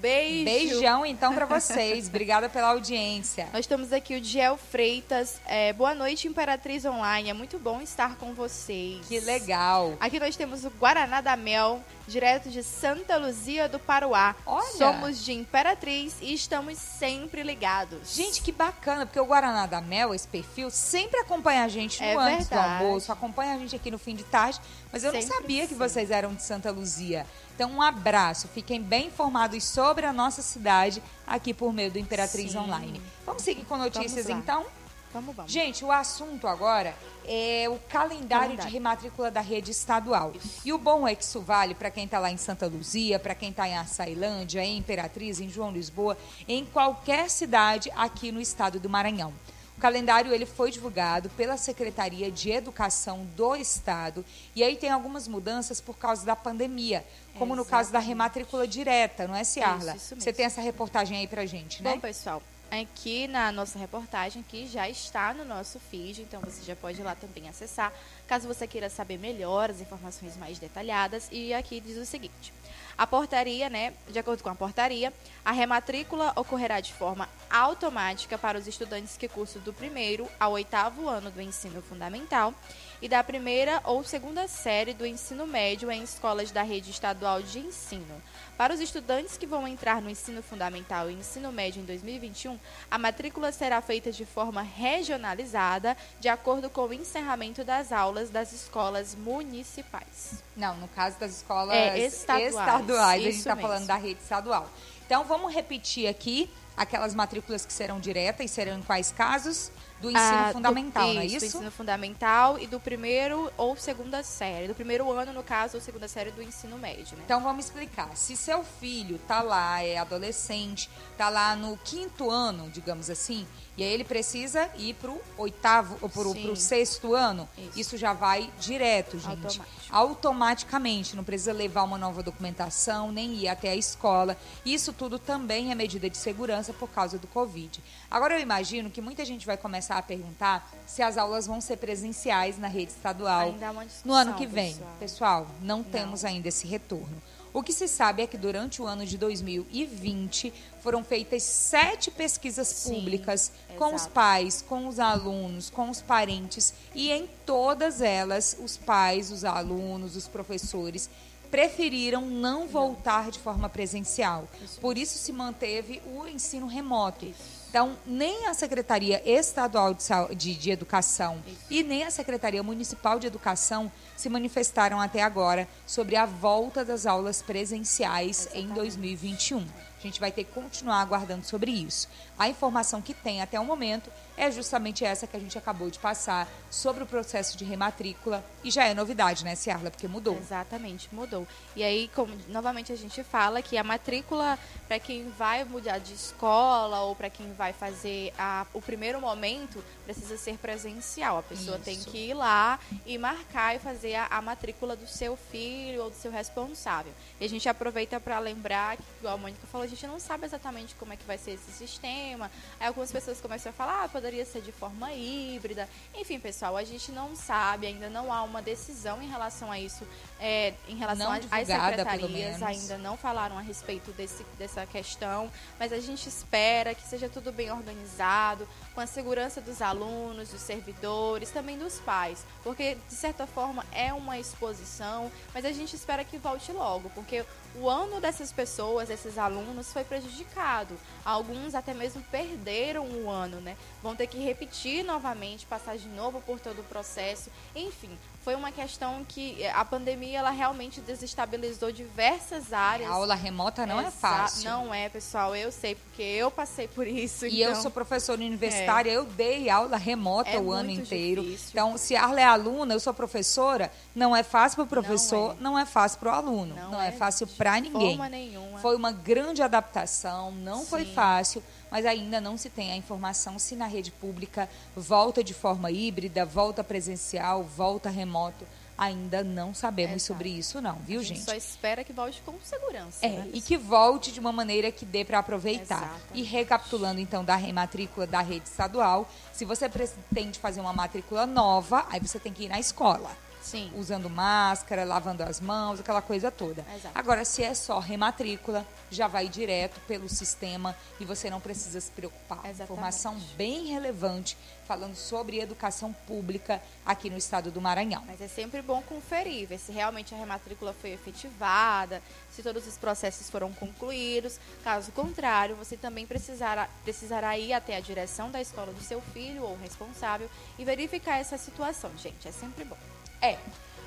Beijo. 0.00 0.44
Beijão, 0.44 1.04
então, 1.04 1.34
para 1.34 1.44
vocês. 1.44 2.08
Obrigada 2.08 2.48
pela 2.48 2.68
audiência. 2.68 3.48
Nós 3.52 3.66
temos 3.66 3.92
aqui 3.92 4.16
o 4.16 4.20
Diel 4.20 4.56
Freitas. 4.56 5.40
É, 5.46 5.72
boa 5.72 5.94
noite, 5.94 6.28
Imperatriz 6.28 6.84
Online. 6.84 7.30
É 7.30 7.32
muito 7.34 7.58
bom 7.58 7.80
estar 7.80 8.16
com 8.16 8.32
vocês. 8.32 9.06
Que 9.06 9.20
legal. 9.20 9.94
Aqui 10.00 10.18
nós 10.18 10.36
temos 10.36 10.64
o 10.64 10.70
Guaraná 10.70 11.20
da 11.20 11.36
Mel, 11.36 11.82
direto 12.10 12.50
de 12.50 12.62
Santa 12.62 13.16
Luzia 13.16 13.68
do 13.68 13.78
Paruá. 13.78 14.34
Olha. 14.44 14.66
Somos 14.76 15.24
de 15.24 15.32
Imperatriz 15.32 16.16
e 16.20 16.34
estamos 16.34 16.76
sempre 16.76 17.42
ligados. 17.42 18.14
Gente, 18.14 18.42
que 18.42 18.52
bacana, 18.52 19.06
porque 19.06 19.20
o 19.20 19.24
Guaraná 19.24 19.66
da 19.66 19.80
Mel, 19.80 20.12
esse 20.14 20.26
perfil, 20.28 20.70
sempre 20.70 21.20
acompanha 21.20 21.64
a 21.64 21.68
gente 21.68 22.00
no 22.00 22.06
É 22.06 22.14
antes 22.16 22.48
verdade. 22.48 22.78
do 22.78 22.84
almoço, 22.84 23.12
acompanha 23.12 23.54
a 23.54 23.58
gente 23.58 23.74
aqui 23.76 23.90
no 23.90 23.98
fim 23.98 24.14
de 24.14 24.24
tarde, 24.24 24.60
mas 24.92 25.04
eu 25.04 25.12
Sempre 25.12 25.26
não 25.28 25.36
sabia 25.36 25.62
que 25.62 25.72
sim. 25.74 25.78
vocês 25.78 26.10
eram 26.10 26.34
de 26.34 26.42
Santa 26.42 26.70
Luzia. 26.70 27.24
Então, 27.54 27.70
um 27.72 27.82
abraço, 27.82 28.48
fiquem 28.48 28.80
bem 28.82 29.06
informados 29.08 29.64
sobre 29.64 30.06
a 30.06 30.12
nossa 30.12 30.42
cidade 30.42 31.02
aqui 31.26 31.52
por 31.52 31.72
meio 31.72 31.90
do 31.90 31.98
Imperatriz 31.98 32.52
Sim. 32.52 32.58
Online. 32.58 33.00
Vamos 33.26 33.42
seguir 33.42 33.64
com 33.66 33.76
notícias 33.76 34.28
então? 34.30 34.64
Vamos, 35.12 35.34
vamos. 35.34 35.50
Gente, 35.50 35.84
o 35.84 35.90
assunto 35.90 36.46
agora 36.46 36.94
é 37.24 37.68
o 37.68 37.78
calendário, 37.88 38.20
de 38.20 38.28
Calendário. 38.28 38.72
rematrícula 38.72 39.30
da 39.30 39.40
rede 39.40 39.70
estadual. 39.70 40.32
E 40.64 40.72
o 40.72 40.78
bom 40.78 41.06
é 41.06 41.14
que 41.14 41.24
isso 41.24 41.40
vale 41.40 41.74
para 41.74 41.90
quem 41.90 42.04
está 42.04 42.18
lá 42.18 42.30
em 42.30 42.36
Santa 42.36 42.66
Luzia, 42.66 43.18
para 43.18 43.34
quem 43.34 43.50
está 43.50 43.68
em 43.68 43.76
Açailândia, 43.76 44.64
em 44.64 44.78
Imperatriz, 44.78 45.40
em 45.40 45.48
João 45.48 45.72
Lisboa, 45.72 46.16
em 46.46 46.64
qualquer 46.64 47.28
cidade 47.28 47.90
aqui 47.96 48.30
no 48.30 48.40
estado 48.40 48.78
do 48.78 48.88
Maranhão. 48.88 49.32
O 49.76 49.80
calendário 49.80 50.32
ele 50.34 50.44
foi 50.44 50.70
divulgado 50.70 51.30
pela 51.30 51.56
Secretaria 51.56 52.30
de 52.30 52.50
Educação 52.50 53.26
do 53.34 53.56
Estado 53.56 54.22
e 54.54 54.62
aí 54.62 54.76
tem 54.76 54.90
algumas 54.90 55.26
mudanças 55.26 55.80
por 55.80 55.96
causa 55.96 56.24
da 56.26 56.36
pandemia, 56.36 57.02
como 57.38 57.56
no 57.56 57.64
caso 57.64 57.90
da 57.90 57.98
rematrícula 57.98 58.68
direta, 58.68 59.26
não 59.26 59.34
é, 59.34 59.42
Ciarla? 59.42 59.96
Isso, 59.96 60.14
isso 60.14 60.22
Você 60.22 60.34
tem 60.34 60.44
essa 60.44 60.60
reportagem 60.60 61.16
aí 61.16 61.26
pra 61.26 61.46
gente, 61.46 61.82
né? 61.82 61.94
Bom, 61.94 62.00
pessoal, 62.00 62.42
aqui 62.70 63.26
na 63.26 63.50
nossa 63.50 63.78
reportagem, 63.78 64.42
que 64.42 64.66
já 64.66 64.88
está 64.88 65.34
no 65.34 65.44
nosso 65.44 65.80
feed, 65.80 66.22
então 66.22 66.40
você 66.40 66.62
já 66.62 66.76
pode 66.76 67.00
ir 67.00 67.04
lá 67.04 67.14
também 67.14 67.48
acessar, 67.48 67.92
caso 68.26 68.46
você 68.46 68.66
queira 68.66 68.88
saber 68.88 69.18
melhor 69.18 69.70
as 69.70 69.80
informações 69.80 70.36
mais 70.36 70.58
detalhadas. 70.58 71.28
E 71.32 71.52
aqui 71.52 71.80
diz 71.80 71.96
o 71.96 72.06
seguinte: 72.06 72.52
a 72.96 73.06
portaria, 73.06 73.68
né, 73.68 73.94
de 74.08 74.18
acordo 74.18 74.42
com 74.42 74.48
a 74.48 74.54
portaria, 74.54 75.12
a 75.44 75.52
rematrícula 75.52 76.32
ocorrerá 76.36 76.80
de 76.80 76.92
forma 76.92 77.28
automática 77.50 78.38
para 78.38 78.58
os 78.58 78.66
estudantes 78.66 79.16
que 79.16 79.26
cursam 79.26 79.62
do 79.62 79.72
primeiro 79.72 80.28
ao 80.38 80.52
oitavo 80.52 81.08
ano 81.08 81.30
do 81.30 81.40
ensino 81.40 81.82
fundamental 81.82 82.54
e 83.02 83.08
da 83.08 83.24
primeira 83.24 83.80
ou 83.84 84.04
segunda 84.04 84.46
série 84.46 84.92
do 84.92 85.06
ensino 85.06 85.46
médio 85.46 85.90
em 85.90 86.02
escolas 86.02 86.50
da 86.50 86.62
rede 86.62 86.90
estadual 86.90 87.40
de 87.42 87.58
ensino. 87.58 88.22
Para 88.58 88.74
os 88.74 88.80
estudantes 88.80 89.38
que 89.38 89.46
vão 89.46 89.66
entrar 89.66 90.02
no 90.02 90.10
ensino 90.10 90.42
fundamental 90.42 91.10
e 91.10 91.14
ensino 91.14 91.50
médio 91.50 91.80
em 91.80 91.84
2021, 91.86 92.58
a 92.90 92.98
matrícula 92.98 93.52
será 93.52 93.80
feita 93.80 94.12
de 94.12 94.26
forma 94.26 94.60
regionalizada, 94.60 95.96
de 96.20 96.28
acordo 96.28 96.68
com 96.68 96.82
o 96.86 96.92
encerramento 96.92 97.64
das 97.64 97.90
aulas 97.90 98.28
das 98.28 98.52
escolas 98.52 99.14
municipais. 99.14 100.42
Não, 100.56 100.76
no 100.76 100.88
caso 100.88 101.18
das 101.18 101.36
escolas 101.36 101.74
É, 101.74 101.98
estaduais. 101.98 102.54
estaduais, 102.54 103.20
a 103.22 103.24
gente 103.24 103.38
está 103.38 103.56
falando 103.56 103.86
da 103.86 103.96
rede 103.96 104.20
estadual. 104.20 104.68
Então, 105.06 105.24
vamos 105.24 105.52
repetir 105.54 106.06
aqui 106.06 106.50
aquelas 106.76 107.14
matrículas 107.14 107.64
que 107.66 107.72
serão 107.72 107.98
diretas 107.98 108.44
e 108.44 108.48
serão 108.48 108.78
em 108.78 108.82
quais 108.82 109.10
casos? 109.10 109.70
Do 110.00 110.10
ensino 110.10 110.18
Ah, 110.34 110.46
do- 110.48 110.52
fundamental, 110.54 111.06
não 111.14 111.20
é 111.20 111.26
Do 111.26 111.32
isso? 111.34 111.44
ensino 111.46 111.70
fundamental 111.70 112.58
e 112.58 112.66
do 112.66 112.80
primeiro 112.80 113.52
ou 113.58 113.76
segunda 113.76 114.22
série. 114.22 114.66
Do 114.66 114.74
primeiro 114.74 115.10
ano, 115.12 115.32
no 115.32 115.42
caso, 115.42 115.76
ou 115.76 115.80
segunda 115.82 116.08
série 116.08 116.30
do 116.30 116.42
ensino 116.42 116.78
médio, 116.78 117.16
né? 117.18 117.22
Então 117.26 117.42
vamos 117.42 117.66
explicar. 117.66 118.16
Se 118.16 118.34
seu 118.36 118.64
filho 118.64 119.18
tá 119.28 119.42
lá, 119.42 119.82
é 119.82 119.98
adolescente, 119.98 120.88
tá 121.18 121.28
lá 121.28 121.54
no 121.54 121.76
quinto 121.84 122.30
ano, 122.30 122.70
digamos 122.70 123.10
assim, 123.10 123.46
e 123.80 123.82
aí 123.82 123.94
ele 123.94 124.04
precisa 124.04 124.68
ir 124.76 124.92
pro 124.92 125.18
oitavo 125.38 125.96
ou 126.02 126.08
pro, 126.10 126.54
sexto 126.54 127.14
ano, 127.14 127.48
Isso. 127.56 127.80
isso. 127.80 127.96
já 127.96 128.12
vai 128.12 128.52
direto, 128.60 129.18
gente. 129.18 129.30
Automático. 129.30 129.66
Automaticamente, 129.88 131.16
não 131.16 131.24
precisa 131.24 131.54
levar 131.54 131.84
uma 131.84 131.96
nova 131.96 132.22
documentação, 132.22 133.10
nem 133.10 133.32
ir 133.32 133.48
até 133.48 133.70
a 133.70 133.74
escola. 133.74 134.36
Isso 134.66 134.92
tudo 134.92 135.18
também 135.18 135.72
é 135.72 135.74
medida 135.74 136.10
de 136.10 136.18
segurança 136.18 136.74
por 136.74 136.90
causa 136.90 137.16
do 137.16 137.26
Covid. 137.26 137.82
Agora 138.10 138.34
eu 138.34 138.40
imagino 138.40 138.90
que 138.90 139.00
muita 139.00 139.24
gente 139.24 139.46
vai 139.46 139.56
começar 139.56 139.96
a 139.96 140.02
perguntar 140.02 140.70
se 140.84 141.00
as 141.00 141.16
aulas 141.16 141.46
vão 141.46 141.58
ser 141.58 141.78
presenciais 141.78 142.58
na 142.58 142.68
rede 142.68 142.92
estadual 142.92 143.52
discussão, 143.52 143.86
no 144.04 144.12
ano 144.12 144.34
que 144.34 144.46
vem. 144.46 144.74
pessoal. 144.74 144.96
Pessoal, 145.00 145.46
não 145.62 145.82
temos 145.82 146.22
ainda 146.22 146.48
esse 146.48 146.66
retorno. 146.66 147.16
O 147.52 147.62
que 147.62 147.72
se 147.72 147.88
sabe 147.88 148.22
é 148.22 148.26
que 148.26 148.38
durante 148.38 148.80
o 148.80 148.86
ano 148.86 149.04
de 149.04 149.18
2020 149.18 150.52
foram 150.80 151.02
feitas 151.02 151.42
sete 151.42 152.10
pesquisas 152.10 152.68
Sim, 152.68 152.94
públicas 152.94 153.50
com 153.76 153.88
os 153.88 154.02
exato. 154.02 154.12
pais, 154.12 154.62
com 154.62 154.86
os 154.86 155.00
alunos, 155.00 155.68
com 155.68 155.90
os 155.90 156.00
parentes 156.00 156.72
e 156.94 157.10
em 157.10 157.28
todas 157.44 158.00
elas 158.00 158.56
os 158.62 158.76
pais, 158.76 159.32
os 159.32 159.44
alunos, 159.44 160.14
os 160.14 160.28
professores 160.28 161.10
preferiram 161.50 162.24
não 162.24 162.68
voltar 162.68 163.30
de 163.30 163.38
forma 163.40 163.68
presencial. 163.68 164.48
Por 164.80 164.96
isso 164.96 165.18
se 165.18 165.32
manteve 165.32 166.00
o 166.06 166.28
ensino 166.28 166.68
remoto. 166.68 167.26
Então, 167.70 167.96
nem 168.04 168.46
a 168.48 168.52
Secretaria 168.52 169.22
Estadual 169.24 169.94
de, 169.94 170.02
Sau- 170.02 170.34
de- 170.34 170.56
de 170.56 170.72
Educação 170.72 171.40
e 171.70 171.84
nem 171.84 172.02
a 172.02 172.10
Secretaria 172.10 172.64
Municipal 172.64 173.20
de 173.20 173.28
Educação 173.28 173.92
se 174.16 174.28
manifestaram 174.28 175.00
até 175.00 175.22
agora 175.22 175.68
sobre 175.86 176.16
a 176.16 176.26
volta 176.26 176.84
das 176.84 177.06
aulas 177.06 177.40
presenciais 177.42 178.48
em 178.54 178.66
2021. 178.66 179.58
A 179.60 180.02
gente 180.02 180.18
vai 180.18 180.32
ter 180.32 180.42
que 180.42 180.50
continuar 180.50 181.00
aguardando 181.00 181.44
sobre 181.46 181.70
isso. 181.70 182.08
A 182.40 182.48
informação 182.48 183.02
que 183.02 183.12
tem 183.12 183.42
até 183.42 183.60
o 183.60 183.64
momento 183.66 184.10
é 184.34 184.50
justamente 184.50 185.04
essa 185.04 185.26
que 185.26 185.36
a 185.36 185.40
gente 185.40 185.58
acabou 185.58 185.90
de 185.90 185.98
passar 185.98 186.48
sobre 186.70 187.02
o 187.02 187.06
processo 187.06 187.58
de 187.58 187.64
rematrícula. 187.66 188.42
E 188.64 188.70
já 188.70 188.86
é 188.86 188.94
novidade, 188.94 189.44
né, 189.44 189.54
Ciarla? 189.54 189.90
Porque 189.90 190.08
mudou. 190.08 190.38
Exatamente, 190.38 191.14
mudou. 191.14 191.46
E 191.76 191.82
aí, 191.82 192.08
como 192.14 192.34
novamente 192.48 192.90
a 192.90 192.96
gente 192.96 193.22
fala 193.22 193.60
que 193.60 193.76
a 193.76 193.84
matrícula 193.84 194.58
para 194.88 194.98
quem 194.98 195.28
vai 195.28 195.64
mudar 195.64 195.98
de 195.98 196.14
escola 196.14 197.00
ou 197.02 197.14
para 197.14 197.28
quem 197.28 197.52
vai 197.52 197.74
fazer 197.74 198.32
a- 198.38 198.66
o 198.72 198.80
primeiro 198.80 199.20
momento 199.20 199.84
precisa 200.06 200.38
ser 200.38 200.56
presencial. 200.56 201.36
A 201.36 201.42
pessoa 201.42 201.78
tem 201.78 201.94
Isso. 201.96 202.08
que 202.08 202.30
ir 202.30 202.34
lá 202.34 202.80
e 203.04 203.18
marcar 203.18 203.76
e 203.76 203.78
fazer 203.78 204.14
a, 204.14 204.28
a 204.30 204.40
matrícula 204.40 204.96
do 204.96 205.06
seu 205.06 205.36
filho 205.36 206.04
ou 206.04 206.08
do 206.10 206.16
seu 206.16 206.32
responsável. 206.32 207.12
E 207.38 207.44
a 207.44 207.48
gente 207.50 207.68
aproveita 207.68 208.18
para 208.18 208.38
lembrar 208.38 208.96
que, 208.96 209.02
igual 209.18 209.34
a 209.34 209.36
Mônica 209.36 209.66
falou, 209.70 209.84
a 209.84 209.90
gente 209.90 210.06
não 210.06 210.18
sabe 210.18 210.46
exatamente 210.46 210.94
como 210.94 211.12
é 211.12 211.16
que 211.18 211.24
vai 211.26 211.36
ser 211.36 211.50
esse 211.50 211.70
sistema. 211.72 212.29
Aí 212.78 212.86
algumas 212.86 213.10
pessoas 213.10 213.40
começam 213.40 213.70
a 213.70 213.72
falar, 213.72 214.04
ah, 214.04 214.08
poderia 214.08 214.44
ser 214.44 214.62
de 214.62 214.72
forma 214.72 215.12
híbrida. 215.12 215.88
Enfim, 216.14 216.38
pessoal, 216.38 216.76
a 216.76 216.84
gente 216.84 217.10
não 217.12 217.34
sabe, 217.34 217.86
ainda 217.86 218.08
não 218.08 218.32
há 218.32 218.42
uma 218.42 218.62
decisão 218.62 219.22
em 219.22 219.28
relação 219.28 219.70
a 219.70 219.78
isso, 219.78 220.06
é, 220.38 220.74
em 220.88 220.96
relação 220.96 221.32
às 221.32 221.66
secretarias, 221.66 222.62
ainda 222.62 222.98
não 222.98 223.16
falaram 223.16 223.58
a 223.58 223.60
respeito 223.60 224.12
desse, 224.12 224.44
dessa 224.58 224.86
questão, 224.86 225.50
mas 225.78 225.92
a 225.92 226.00
gente 226.00 226.28
espera 226.28 226.94
que 226.94 227.02
seja 227.02 227.28
tudo 227.28 227.52
bem 227.52 227.70
organizado, 227.70 228.66
com 228.94 229.00
a 229.00 229.06
segurança 229.06 229.60
dos 229.60 229.80
alunos, 229.80 230.50
dos 230.50 230.60
servidores, 230.60 231.50
também 231.50 231.78
dos 231.78 231.98
pais, 232.00 232.44
porque 232.62 232.96
de 233.08 233.14
certa 233.14 233.46
forma 233.46 233.84
é 233.92 234.12
uma 234.12 234.38
exposição, 234.38 235.30
mas 235.54 235.64
a 235.64 235.72
gente 235.72 235.94
espera 235.94 236.24
que 236.24 236.38
volte 236.38 236.72
logo, 236.72 237.10
porque 237.10 237.44
o 237.74 237.88
ano 237.88 238.20
dessas 238.20 238.52
pessoas, 238.52 239.08
desses 239.08 239.38
alunos, 239.38 239.92
foi 239.92 240.02
prejudicado. 240.04 240.96
Alguns 241.24 241.74
até 241.74 241.94
mesmo 241.94 242.22
perderam 242.30 243.06
o 243.06 243.30
ano, 243.30 243.60
né? 243.60 243.76
Vão 244.02 244.16
ter 244.16 244.26
que 244.26 244.38
repetir 244.38 245.04
novamente, 245.04 245.66
passar 245.66 245.96
de 245.96 246.08
novo 246.08 246.40
por 246.40 246.58
todo 246.58 246.80
o 246.80 246.84
processo. 246.84 247.50
Enfim, 247.74 248.10
foi 248.42 248.54
uma 248.54 248.72
questão 248.72 249.22
que 249.28 249.62
eh, 249.62 249.70
a 249.70 249.84
pandemia 249.84 250.38
ela 250.38 250.50
realmente 250.50 251.00
desestabilizou 251.00 251.92
diversas 251.92 252.72
áreas. 252.72 253.10
A 253.10 253.12
aula 253.14 253.34
remota 253.34 253.84
não 253.86 253.98
é 254.00 254.04
Exa- 254.04 254.10
fácil. 254.12 254.70
Não 254.70 254.94
é, 254.94 255.08
pessoal, 255.10 255.54
eu 255.54 255.70
sei, 255.70 255.94
porque 255.94 256.22
eu 256.22 256.50
passei 256.50 256.88
por 256.88 257.06
isso. 257.06 257.46
E 257.46 257.60
eu 257.62 257.70
então- 257.70 257.82
sou 257.82 257.90
professora 257.90 258.40
universitária, 258.40 259.10
eu 259.10 259.24
dei 259.26 259.68
aula 259.68 259.96
remota 259.98 260.48
É 260.50 260.58
o 260.58 260.72
ano 260.72 260.90
inteiro. 260.90 261.42
difícil. 261.42 261.68
Então, 261.72 261.98
se 261.98 262.16
a 262.16 262.22
Arla 262.24 262.40
é 262.40 262.44
aluna, 262.44 262.94
eu 262.94 263.00
sou 263.00 263.12
professora, 263.12 263.92
não 264.14 264.34
é 264.34 264.42
fácil 264.42 264.76
para 264.76 264.84
o 264.84 264.88
professor, 265.04 265.52
é. 265.52 265.62
não 265.62 265.78
é, 265.78 265.84
fácil 265.84 266.18
para 266.18 266.30
o 266.32 266.34
aluno, 266.34 266.74
não, 266.74 266.90
Não 266.92 267.02
é, 267.02 267.08
é 267.08 267.12
fácil 267.12 267.46
para 267.46 267.78
ninguém. 267.78 268.16
forma 268.16 268.28
nenhuma. 268.28 268.78
Foi 268.78 268.96
uma 268.96 269.12
grande 269.12 269.62
adaptação, 269.62 270.50
não 270.52 270.84
foi 270.86 271.04
Sim. 271.04 271.12
fácil, 271.14 271.62
mas 271.90 272.06
ainda 272.06 272.40
não 272.40 272.56
se 272.56 272.70
tem 272.70 272.92
a 272.92 272.96
informação 272.96 273.58
se 273.58 273.74
na 273.74 273.86
rede 273.86 274.10
pública 274.10 274.68
volta 274.96 275.42
de 275.42 275.54
forma 275.54 275.90
híbrida, 275.90 276.44
volta 276.44 276.84
presencial, 276.84 277.64
volta 277.64 278.08
remoto. 278.08 278.66
Ainda 278.96 279.42
não 279.42 279.72
sabemos 279.72 280.16
Exato. 280.16 280.26
sobre 280.26 280.50
isso, 280.50 280.78
não, 280.78 280.96
viu, 280.96 281.20
a 281.20 281.22
gente, 281.22 281.38
gente? 281.38 281.46
só 281.46 281.54
espera 281.54 282.04
que 282.04 282.12
volte 282.12 282.42
com 282.42 282.52
segurança. 282.62 283.24
É, 283.24 283.30
né? 283.30 283.50
e 283.54 283.62
que 283.62 283.74
volte 283.78 284.30
de 284.30 284.38
uma 284.38 284.52
maneira 284.52 284.92
que 284.92 285.06
dê 285.06 285.24
para 285.24 285.38
aproveitar. 285.38 286.02
Exatamente. 286.02 286.22
E 286.34 286.42
recapitulando 286.42 287.18
então 287.18 287.42
da 287.42 287.56
rematrícula 287.56 288.26
da 288.26 288.42
rede 288.42 288.68
estadual, 288.68 289.26
se 289.54 289.64
você 289.64 289.88
pretende 289.88 290.58
fazer 290.58 290.82
uma 290.82 290.92
matrícula 290.92 291.46
nova, 291.46 292.04
aí 292.10 292.20
você 292.20 292.38
tem 292.38 292.52
que 292.52 292.64
ir 292.64 292.68
na 292.68 292.78
escola. 292.78 293.30
Sim. 293.60 293.90
usando 293.96 294.28
máscara, 294.28 295.04
lavando 295.04 295.42
as 295.42 295.60
mãos, 295.60 296.00
aquela 296.00 296.22
coisa 296.22 296.50
toda. 296.50 296.84
Exato. 296.94 297.16
Agora, 297.16 297.44
se 297.44 297.62
é 297.62 297.74
só 297.74 297.98
rematrícula, 297.98 298.86
já 299.10 299.26
vai 299.26 299.48
direto 299.48 300.00
pelo 300.06 300.28
sistema 300.28 300.96
e 301.18 301.24
você 301.24 301.50
não 301.50 301.60
precisa 301.60 302.00
se 302.00 302.10
preocupar. 302.10 302.58
Exatamente. 302.58 302.82
Informação 302.82 303.38
bem 303.56 303.86
relevante 303.86 304.56
falando 304.90 305.14
sobre 305.14 305.60
educação 305.60 306.12
pública 306.12 306.82
aqui 307.06 307.30
no 307.30 307.38
estado 307.38 307.70
do 307.70 307.80
Maranhão. 307.80 308.24
Mas 308.26 308.40
é 308.40 308.48
sempre 308.48 308.82
bom 308.82 309.00
conferir, 309.02 309.68
ver 309.68 309.78
se 309.78 309.92
realmente 309.92 310.34
a 310.34 310.36
rematrícula 310.36 310.92
foi 310.92 311.10
efetivada, 311.10 312.20
se 312.50 312.60
todos 312.60 312.84
os 312.88 312.98
processos 312.98 313.48
foram 313.48 313.72
concluídos. 313.72 314.58
Caso 314.82 315.12
contrário, 315.12 315.76
você 315.76 315.96
também 315.96 316.26
precisará, 316.26 316.88
precisará 317.04 317.56
ir 317.56 317.72
até 317.72 317.96
a 317.96 318.00
direção 318.00 318.50
da 318.50 318.60
escola 318.60 318.92
do 318.92 319.00
seu 319.00 319.20
filho 319.20 319.62
ou 319.62 319.76
responsável 319.76 320.50
e 320.76 320.84
verificar 320.84 321.38
essa 321.38 321.56
situação. 321.56 322.10
Gente, 322.16 322.48
é 322.48 322.52
sempre 322.52 322.84
bom. 322.84 322.96
É. 323.40 323.58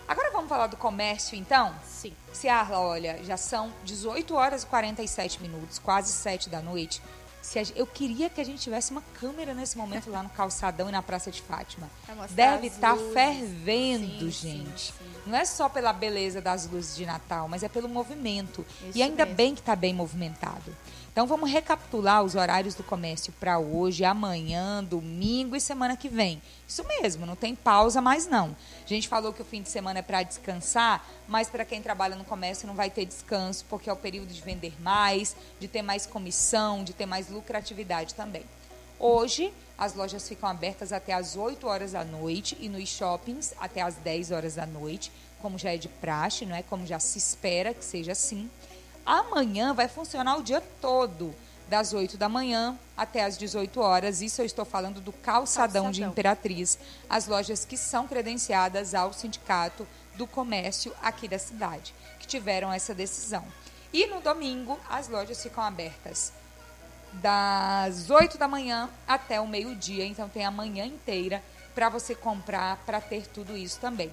Agora 0.07 0.31
vamos 0.31 0.49
falar 0.49 0.67
do 0.67 0.77
comércio, 0.77 1.36
então? 1.38 1.73
Sim. 1.84 2.13
Se 2.34 2.49
Arla, 2.49 2.79
olha, 2.79 3.23
já 3.23 3.38
são 3.38 3.71
18 3.84 4.36
horas 4.36 4.63
e 4.63 4.65
47 4.65 5.41
minutos, 5.41 5.79
quase 5.79 6.11
7 6.11 6.49
da 6.49 6.61
noite. 6.61 7.01
Se 7.43 7.59
a 7.59 7.63
eu 7.75 7.85
queria 7.85 8.29
que 8.29 8.39
a 8.39 8.43
gente 8.43 8.61
tivesse 8.61 8.91
uma 8.91 9.01
câmera 9.19 9.53
nesse 9.53 9.77
momento 9.77 10.09
lá 10.09 10.23
no 10.23 10.29
calçadão 10.29 10.87
e 10.87 10.91
na 10.93 11.01
Praça 11.03 11.29
de 11.29 11.41
Fátima. 11.41 11.89
Deve 12.31 12.67
estar 12.67 12.93
luzes. 12.93 13.13
fervendo, 13.13 14.31
Sim, 14.31 14.49
gente. 14.49 14.81
sim, 14.81 14.93
sim. 14.97 15.13
Não 15.27 15.37
é 15.37 15.45
só 15.45 15.67
pela 15.69 15.91
beleza 15.93 16.41
das 16.41 16.65
luzes 16.69 16.95
de 16.95 17.05
Natal, 17.05 17.47
mas 17.49 17.61
é 17.61 17.69
pelo 17.69 17.89
movimento. 17.89 18.65
Isso 18.87 18.97
e 18.97 19.01
ainda 19.03 19.25
mesmo. 19.25 19.35
bem 19.35 19.53
que 19.53 19.59
está 19.61 19.75
bem 19.75 19.93
movimentado. 19.93 20.75
Então 21.11 21.27
vamos 21.27 21.51
recapitular 21.51 22.23
os 22.23 22.33
horários 22.33 22.73
do 22.73 22.83
comércio 22.83 23.31
para 23.39 23.59
hoje, 23.59 24.03
amanhã, 24.03 24.83
domingo 24.83 25.55
e 25.55 25.61
semana 25.61 25.95
que 25.95 26.09
vem. 26.09 26.41
Isso 26.67 26.83
mesmo, 26.85 27.23
não 27.23 27.35
tem 27.35 27.53
pausa 27.55 28.01
mais 28.01 28.25
não. 28.25 28.55
A 28.83 28.87
gente 28.87 29.07
falou 29.07 29.31
que 29.31 29.39
o 29.39 29.45
fim 29.45 29.61
de 29.61 29.69
semana 29.69 29.99
é 29.99 30.01
para 30.01 30.23
descansar, 30.23 31.05
mas 31.27 31.49
para 31.51 31.63
quem 31.65 31.83
trabalha 31.83 32.15
no 32.15 32.23
comércio 32.23 32.67
não 32.67 32.73
vai 32.73 32.89
ter 32.89 33.05
descanso, 33.05 33.63
porque 33.69 33.91
é 33.91 33.93
o 33.93 33.95
período 33.95 34.33
de 34.33 34.41
vender 34.41 34.73
mais, 34.81 35.35
de 35.59 35.67
ter 35.67 35.83
mais 35.83 36.07
comissão, 36.07 36.83
de 36.83 36.93
ter 36.93 37.05
mais 37.05 37.29
lucratividade 37.34 38.15
também. 38.15 38.45
Hoje, 38.99 39.53
as 39.77 39.93
lojas 39.93 40.27
ficam 40.27 40.47
abertas 40.47 40.93
até 40.93 41.13
às 41.13 41.36
8 41.36 41.67
horas 41.67 41.91
da 41.91 42.05
noite 42.05 42.57
e 42.59 42.69
nos 42.69 42.88
shoppings 42.88 43.53
até 43.59 43.81
às 43.81 43.95
10 43.95 44.31
horas 44.31 44.55
da 44.55 44.65
noite, 44.65 45.11
como 45.41 45.57
já 45.57 45.73
é 45.73 45.77
de 45.77 45.89
praxe, 45.89 46.45
não 46.45 46.55
é? 46.55 46.63
Como 46.63 46.86
já 46.86 46.99
se 46.99 47.17
espera 47.17 47.73
que 47.73 47.84
seja 47.84 48.13
assim. 48.13 48.49
Amanhã 49.05 49.73
vai 49.73 49.89
funcionar 49.89 50.38
o 50.38 50.43
dia 50.43 50.61
todo, 50.79 51.36
das 51.67 51.91
8 51.91 52.17
da 52.17 52.29
manhã 52.29 52.77
até 52.95 53.23
às 53.23 53.38
18 53.38 53.81
horas. 53.81 54.21
Isso 54.21 54.41
eu 54.41 54.45
estou 54.45 54.63
falando 54.63 55.01
do 55.01 55.11
calçadão, 55.11 55.91
de 55.91 55.99
Calçadão. 55.99 56.11
Imperatriz, 56.11 56.77
as 57.09 57.27
lojas 57.27 57.65
que 57.65 57.75
são 57.75 58.07
credenciadas 58.07 58.93
ao 58.93 59.11
Sindicato 59.11 59.88
do 60.15 60.27
Comércio 60.27 60.93
aqui 61.01 61.27
da 61.27 61.39
cidade, 61.39 61.93
que 62.19 62.27
tiveram 62.27 62.71
essa 62.71 62.93
decisão. 62.93 63.43
E 63.91 64.05
no 64.07 64.21
domingo, 64.21 64.79
as 64.89 65.09
lojas 65.09 65.41
ficam 65.41 65.63
abertas 65.63 66.31
das 67.22 68.09
8 68.09 68.38
da 68.38 68.47
manhã 68.47 68.89
até 69.07 69.39
o 69.39 69.47
meio-dia, 69.47 70.05
então 70.05 70.28
tem 70.30 70.45
a 70.45 70.51
manhã 70.51 70.86
inteira 70.86 71.43
para 71.76 71.89
você 71.89 72.14
comprar, 72.16 72.78
para 72.86 72.99
ter 73.01 73.28
tudo 73.28 73.57
isso 73.57 73.80
também. 73.80 74.11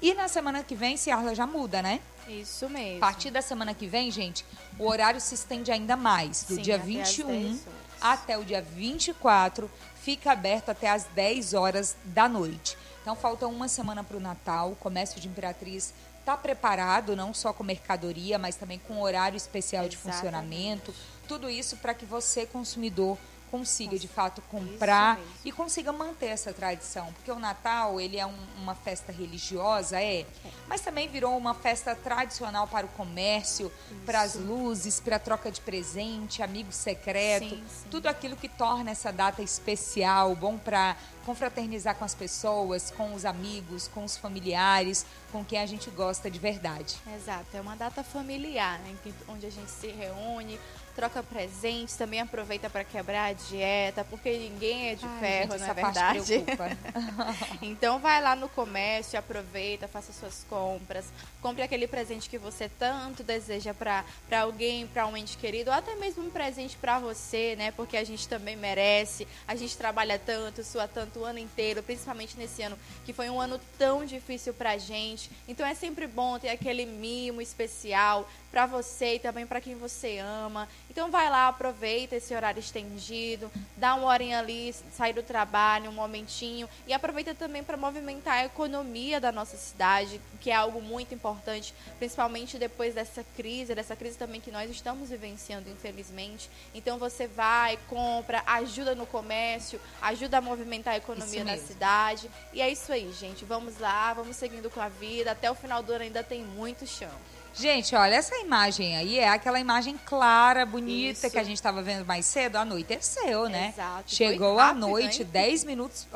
E 0.00 0.14
na 0.14 0.28
semana 0.28 0.62
que 0.64 0.74
vem, 0.74 0.96
Ciarla 0.96 1.34
já 1.34 1.46
muda, 1.46 1.80
né? 1.80 2.00
Isso 2.28 2.68
mesmo. 2.68 2.98
A 2.98 3.00
partir 3.00 3.30
da 3.30 3.42
semana 3.42 3.74
que 3.74 3.86
vem, 3.86 4.10
gente, 4.10 4.44
o 4.78 4.86
horário 4.88 5.20
se 5.20 5.34
estende 5.34 5.70
ainda 5.70 5.96
mais. 5.96 6.44
Do 6.44 6.56
Sim, 6.56 6.62
dia 6.62 6.76
até 6.76 6.82
às 6.82 6.88
21 7.16 7.26
10 7.26 7.44
horas. 7.44 7.60
até 8.00 8.38
o 8.38 8.44
dia 8.44 8.62
24, 8.62 9.70
fica 10.00 10.32
aberto 10.32 10.70
até 10.70 10.90
às 10.90 11.04
10 11.04 11.54
horas 11.54 11.96
da 12.04 12.28
noite. 12.28 12.76
Então, 13.00 13.14
falta 13.16 13.46
uma 13.46 13.68
semana 13.68 14.02
para 14.04 14.16
o 14.16 14.20
Natal. 14.20 14.72
O 14.72 14.76
comércio 14.76 15.20
de 15.20 15.28
Imperatriz 15.28 15.92
está 16.20 16.36
preparado, 16.36 17.16
não 17.16 17.34
só 17.34 17.52
com 17.52 17.64
mercadoria, 17.64 18.38
mas 18.38 18.54
também 18.54 18.80
com 18.86 19.00
horário 19.02 19.36
especial 19.36 19.88
de 19.88 19.96
Exatamente. 19.96 20.16
funcionamento. 20.16 20.94
Tudo 21.28 21.48
isso 21.48 21.76
para 21.76 21.94
que 21.94 22.04
você, 22.04 22.46
consumidor, 22.46 23.16
consiga 23.50 23.98
de 23.98 24.08
fato 24.08 24.40
comprar 24.50 25.20
e 25.44 25.52
consiga 25.52 25.92
manter 25.92 26.28
essa 26.28 26.54
tradição, 26.54 27.12
porque 27.12 27.30
o 27.30 27.38
Natal 27.38 28.00
ele 28.00 28.16
é 28.18 28.24
um- 28.24 28.46
uma 28.56 28.74
festa 28.74 29.12
religiosa, 29.12 30.00
é, 30.02 30.24
mas 30.66 30.80
também 30.80 31.06
virou 31.06 31.36
uma 31.36 31.52
festa 31.52 31.94
tradicional 31.94 32.66
para 32.66 32.86
o 32.86 32.88
comércio, 32.88 33.70
para 34.06 34.22
as 34.22 34.36
luzes, 34.36 35.00
para 35.00 35.16
a 35.16 35.18
troca 35.18 35.50
de 35.50 35.60
presente, 35.60 36.42
amigo 36.42 36.72
secreto, 36.72 37.50
Sim, 37.50 37.62
sim. 37.68 37.88
tudo 37.90 38.06
aquilo 38.06 38.36
que 38.36 38.48
torna 38.48 38.90
essa 38.90 39.12
data 39.12 39.42
especial, 39.42 40.34
bom 40.34 40.56
para 40.56 40.96
confraternizar 41.26 41.94
com 41.96 42.06
as 42.06 42.14
pessoas, 42.14 42.90
com 42.90 43.12
os 43.14 43.26
amigos, 43.26 43.86
com 43.86 44.02
os 44.02 44.16
familiares, 44.16 45.04
com 45.30 45.44
quem 45.44 45.58
a 45.58 45.66
gente 45.66 45.90
gosta 45.90 46.30
de 46.30 46.38
verdade. 46.38 46.96
Exato, 47.14 47.54
é 47.54 47.60
uma 47.60 47.76
data 47.76 48.02
familiar, 48.02 48.78
né, 48.78 48.96
onde 49.28 49.44
a 49.44 49.50
gente 49.50 49.70
se 49.70 49.88
reúne, 49.88 50.58
troca 50.94 51.22
presentes, 51.22 51.96
também 51.96 52.20
aproveita 52.20 52.68
para 52.70 52.84
quebrar 52.84 53.30
a 53.30 53.32
dieta, 53.32 54.04
porque 54.04 54.36
ninguém 54.36 54.90
é 54.90 54.94
de 54.94 55.06
Ai, 55.06 55.20
ferro, 55.20 55.52
gente, 55.52 55.60
não 55.60 55.68
é 55.68 55.74
verdade? 55.74 56.44
então 57.62 57.98
vai 57.98 58.20
lá 58.20 58.36
no 58.36 58.48
comércio, 58.48 59.18
aproveita, 59.18 59.88
faça 59.88 60.12
suas 60.12 60.44
compras, 60.48 61.06
compre 61.40 61.62
aquele 61.62 61.86
presente 61.86 62.28
que 62.28 62.38
você 62.38 62.68
tanto 62.68 63.22
deseja 63.22 63.74
para 63.74 64.04
alguém, 64.40 64.86
para 64.86 65.06
um 65.06 65.16
ente 65.16 65.36
querido, 65.36 65.70
ou 65.70 65.76
até 65.76 65.94
mesmo 65.96 66.24
um 66.24 66.30
presente 66.30 66.76
para 66.76 66.98
você, 66.98 67.56
né? 67.56 67.70
Porque 67.72 67.96
a 67.96 68.04
gente 68.04 68.28
também 68.28 68.56
merece. 68.56 69.26
A 69.46 69.54
gente 69.54 69.76
trabalha 69.76 70.18
tanto, 70.18 70.62
sua 70.62 70.86
tanto 70.86 71.20
o 71.20 71.24
ano 71.24 71.38
inteiro, 71.38 71.82
principalmente 71.82 72.36
nesse 72.36 72.62
ano 72.62 72.78
que 73.04 73.12
foi 73.12 73.28
um 73.30 73.40
ano 73.40 73.60
tão 73.78 74.04
difícil 74.04 74.54
pra 74.54 74.78
gente. 74.78 75.30
Então 75.48 75.66
é 75.66 75.74
sempre 75.74 76.06
bom 76.06 76.38
ter 76.38 76.50
aquele 76.50 76.86
mimo 76.86 77.40
especial 77.40 78.28
para 78.52 78.66
você 78.66 79.14
e 79.14 79.18
também 79.18 79.46
para 79.46 79.62
quem 79.62 79.74
você 79.74 80.18
ama. 80.18 80.68
Então 80.90 81.10
vai 81.10 81.30
lá, 81.30 81.48
aproveita 81.48 82.14
esse 82.14 82.34
horário 82.34 82.60
estendido, 82.60 83.50
dá 83.78 83.94
uma 83.94 84.06
horinha 84.08 84.38
ali, 84.38 84.74
sai 84.92 85.14
do 85.14 85.22
trabalho, 85.22 85.88
um 85.88 85.94
momentinho 85.94 86.68
e 86.86 86.92
aproveita 86.92 87.34
também 87.34 87.64
para 87.64 87.78
movimentar 87.78 88.34
a 88.34 88.44
economia 88.44 89.18
da 89.18 89.32
nossa 89.32 89.56
cidade, 89.56 90.20
que 90.38 90.50
é 90.50 90.54
algo 90.54 90.82
muito 90.82 91.14
importante, 91.14 91.74
principalmente 91.98 92.58
depois 92.58 92.94
dessa 92.94 93.24
crise, 93.34 93.74
dessa 93.74 93.96
crise 93.96 94.18
também 94.18 94.40
que 94.40 94.50
nós 94.50 94.70
estamos 94.70 95.08
vivenciando, 95.08 95.70
infelizmente. 95.70 96.50
Então 96.74 96.98
você 96.98 97.26
vai, 97.26 97.78
compra, 97.88 98.42
ajuda 98.44 98.94
no 98.94 99.06
comércio, 99.06 99.80
ajuda 100.02 100.38
a 100.38 100.40
movimentar 100.42 100.92
a 100.92 100.98
economia 100.98 101.42
da 101.42 101.56
cidade. 101.56 102.30
E 102.52 102.60
é 102.60 102.70
isso 102.70 102.92
aí, 102.92 103.10
gente. 103.12 103.46
Vamos 103.46 103.78
lá, 103.78 104.12
vamos 104.12 104.36
seguindo 104.36 104.68
com 104.68 104.80
a 104.80 104.90
vida. 104.90 105.30
Até 105.30 105.50
o 105.50 105.54
final 105.54 105.82
do 105.82 105.90
ano 105.90 106.04
ainda 106.04 106.22
tem 106.22 106.44
muito 106.44 106.86
chão. 106.86 107.10
Gente, 107.54 107.94
olha, 107.94 108.14
essa 108.14 108.36
imagem 108.38 108.96
aí 108.96 109.18
é 109.18 109.28
aquela 109.28 109.60
imagem 109.60 109.98
clara, 110.04 110.64
bonita 110.64 111.26
Isso. 111.26 111.30
que 111.30 111.38
a 111.38 111.42
gente 111.42 111.56
estava 111.56 111.82
vendo 111.82 112.04
mais 112.04 112.24
cedo. 112.24 112.56
Anoiteceu, 112.56 113.48
né? 113.48 113.72
Exato. 113.74 114.14
Chegou 114.14 114.58
à 114.58 114.68
rápido, 114.68 114.80
noite, 114.80 115.22
hein? 115.22 115.28
10 115.30 115.64
minutos 115.64 116.06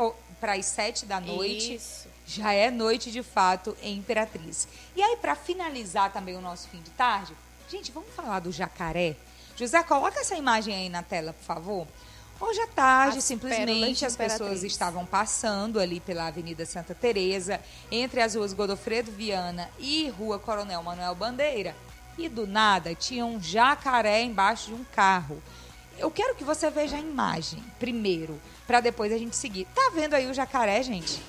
para 0.41 0.55
as 0.55 0.67
7 0.67 1.07
da 1.07 1.21
noite. 1.21 1.75
Isso. 1.75 2.09
Já 2.27 2.53
é 2.53 2.71
noite 2.71 3.11
de 3.11 3.23
fato 3.23 3.77
em 3.83 3.99
Imperatriz. 3.99 4.67
E 4.97 5.03
aí, 5.03 5.17
para 5.17 5.37
finalizar 5.37 6.13
também 6.13 6.35
o 6.37 6.41
nosso 6.41 6.69
fim 6.69 6.81
de 6.81 6.91
tarde, 6.91 7.35
gente, 7.69 7.93
vamos 7.93 8.13
falar 8.15 8.41
do 8.41 8.51
jacaré? 8.51 9.15
José, 9.57 9.83
coloca 9.83 10.21
essa 10.21 10.35
imagem 10.35 10.75
aí 10.75 10.89
na 10.89 11.03
tela, 11.03 11.33
por 11.33 11.45
favor. 11.45 11.87
Hoje 12.39 12.61
à 12.61 12.67
tarde, 12.67 13.19
As 13.19 13.25
simplesmente 13.25 14.05
as 14.05 14.15
pessoas 14.15 14.63
estavam 14.63 15.07
passando 15.07 15.81
ali 15.81 16.01
pela 16.01 16.27
Avenida 16.27 16.67
Santa 16.67 16.95
Teresa, 16.95 17.61
entre 17.91 18.21
as 18.21 18.35
ruas 18.35 18.53
Godofredo 18.53 19.11
Viana 19.11 19.71
e 19.79 20.11
Rua 20.11 20.39
Coronel 20.39 20.83
Manuel 20.83 21.15
Bandeira. 21.15 21.75
E 22.19 22.29
do 22.29 22.47
nada 22.47 22.95
tinha 22.95 23.25
um 23.25 23.41
jacaré 23.41 24.23
embaixo 24.23 24.69
de 24.69 24.75
um 24.75 24.85
carro. 24.95 25.43
Eu 25.99 26.11
quero 26.11 26.35
que 26.35 26.45
você 26.45 26.69
veja 26.69 26.97
a 26.97 27.01
imagem 27.01 27.63
primeiro, 27.79 28.39
para 28.67 28.81
depois 28.81 29.11
a 29.13 29.19
gente 29.19 29.35
seguir. 29.35 29.67
Tá 29.75 29.91
vendo 29.95 30.13
aí 30.13 30.31
o 30.31 30.35
jacaré, 30.35 30.83
gente? 30.83 31.23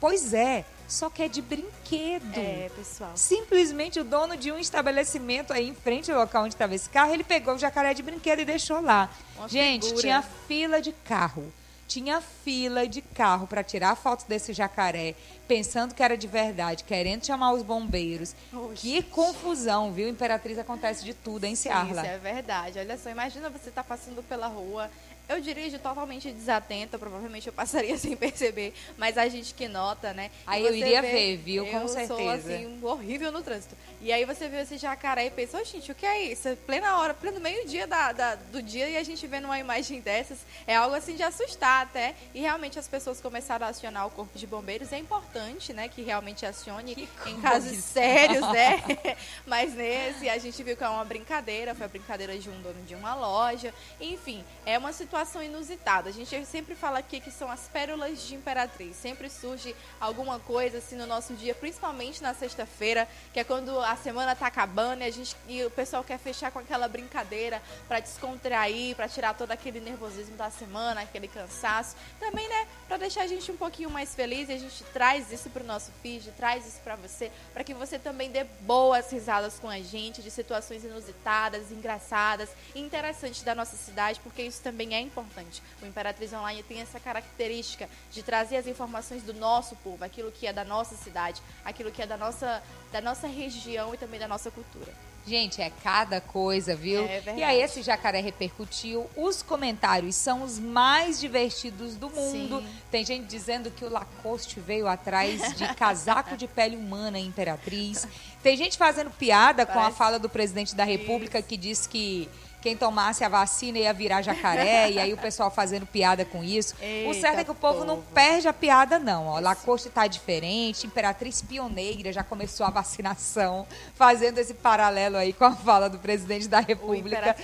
Pois 0.00 0.32
é, 0.32 0.64
só 0.86 1.10
que 1.10 1.22
é 1.22 1.28
de 1.28 1.40
brinquedo. 1.42 2.38
É, 2.38 2.70
pessoal. 2.74 3.12
Simplesmente 3.14 4.00
o 4.00 4.04
dono 4.04 4.36
de 4.36 4.52
um 4.52 4.58
estabelecimento 4.58 5.52
aí 5.52 5.68
em 5.68 5.74
frente 5.74 6.10
ao 6.10 6.20
local 6.20 6.44
onde 6.44 6.54
estava 6.54 6.74
esse 6.74 6.88
carro, 6.88 7.12
ele 7.12 7.24
pegou 7.24 7.54
o 7.54 7.58
jacaré 7.58 7.94
de 7.94 8.02
brinquedo 8.02 8.40
e 8.40 8.44
deixou 8.44 8.80
lá. 8.80 9.10
Uma 9.36 9.48
Gente, 9.48 9.84
figura. 9.84 10.00
tinha 10.02 10.22
fila 10.22 10.80
de 10.80 10.92
carro. 10.92 11.52
Tinha 11.86 12.20
fila 12.20 12.88
de 12.88 13.02
carro 13.02 13.46
para 13.46 13.62
tirar 13.62 13.94
foto 13.94 14.26
desse 14.26 14.54
jacaré, 14.54 15.14
pensando 15.46 15.94
que 15.94 16.02
era 16.02 16.16
de 16.16 16.26
verdade, 16.26 16.82
querendo 16.82 17.26
chamar 17.26 17.52
os 17.52 17.62
bombeiros. 17.62 18.34
Que 18.74 19.02
confusão, 19.02 19.92
viu? 19.92 20.08
Imperatriz 20.08 20.58
acontece 20.58 21.04
de 21.04 21.12
tudo, 21.12 21.44
hein, 21.44 21.54
Ciarla? 21.54 22.00
Isso 22.00 22.10
é 22.10 22.18
verdade. 22.18 22.78
Olha 22.78 22.96
só, 22.96 23.10
imagina 23.10 23.50
você 23.50 23.70
tá 23.70 23.84
passando 23.84 24.22
pela 24.22 24.46
rua, 24.46 24.90
eu 25.28 25.40
dirijo 25.40 25.78
totalmente 25.78 26.30
desatenta, 26.30 26.98
provavelmente 26.98 27.46
eu 27.46 27.52
passaria 27.52 27.96
sem 27.98 28.16
perceber, 28.16 28.72
mas 28.96 29.16
a 29.16 29.28
gente 29.28 29.54
que 29.54 29.68
nota, 29.68 30.12
né? 30.12 30.30
Aí 30.46 30.64
eu 30.64 30.74
iria 30.74 31.02
vê, 31.02 31.10
ver, 31.10 31.36
viu? 31.38 31.66
Com 31.66 31.80
eu 31.80 31.88
certeza. 31.88 32.16
sou, 32.16 32.28
assim, 32.28 32.78
horrível 32.82 33.32
no 33.32 33.42
trânsito. 33.42 33.76
E 34.04 34.12
aí 34.12 34.26
você 34.26 34.50
vê 34.50 34.60
esse 34.60 34.76
jacaré 34.76 35.24
e 35.24 35.30
pensa, 35.30 35.58
oh, 35.58 35.64
gente, 35.64 35.90
o 35.90 35.94
que 35.94 36.04
é 36.04 36.24
isso? 36.24 36.46
É 36.46 36.54
plena 36.54 36.98
hora, 36.98 37.14
pleno 37.14 37.40
meio-dia 37.40 37.86
da, 37.86 38.12
da, 38.12 38.34
do 38.34 38.60
dia 38.60 38.86
e 38.86 38.98
a 38.98 39.02
gente 39.02 39.26
vê 39.26 39.40
numa 39.40 39.58
imagem 39.58 39.98
dessas, 39.98 40.40
é 40.66 40.76
algo 40.76 40.94
assim 40.94 41.16
de 41.16 41.22
assustar 41.22 41.84
até. 41.84 42.14
E 42.34 42.40
realmente 42.42 42.78
as 42.78 42.86
pessoas 42.86 43.18
começaram 43.18 43.64
a 43.66 43.70
acionar 43.70 44.06
o 44.06 44.10
corpo 44.10 44.38
de 44.38 44.46
bombeiros. 44.46 44.92
É 44.92 44.98
importante, 44.98 45.72
né, 45.72 45.88
que 45.88 46.02
realmente 46.02 46.44
acione 46.44 46.94
que 46.94 47.30
em 47.30 47.40
casos 47.40 47.78
sérios, 47.78 48.46
né? 48.52 48.82
mas 49.46 49.72
nesse 49.72 50.28
a 50.28 50.36
gente 50.36 50.62
viu 50.62 50.76
que 50.76 50.84
é 50.84 50.88
uma 50.90 51.06
brincadeira, 51.06 51.74
foi 51.74 51.86
a 51.86 51.88
brincadeira 51.88 52.38
de 52.38 52.50
um 52.50 52.60
dono 52.60 52.82
de 52.82 52.94
uma 52.94 53.14
loja. 53.14 53.72
Enfim, 53.98 54.44
é 54.66 54.76
uma 54.76 54.92
situação 54.92 55.42
inusitada. 55.42 56.10
A 56.10 56.12
gente 56.12 56.44
sempre 56.44 56.74
fala 56.74 56.98
aqui 56.98 57.20
que 57.20 57.30
são 57.30 57.50
as 57.50 57.68
pérolas 57.68 58.20
de 58.20 58.34
Imperatriz. 58.34 58.96
Sempre 58.96 59.30
surge 59.30 59.74
alguma 59.98 60.38
coisa 60.38 60.76
assim 60.76 60.94
no 60.94 61.06
nosso 61.06 61.32
dia, 61.32 61.54
principalmente 61.54 62.22
na 62.22 62.34
sexta-feira, 62.34 63.08
que 63.32 63.40
é 63.40 63.44
quando 63.44 63.80
a 63.80 63.93
semana 63.96 64.32
está 64.32 64.46
acabando 64.46 65.02
e, 65.02 65.04
a 65.04 65.10
gente, 65.10 65.36
e 65.48 65.64
o 65.64 65.70
pessoal 65.70 66.02
quer 66.02 66.18
fechar 66.18 66.50
com 66.50 66.58
aquela 66.58 66.88
brincadeira 66.88 67.62
para 67.88 68.00
descontrair, 68.00 68.94
para 68.96 69.08
tirar 69.08 69.34
todo 69.34 69.50
aquele 69.50 69.80
nervosismo 69.80 70.36
da 70.36 70.50
semana, 70.50 71.02
aquele 71.02 71.28
cansaço. 71.28 71.96
Também, 72.18 72.48
né, 72.48 72.66
para 72.86 72.96
deixar 72.96 73.22
a 73.22 73.26
gente 73.26 73.50
um 73.50 73.56
pouquinho 73.56 73.90
mais 73.90 74.14
feliz 74.14 74.48
e 74.48 74.52
a 74.52 74.58
gente 74.58 74.82
traz 74.92 75.30
isso 75.32 75.50
para 75.50 75.62
o 75.62 75.66
nosso 75.66 75.90
feed, 76.02 76.30
traz 76.32 76.66
isso 76.66 76.80
para 76.80 76.96
você, 76.96 77.30
para 77.52 77.64
que 77.64 77.74
você 77.74 77.98
também 77.98 78.30
dê 78.30 78.44
boas 78.60 79.10
risadas 79.10 79.58
com 79.58 79.68
a 79.68 79.80
gente 79.80 80.22
de 80.22 80.30
situações 80.30 80.84
inusitadas, 80.84 81.70
engraçadas, 81.70 82.50
interessantes 82.74 83.42
da 83.42 83.54
nossa 83.54 83.76
cidade, 83.76 84.20
porque 84.20 84.42
isso 84.42 84.62
também 84.62 84.94
é 84.94 85.00
importante. 85.00 85.62
O 85.82 85.86
Imperatriz 85.86 86.32
Online 86.32 86.62
tem 86.62 86.80
essa 86.80 86.98
característica 87.00 87.88
de 88.10 88.22
trazer 88.22 88.56
as 88.56 88.66
informações 88.66 89.22
do 89.22 89.34
nosso 89.34 89.76
povo, 89.76 90.04
aquilo 90.04 90.32
que 90.32 90.46
é 90.46 90.52
da 90.52 90.64
nossa 90.64 90.96
cidade, 90.96 91.42
aquilo 91.64 91.90
que 91.90 92.02
é 92.02 92.06
da 92.06 92.16
nossa, 92.16 92.62
da 92.92 93.00
nossa 93.00 93.26
região 93.26 93.83
e 93.92 93.98
também 93.98 94.20
da 94.20 94.28
nossa 94.28 94.50
cultura. 94.50 94.92
Gente, 95.26 95.62
é 95.62 95.72
cada 95.82 96.20
coisa, 96.20 96.76
viu? 96.76 97.02
É 97.04 97.08
verdade. 97.08 97.38
E 97.38 97.42
aí 97.42 97.60
esse 97.62 97.82
jacaré 97.82 98.20
repercutiu. 98.20 99.08
Os 99.16 99.42
comentários 99.42 100.14
são 100.16 100.42
os 100.42 100.58
mais 100.58 101.18
divertidos 101.18 101.96
do 101.96 102.10
mundo. 102.10 102.60
Sim. 102.60 102.68
Tem 102.90 103.04
gente 103.04 103.26
dizendo 103.26 103.70
que 103.70 103.86
o 103.86 103.88
Lacoste 103.88 104.60
veio 104.60 104.86
atrás 104.86 105.56
de 105.56 105.66
casaco 105.74 106.36
de 106.36 106.46
pele 106.46 106.76
humana 106.76 107.18
Imperatriz. 107.18 108.06
Tem 108.42 108.54
gente 108.54 108.76
fazendo 108.76 109.10
piada 109.10 109.64
Parece... 109.64 109.82
com 109.82 109.86
a 109.86 109.90
fala 109.90 110.18
do 110.18 110.28
presidente 110.28 110.74
da 110.74 110.84
República 110.84 111.40
que 111.40 111.56
diz 111.56 111.86
que 111.86 112.28
quem 112.64 112.74
tomasse 112.74 113.22
a 113.22 113.28
vacina 113.28 113.78
ia 113.78 113.92
virar 113.92 114.22
jacaré, 114.22 114.88
e 114.90 114.98
aí 114.98 115.12
o 115.12 115.18
pessoal 115.18 115.50
fazendo 115.50 115.84
piada 115.84 116.24
com 116.24 116.42
isso. 116.42 116.74
Eita, 116.80 117.10
o 117.10 117.14
certo 117.14 117.40
é 117.40 117.44
que 117.44 117.50
o 117.50 117.54
povo, 117.54 117.80
povo, 117.80 117.84
não 117.84 118.00
perde 118.00 118.48
a 118.48 118.54
piada, 118.54 118.98
não. 118.98 119.26
Ó, 119.26 119.38
Lacoste 119.38 119.88
está 119.88 120.06
diferente, 120.06 120.86
Imperatriz 120.86 121.42
pioneira 121.42 122.10
já 122.10 122.24
começou 122.24 122.64
a 122.64 122.70
vacinação, 122.70 123.66
fazendo 123.94 124.38
esse 124.38 124.54
paralelo 124.54 125.18
aí 125.18 125.34
com 125.34 125.44
a 125.44 125.52
fala 125.52 125.90
do 125.90 125.98
presidente 125.98 126.48
da 126.48 126.60
República, 126.60 127.36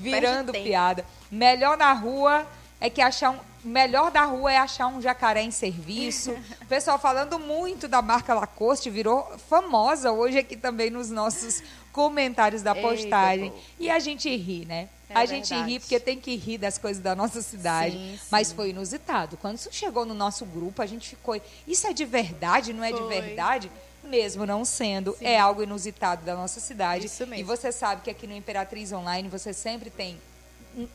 virando 0.00 0.50
piada. 0.50 1.06
Melhor 1.30 1.76
na 1.76 1.92
rua 1.92 2.44
é 2.80 2.90
que 2.90 3.00
achar 3.00 3.30
um. 3.30 3.38
Melhor 3.64 4.10
da 4.10 4.24
rua 4.24 4.52
é 4.52 4.58
achar 4.58 4.88
um 4.88 5.00
jacaré 5.00 5.40
em 5.40 5.50
serviço. 5.50 6.32
O 6.60 6.66
pessoal 6.68 6.98
falando 6.98 7.38
muito 7.38 7.88
da 7.88 8.02
marca 8.02 8.34
Lacoste, 8.34 8.90
virou 8.90 9.26
famosa 9.48 10.12
hoje 10.12 10.36
aqui 10.36 10.54
também 10.54 10.90
nos 10.90 11.10
nossos 11.10 11.62
comentários 11.94 12.60
da 12.60 12.74
postagem. 12.74 13.46
Eita, 13.46 13.58
e 13.78 13.88
a 13.88 14.00
gente 14.00 14.28
ri, 14.36 14.66
né? 14.66 14.88
É 15.08 15.14
a 15.14 15.24
gente 15.24 15.54
ri 15.54 15.78
porque 15.78 16.00
tem 16.00 16.18
que 16.18 16.34
rir 16.34 16.58
das 16.58 16.76
coisas 16.76 17.00
da 17.00 17.14
nossa 17.14 17.40
cidade. 17.40 17.96
Sim, 17.96 18.18
sim. 18.18 18.26
Mas 18.30 18.50
foi 18.50 18.70
inusitado. 18.70 19.36
Quando 19.36 19.56
isso 19.58 19.68
chegou 19.70 20.04
no 20.04 20.12
nosso 20.12 20.44
grupo, 20.44 20.82
a 20.82 20.86
gente 20.86 21.08
ficou. 21.10 21.40
Isso 21.66 21.86
é 21.86 21.92
de 21.92 22.04
verdade? 22.04 22.72
Não 22.72 22.82
é 22.82 22.90
foi. 22.90 23.00
de 23.00 23.08
verdade? 23.08 23.70
Mesmo 24.02 24.44
não 24.44 24.64
sendo, 24.64 25.14
sim. 25.16 25.24
é 25.24 25.38
algo 25.38 25.62
inusitado 25.62 26.26
da 26.26 26.34
nossa 26.34 26.58
cidade. 26.58 27.06
Isso 27.06 27.24
mesmo. 27.26 27.36
E 27.36 27.42
você 27.44 27.70
sabe 27.70 28.02
que 28.02 28.10
aqui 28.10 28.26
no 28.26 28.34
Imperatriz 28.34 28.92
Online 28.92 29.28
você 29.28 29.52
sempre 29.52 29.88
tem 29.88 30.20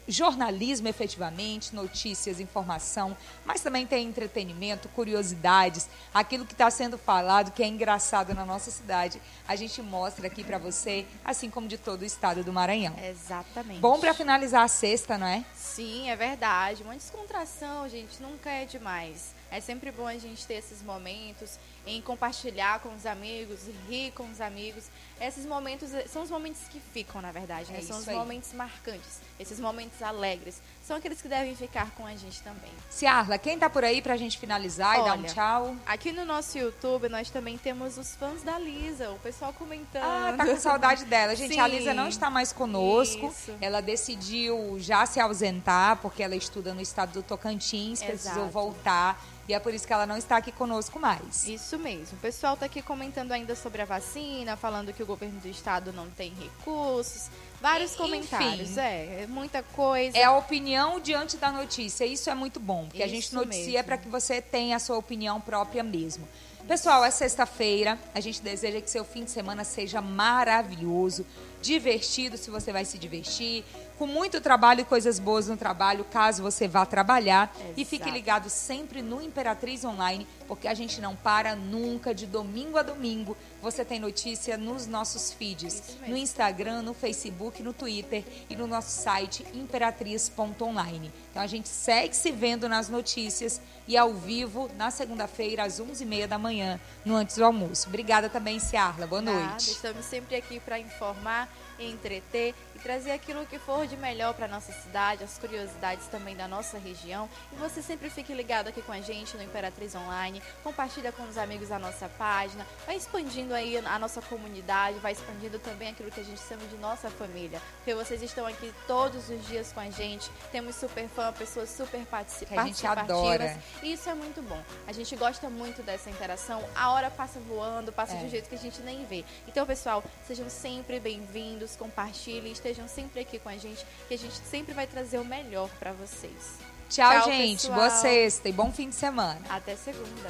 jornalismo 0.08 0.88
efetivamente, 0.88 1.76
notícias, 1.76 2.40
informação, 2.40 3.16
mas 3.46 3.62
também 3.62 3.86
tem 3.86 4.08
entretenimento, 4.08 4.90
curiosidades, 4.90 5.90
aquilo 6.14 6.46
que 6.46 6.54
está 6.54 6.70
sendo 6.70 6.98
falado, 6.98 7.52
que 7.52 7.64
é 7.64 7.68
engraçado 7.68 8.34
na 8.34 8.46
nossa 8.46 8.72
cidade. 8.72 9.22
A 9.48 9.56
gente 9.56 9.82
mostra 9.82 10.28
aqui 10.28 10.44
para 10.44 10.58
você, 10.58 11.06
assim 11.24 11.50
como 11.50 11.68
de 11.68 11.78
todo 11.78 12.02
o 12.02 12.06
estado 12.06 12.44
do 12.44 12.52
Maranhão. 12.52 12.96
Exatamente. 13.04 13.80
Bom 13.80 14.00
para 14.00 14.14
finalizar 14.14 14.64
a 14.64 14.68
sexta, 14.68 15.18
não 15.18 15.28
é? 15.28 15.44
Sim, 15.56 16.10
é 16.10 16.16
verdade. 16.16 16.84
Uma 16.84 16.96
descontração, 16.96 17.88
gente, 17.90 18.22
nunca 18.22 18.50
é 18.50 18.66
demais. 18.66 19.34
É 19.52 19.60
sempre 19.60 19.92
bom 19.92 20.06
a 20.06 20.18
gente 20.18 20.46
ter 20.46 20.56
esses 20.56 20.84
momentos 20.84 21.58
em 21.86 22.02
compartilhar 22.02 22.80
com 22.82 22.94
os 22.94 23.06
amigos, 23.06 23.62
rir 23.88 24.12
com 24.12 24.30
os 24.30 24.40
amigos. 24.40 24.86
Esses 25.22 25.46
momentos 25.46 25.94
eh, 25.94 26.06
são 26.08 26.24
os 26.24 26.30
momentos 26.30 26.62
que 26.70 26.80
ficam, 26.80 27.22
na 27.22 27.32
verdade, 27.32 27.72
né? 27.72 27.80
É 27.80 27.82
são 27.82 27.98
os 27.98 28.08
aí. 28.08 28.16
momentos 28.16 28.54
marcantes, 28.54 29.20
esses 29.40 29.60
momentos 29.60 30.02
alegres. 30.02 30.62
São 30.84 30.98
aqueles 30.98 31.22
que 31.22 31.28
devem 31.28 31.56
ficar 31.56 31.92
com 31.92 32.06
a 32.06 32.16
gente 32.16 32.42
também. 32.42 32.72
Ciarla, 32.90 33.38
quem 33.38 33.60
tá 33.60 33.70
por 33.70 33.84
aí 33.84 34.02
pra 34.02 34.18
gente 34.18 34.40
finalizar 34.40 35.00
Olha, 35.00 35.02
e 35.02 35.06
dar 35.06 35.18
um 35.18 35.24
tchau? 35.24 35.76
Aqui 35.86 36.12
no 36.12 36.26
nosso 36.26 36.58
YouTube 36.58 37.10
nós 37.10 37.30
também 37.30 37.58
temos 37.58 37.98
os 37.98 38.16
fãs 38.16 38.42
da 38.44 38.58
Lisa, 38.58 39.12
o 39.12 39.20
pessoal 39.20 39.54
comentando. 39.54 40.04
Ah, 40.04 40.34
tá 40.36 40.46
com 40.46 40.58
saudade 40.58 41.06
dela. 41.06 41.36
Gente, 41.36 41.54
Sim. 41.54 41.60
a 41.60 41.68
Lisa 41.68 41.94
não 41.94 42.08
está 42.08 42.30
mais 42.30 42.52
conosco. 42.52 43.28
Isso. 43.28 43.56
Ela 43.62 43.82
decidiu 43.82 44.78
já 44.80 45.06
se 45.06 45.20
ausentar 45.20 45.98
porque 45.98 46.24
ela 46.24 46.36
estuda 46.36 46.74
no 46.74 46.82
estado 46.82 47.12
do 47.12 47.24
Tocantins, 47.24 48.02
Exato. 48.02 48.12
precisou 48.12 48.48
voltar. 48.50 49.22
E 49.50 49.54
é 49.54 49.58
por 49.58 49.74
isso 49.74 49.88
que 49.88 49.92
ela 49.92 50.06
não 50.06 50.16
está 50.16 50.38
aqui 50.38 50.52
conosco 50.52 51.00
mais. 51.00 51.48
Isso 51.48 51.80
mesmo. 51.80 52.16
O 52.16 52.22
pessoal 52.22 52.54
está 52.54 52.68
aqui 52.68 52.84
comentando 52.84 53.32
ainda 53.32 53.56
sobre 53.56 53.82
a 53.82 53.86
vacina, 53.86 54.56
falando 54.56 54.94
que 54.94 55.02
o 55.02 55.08
governo 55.08 55.40
do 55.40 55.48
estado 55.48 55.92
não 55.92 56.08
tem 56.08 56.32
recursos. 56.40 57.32
Vários 57.60 57.94
Enfim, 57.94 58.04
comentários, 58.04 58.78
é, 58.78 59.24
é, 59.24 59.28
muita 59.28 59.64
coisa. 59.64 60.16
É 60.16 60.26
a 60.26 60.38
opinião 60.38 61.00
diante 61.00 61.36
da 61.36 61.52
notícia. 61.52 62.06
Isso 62.06 62.30
é 62.30 62.36
muito 62.36 62.60
bom, 62.60 62.86
porque 62.86 62.98
isso 62.98 63.06
a 63.06 63.08
gente 63.08 63.34
noticia 63.34 63.84
para 63.84 63.98
que 63.98 64.08
você 64.08 64.40
tenha 64.40 64.76
a 64.76 64.80
sua 64.80 64.98
opinião 64.98 65.42
própria 65.42 65.82
mesmo. 65.82 66.28
Pessoal, 66.68 67.04
é 67.04 67.10
sexta-feira. 67.10 67.98
A 68.14 68.20
gente 68.20 68.44
deseja 68.44 68.80
que 68.80 68.92
seu 68.92 69.04
fim 69.04 69.24
de 69.24 69.32
semana 69.32 69.64
seja 69.64 70.00
maravilhoso, 70.00 71.26
divertido, 71.62 72.38
se 72.38 72.50
você 72.50 72.72
vai 72.72 72.86
se 72.86 72.98
divertir, 72.98 73.64
com 73.98 74.08
muito 74.08 74.40
trabalho 74.40 74.82
e 74.82 74.86
coisas 74.86 75.20
boas 75.20 75.48
no 75.48 75.58
trabalho, 75.58 76.06
caso 76.06 76.42
você 76.42 76.68
vá 76.68 76.86
trabalhar. 76.86 77.54
Exato. 77.56 77.74
E 77.76 77.86
fique 77.86 78.10
ligado 78.10 78.50
sempre 78.50 79.02
no 79.02 79.22
Imperatriz 79.22 79.84
Online, 79.84 80.26
porque 80.50 80.68
a 80.68 80.74
gente 80.74 81.00
não 81.00 81.16
para 81.16 81.56
nunca, 81.56 82.12
de 82.12 82.26
domingo 82.26 82.80
a 82.80 82.82
domingo. 82.82 83.38
Você 83.62 83.86
tem 83.86 84.00
notícia 84.00 84.58
nos 84.58 84.88
nossos 84.88 85.32
feeds, 85.32 85.96
no 86.08 86.18
Instagram, 86.18 86.82
no 86.82 86.96
Facebook, 86.96 87.62
no 87.62 87.72
Twitter 87.72 88.24
e 88.50 88.56
no 88.56 88.66
nosso 88.66 88.90
site 88.90 89.46
imperatriz.online. 89.54 91.12
Então 91.30 91.44
a 91.44 91.46
gente 91.46 91.70
segue 91.70 92.16
se 92.16 92.32
vendo 92.32 92.68
nas 92.68 92.90
notícias 92.90 93.62
e 93.88 93.96
ao 93.96 94.12
vivo 94.12 94.72
na 94.76 94.90
segunda-feira 94.90 95.66
às 95.66 95.80
11h30 95.80 96.26
da 96.26 96.40
manhã, 96.40 96.80
no 97.06 97.16
Antes 97.16 97.38
do 97.38 97.46
Almoço. 97.46 97.88
Obrigada 97.88 98.28
também, 98.28 98.60
Ciarla. 98.60 99.06
Boa 99.06 99.22
noite. 99.22 99.40
Nada, 99.40 99.62
estamos 99.62 100.06
sempre 100.06 100.36
aqui 100.36 100.60
para 100.60 100.80
informar, 100.80 101.48
entreter 101.80 102.56
trazer 102.80 103.12
aquilo 103.12 103.46
que 103.46 103.60
for 103.60 103.86
de 103.86 103.96
melhor 103.98 104.34
para 104.34 104.48
nossa 104.48 104.72
cidade, 104.72 105.24
as 105.24 105.38
curiosidades 105.38 106.08
também 106.08 106.36
da 106.36 106.48
nossa 106.48 106.78
região. 106.78 107.30
E 107.52 107.56
você 107.56 107.82
sempre 107.82 108.10
fique 108.10 108.34
ligado 108.34 108.70
aqui 108.70 108.82
com 108.82 108.92
a 108.92 109.02
gente 109.02 109.38
no 109.38 109.44
Imperatriz 109.44 109.94
Online, 109.96 110.42
compartilha 110.64 111.12
com 111.12 111.24
os 111.24 111.38
amigos 111.38 111.72
a 111.72 111.78
nossa 111.78 112.10
página, 112.10 112.66
vai 112.86 112.96
expandindo 112.96 113.54
aí 113.54 113.78
a 113.78 114.00
nossa 114.00 114.22
comunidade, 114.22 114.98
vai 115.00 115.12
expandindo 115.12 115.60
também 115.60 115.90
aquilo 115.90 116.10
que 116.10 116.20
a 116.20 116.24
gente 116.24 116.42
chama 116.42 116.66
de 116.68 116.78
nossa 116.78 117.10
família. 117.10 117.62
Porque 117.78 117.94
vocês 117.94 118.22
estão 118.22 118.46
aqui 118.46 118.74
todos 118.88 119.30
os 119.30 119.46
dias 119.48 119.72
com 119.72 119.80
a 119.80 119.90
gente, 119.90 120.30
temos 120.52 120.76
super 120.76 121.08
fã, 121.10 121.32
pessoas 121.34 121.70
super 121.70 122.06
participativas. 122.06 122.64
A 122.64 122.68
gente 122.68 122.88
adora. 122.88 123.58
E 123.84 123.94
isso 123.94 124.10
é 124.10 124.14
muito 124.14 124.42
bom. 124.42 124.62
A 124.88 124.92
gente 124.92 125.16
gosta 125.16 125.50
muito 125.50 125.84
dessa 125.84 126.10
interação. 126.10 126.64
A 126.76 126.92
hora 126.92 127.12
passa 127.12 127.40
voando, 127.40 127.92
passa 127.92 128.14
é. 128.16 128.18
de 128.18 128.26
um 128.26 128.30
jeito 128.30 128.50
que 128.50 128.56
a 128.56 128.60
gente 128.60 128.82
nem 128.82 129.06
vê. 129.06 129.26
Então, 129.48 129.66
pessoal, 129.66 130.04
sejam 130.26 130.50
sempre 130.50 131.00
bem-vindos, 131.00 131.76
compartilhem, 131.76 132.52
estejam 132.52 132.69
estejam 132.70 132.88
sempre 132.88 133.22
aqui 133.22 133.40
com 133.40 133.50
a 133.50 133.58
gente, 133.58 133.86
que 134.08 134.14
a 134.14 134.18
gente 134.18 134.36
sempre 134.36 134.74
vai 134.74 134.86
trazer 134.86 135.18
o 135.18 135.26
melhor 135.26 135.70
para 135.80 135.92
vocês. 135.92 136.60
Tchau, 136.90 137.12
Tchau 137.12 137.32
gente. 137.32 137.62
Pessoal. 137.62 137.76
Boa 137.76 137.90
sexta 137.90 138.50
e 138.50 138.52
bom 138.52 138.72
fim 138.72 138.90
de 138.90 138.96
semana. 138.96 139.42
Até 139.50 139.76
segunda. 139.76 140.30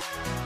Thank 0.00 0.39